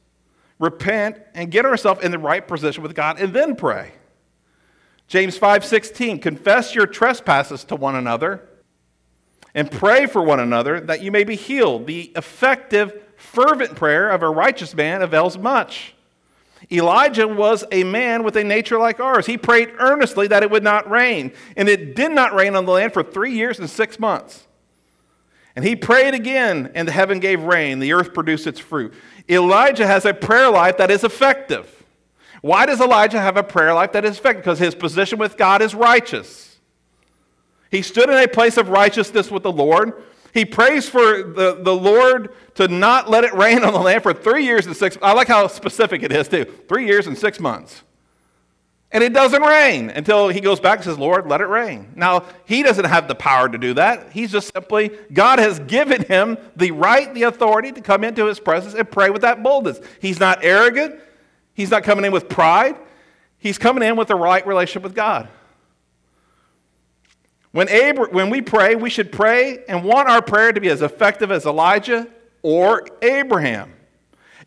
repent, 0.59 1.19
and 1.35 1.51
get 1.51 1.67
ourselves 1.67 2.03
in 2.05 2.13
the 2.13 2.19
right 2.19 2.47
position 2.47 2.83
with 2.83 2.95
God, 2.95 3.21
and 3.21 3.35
then 3.35 3.57
pray. 3.57 3.93
James 5.09 5.37
5:16 5.39 6.21
Confess 6.21 6.75
your 6.75 6.87
trespasses 6.87 7.65
to 7.65 7.77
one 7.77 7.97
another 7.97 8.49
and 9.55 9.71
pray 9.71 10.07
for 10.07 10.23
one 10.23 10.41
another 10.41 10.81
that 10.81 11.03
you 11.03 11.11
may 11.13 11.25
be 11.25 11.37
healed. 11.37 11.87
The 11.87 12.13
effective 12.17 13.03
fervent 13.17 13.77
prayer 13.77 14.09
of 14.09 14.23
a 14.23 14.29
righteous 14.29 14.75
man 14.75 15.03
avails 15.03 15.37
much. 15.37 15.94
Elijah 16.73 17.29
was 17.29 17.65
a 17.71 17.85
man 17.85 18.23
with 18.23 18.37
a 18.37 18.45
nature 18.45 18.79
like 18.79 19.01
ours. 19.01 19.27
He 19.27 19.37
prayed 19.37 19.73
earnestly 19.79 20.27
that 20.29 20.43
it 20.43 20.51
would 20.51 20.65
not 20.65 20.89
rain, 20.91 21.33
and 21.57 21.69
it 21.69 21.95
did 21.95 22.13
not 22.13 22.35
rain 22.35 22.57
on 22.57 22.65
the 22.65 22.73
land 22.73 22.93
for 22.93 23.03
three 23.03 23.33
years 23.33 23.59
and 23.59 23.69
six 23.69 23.99
months. 23.99 24.47
And 25.57 25.65
he 25.65 25.77
prayed 25.77 26.15
again, 26.15 26.73
and 26.75 26.89
the 26.89 26.93
heaven 26.93 27.21
gave 27.21 27.43
rain. 27.43 27.79
The 27.79 27.93
earth 27.93 28.13
produced 28.13 28.47
its 28.47 28.59
fruit. 28.59 28.95
Elijah 29.29 29.87
has 29.87 30.05
a 30.05 30.13
prayer 30.13 30.51
life 30.51 30.79
that 30.79 30.91
is 30.91 31.05
effective. 31.05 31.85
Why 32.41 32.67
does 32.67 32.81
Elijah 32.81 33.21
have 33.21 33.37
a 33.37 33.43
prayer 33.43 33.73
life 33.73 33.93
that 33.93 34.05
is 34.05 34.19
effective? 34.19 34.45
Because 34.45 34.59
his 34.59 34.75
position 34.75 35.19
with 35.19 35.37
God 35.37 35.63
is 35.63 35.75
righteous. 35.75 36.59
He 37.71 37.83
stood 37.83 38.11
in 38.11 38.17
a 38.17 38.29
place 38.29 38.57
of 38.57 38.69
righteousness 38.69 39.31
with 39.31 39.43
the 39.43 39.53
Lord. 39.53 40.03
He 40.35 40.45
prays 40.45 40.89
for 40.89 41.23
the, 41.23 41.59
the 41.63 41.75
Lord 41.75 42.35
to 42.57 42.67
not 42.67 43.09
let 43.09 43.23
it 43.23 43.33
rain 43.35 43.63
on 43.63 43.73
the 43.73 43.79
land 43.79 44.03
for 44.03 44.13
three 44.13 44.45
years 44.45 44.67
and 44.67 44.77
six 44.77 44.99
I 45.01 45.13
like 45.13 45.29
how 45.29 45.47
specific 45.47 46.03
it 46.03 46.11
is, 46.11 46.29
too. 46.29 46.45
Three 46.69 46.87
years 46.87 47.07
and 47.07 47.17
six 47.17 47.39
months. 47.39 47.85
And 48.91 49.03
it 49.03 49.13
doesn't 49.13 49.43
rain 49.43 49.91
until 49.91 50.29
he 50.29 50.41
goes 50.41 50.61
back 50.61 50.79
and 50.79 50.85
says, 50.85 50.99
Lord, 50.99 51.27
let 51.27 51.41
it 51.41 51.47
rain. 51.47 51.93
Now, 51.97 52.25
he 52.47 52.63
doesn't 52.63 52.85
have 52.85 53.09
the 53.09 53.15
power 53.15 53.49
to 53.49 53.59
do 53.59 53.75
that. 53.75 54.13
He's 54.13 54.31
just 54.31 54.53
simply, 54.53 54.91
God 55.13 55.39
has 55.39 55.59
given 55.61 56.05
him 56.05 56.37
the 56.55 56.71
right, 56.73 57.13
the 57.15 57.25
authority 57.25 57.73
to 57.73 57.81
come 57.81 58.05
into 58.05 58.27
his 58.27 58.39
presence 58.39 58.75
and 58.75 58.89
pray 58.89 59.11
with 59.11 59.23
that 59.23 59.43
boldness. 59.43 59.81
He's 60.01 60.21
not 60.21 60.45
arrogant. 60.45 61.01
He's 61.55 61.71
not 61.71 61.85
coming 61.85 62.05
in 62.05 62.13
with 62.13 62.29
pride. 62.29 62.77
He's 63.39 63.59
coming 63.59 63.83
in 63.83 63.97
with 63.97 64.09
the 64.09 64.17
right 64.17 64.47
relationship 64.47 64.83
with 64.83 64.95
God. 64.95 65.29
When, 67.55 67.69
when 68.11 68.31
we 68.31 68.43
pray, 68.43 68.75
we 68.75 68.91
should 68.91 69.13
pray 69.13 69.61
and 69.69 69.85
want 69.85 70.09
our 70.09 70.21
prayer 70.21 70.53
to 70.53 70.61
be 70.61 70.71
as 70.71 70.83
effective 70.83 71.31
as 71.31 71.47
Elijah 71.47 72.09
or 72.43 72.85
Abraham. 73.01 73.73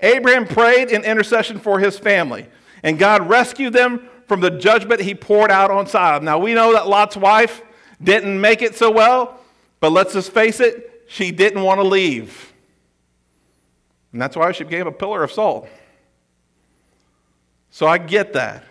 Abraham 0.02 0.46
prayed 0.46 0.90
in 0.90 1.06
intercession 1.06 1.58
for 1.58 1.80
his 1.80 1.98
family, 1.98 2.48
and 2.84 3.00
God 3.00 3.30
rescued 3.30 3.72
them 3.72 4.10
from 4.28 4.42
the 4.42 4.52
judgment 4.52 5.00
he 5.00 5.16
poured 5.16 5.52
out 5.52 5.72
on 5.72 5.88
Sodom. 5.88 6.26
Now, 6.26 6.38
we 6.38 6.54
know 6.54 6.74
that 6.74 6.90
Lot's 6.90 7.16
wife 7.16 7.62
didn't 8.04 8.42
make 8.42 8.62
it 8.62 8.76
so 8.76 8.92
well, 8.92 9.40
but 9.80 9.94
let's 9.94 10.12
just 10.12 10.34
face 10.34 10.60
it, 10.60 11.06
she 11.08 11.32
didn't 11.32 11.64
want 11.64 11.80
to 11.80 11.88
leave. 11.88 12.52
And 14.12 14.22
that's 14.22 14.36
why 14.36 14.52
she 14.52 14.66
became 14.66 14.86
a 14.86 14.92
pillar 14.92 15.24
of 15.24 15.32
salt. 15.32 15.70
So 17.70 17.88
I 17.88 18.00
get 18.00 18.34
that. 18.34 18.66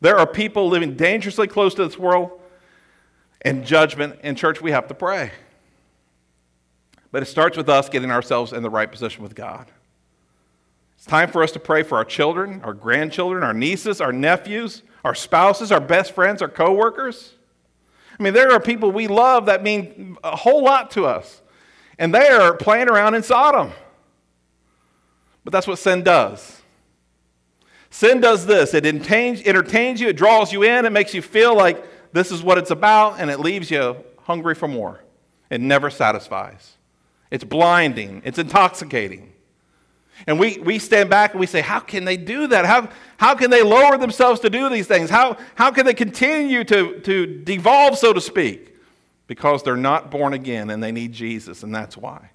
There 0.00 0.16
are 0.16 0.28
people 0.28 0.68
living 0.68 0.94
dangerously 0.94 1.48
close 1.48 1.74
to 1.74 1.84
this 1.84 1.98
world, 1.98 2.40
and 3.42 3.64
judgment 3.64 4.20
in 4.22 4.34
church, 4.34 4.60
we 4.60 4.70
have 4.70 4.88
to 4.88 4.94
pray. 4.94 5.30
But 7.10 7.22
it 7.22 7.26
starts 7.26 7.56
with 7.56 7.68
us 7.68 7.88
getting 7.88 8.10
ourselves 8.10 8.52
in 8.52 8.62
the 8.62 8.70
right 8.70 8.90
position 8.90 9.22
with 9.22 9.34
God. 9.34 9.70
It's 10.96 11.06
time 11.06 11.30
for 11.30 11.42
us 11.42 11.52
to 11.52 11.60
pray 11.60 11.84
for 11.84 11.96
our 11.96 12.04
children, 12.04 12.60
our 12.64 12.74
grandchildren, 12.74 13.42
our 13.44 13.54
nieces, 13.54 14.00
our 14.00 14.12
nephews, 14.12 14.82
our 15.04 15.14
spouses, 15.14 15.70
our 15.70 15.80
best 15.80 16.12
friends, 16.12 16.42
our 16.42 16.48
coworkers. 16.48 17.34
I 18.18 18.22
mean, 18.22 18.34
there 18.34 18.50
are 18.52 18.60
people 18.60 18.90
we 18.90 19.06
love 19.06 19.46
that 19.46 19.62
mean 19.62 20.16
a 20.24 20.34
whole 20.34 20.62
lot 20.64 20.90
to 20.92 21.06
us, 21.06 21.40
and 21.98 22.12
they 22.12 22.28
are 22.28 22.54
playing 22.56 22.88
around 22.88 23.14
in 23.14 23.22
Sodom. 23.22 23.70
But 25.44 25.52
that's 25.52 25.68
what 25.68 25.78
sin 25.78 26.02
does. 26.02 26.60
Sin 27.90 28.20
does 28.20 28.44
this 28.44 28.74
it 28.74 28.84
entertains, 28.84 29.40
entertains 29.42 30.00
you, 30.00 30.08
it 30.08 30.16
draws 30.16 30.52
you 30.52 30.64
in, 30.64 30.84
it 30.84 30.92
makes 30.92 31.14
you 31.14 31.22
feel 31.22 31.56
like 31.56 31.82
this 32.12 32.32
is 32.32 32.42
what 32.42 32.58
it's 32.58 32.70
about, 32.70 33.20
and 33.20 33.30
it 33.30 33.40
leaves 33.40 33.70
you 33.70 33.96
hungry 34.22 34.54
for 34.54 34.68
more. 34.68 35.00
It 35.50 35.60
never 35.60 35.90
satisfies. 35.90 36.76
It's 37.30 37.44
blinding, 37.44 38.22
it's 38.24 38.38
intoxicating. 38.38 39.32
And 40.26 40.38
we, 40.38 40.58
we 40.58 40.78
stand 40.78 41.10
back 41.10 41.32
and 41.32 41.40
we 41.40 41.46
say, 41.46 41.60
How 41.60 41.80
can 41.80 42.04
they 42.04 42.16
do 42.16 42.48
that? 42.48 42.64
How, 42.64 42.88
how 43.18 43.34
can 43.34 43.50
they 43.50 43.62
lower 43.62 43.96
themselves 43.96 44.40
to 44.40 44.50
do 44.50 44.68
these 44.68 44.86
things? 44.86 45.10
How, 45.10 45.36
how 45.54 45.70
can 45.70 45.86
they 45.86 45.94
continue 45.94 46.64
to, 46.64 47.00
to 47.00 47.26
devolve, 47.26 47.96
so 47.98 48.12
to 48.12 48.20
speak? 48.20 48.74
Because 49.26 49.62
they're 49.62 49.76
not 49.76 50.10
born 50.10 50.32
again 50.32 50.70
and 50.70 50.82
they 50.82 50.90
need 50.90 51.12
Jesus, 51.12 51.62
and 51.62 51.74
that's 51.74 51.96
why. 51.96 52.30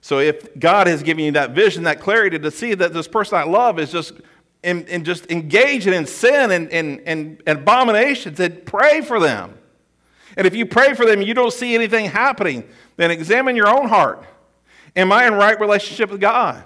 So 0.00 0.18
if 0.18 0.58
God 0.58 0.86
has 0.86 1.02
given 1.02 1.24
you 1.24 1.32
that 1.32 1.50
vision, 1.50 1.84
that 1.84 2.00
clarity 2.00 2.38
to 2.38 2.50
see 2.50 2.74
that 2.74 2.92
this 2.92 3.06
person 3.06 3.38
I 3.38 3.44
love 3.44 3.78
is 3.78 3.92
just 3.92 4.12
in, 4.62 4.86
in 4.86 5.04
just 5.04 5.30
engaging 5.30 5.92
in 5.92 6.06
sin 6.06 6.50
and, 6.50 6.70
and, 6.70 7.00
and, 7.00 7.42
and 7.46 7.58
abominations, 7.60 8.38
then 8.38 8.62
pray 8.64 9.00
for 9.00 9.18
them. 9.18 9.58
And 10.36 10.46
if 10.46 10.54
you 10.54 10.66
pray 10.66 10.94
for 10.94 11.04
them 11.04 11.18
and 11.18 11.28
you 11.28 11.34
don't 11.34 11.52
see 11.52 11.74
anything 11.74 12.06
happening, 12.06 12.64
then 12.96 13.10
examine 13.10 13.56
your 13.56 13.68
own 13.68 13.88
heart. 13.88 14.24
Am 14.94 15.12
I 15.12 15.26
in 15.26 15.34
right 15.34 15.58
relationship 15.58 16.10
with 16.10 16.20
God? 16.20 16.64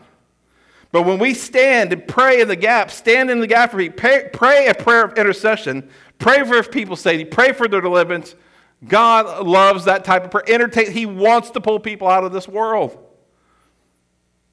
But 0.92 1.02
when 1.02 1.18
we 1.18 1.34
stand 1.34 1.92
and 1.92 2.06
pray 2.06 2.40
in 2.40 2.48
the 2.48 2.56
gap, 2.56 2.90
stand 2.90 3.30
in 3.30 3.40
the 3.40 3.46
gap 3.46 3.70
for 3.70 3.78
people, 3.78 3.96
pray, 3.96 4.30
pray 4.32 4.68
a 4.68 4.74
prayer 4.74 5.04
of 5.04 5.14
intercession, 5.14 5.88
pray 6.18 6.44
for 6.44 6.62
people's 6.62 7.00
safety, 7.00 7.24
pray 7.24 7.52
for 7.52 7.66
their 7.66 7.80
deliverance. 7.80 8.34
God 8.86 9.46
loves 9.46 9.86
that 9.86 10.04
type 10.04 10.24
of 10.24 10.30
prayer. 10.30 10.44
Entertain, 10.48 10.92
he 10.92 11.06
wants 11.06 11.50
to 11.50 11.60
pull 11.60 11.80
people 11.80 12.08
out 12.08 12.24
of 12.24 12.32
this 12.32 12.46
world. 12.46 12.96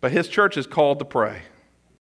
But 0.02 0.12
his 0.12 0.28
church 0.28 0.58
is 0.58 0.68
called 0.68 1.00
to 1.00 1.06
pray. 1.06 1.44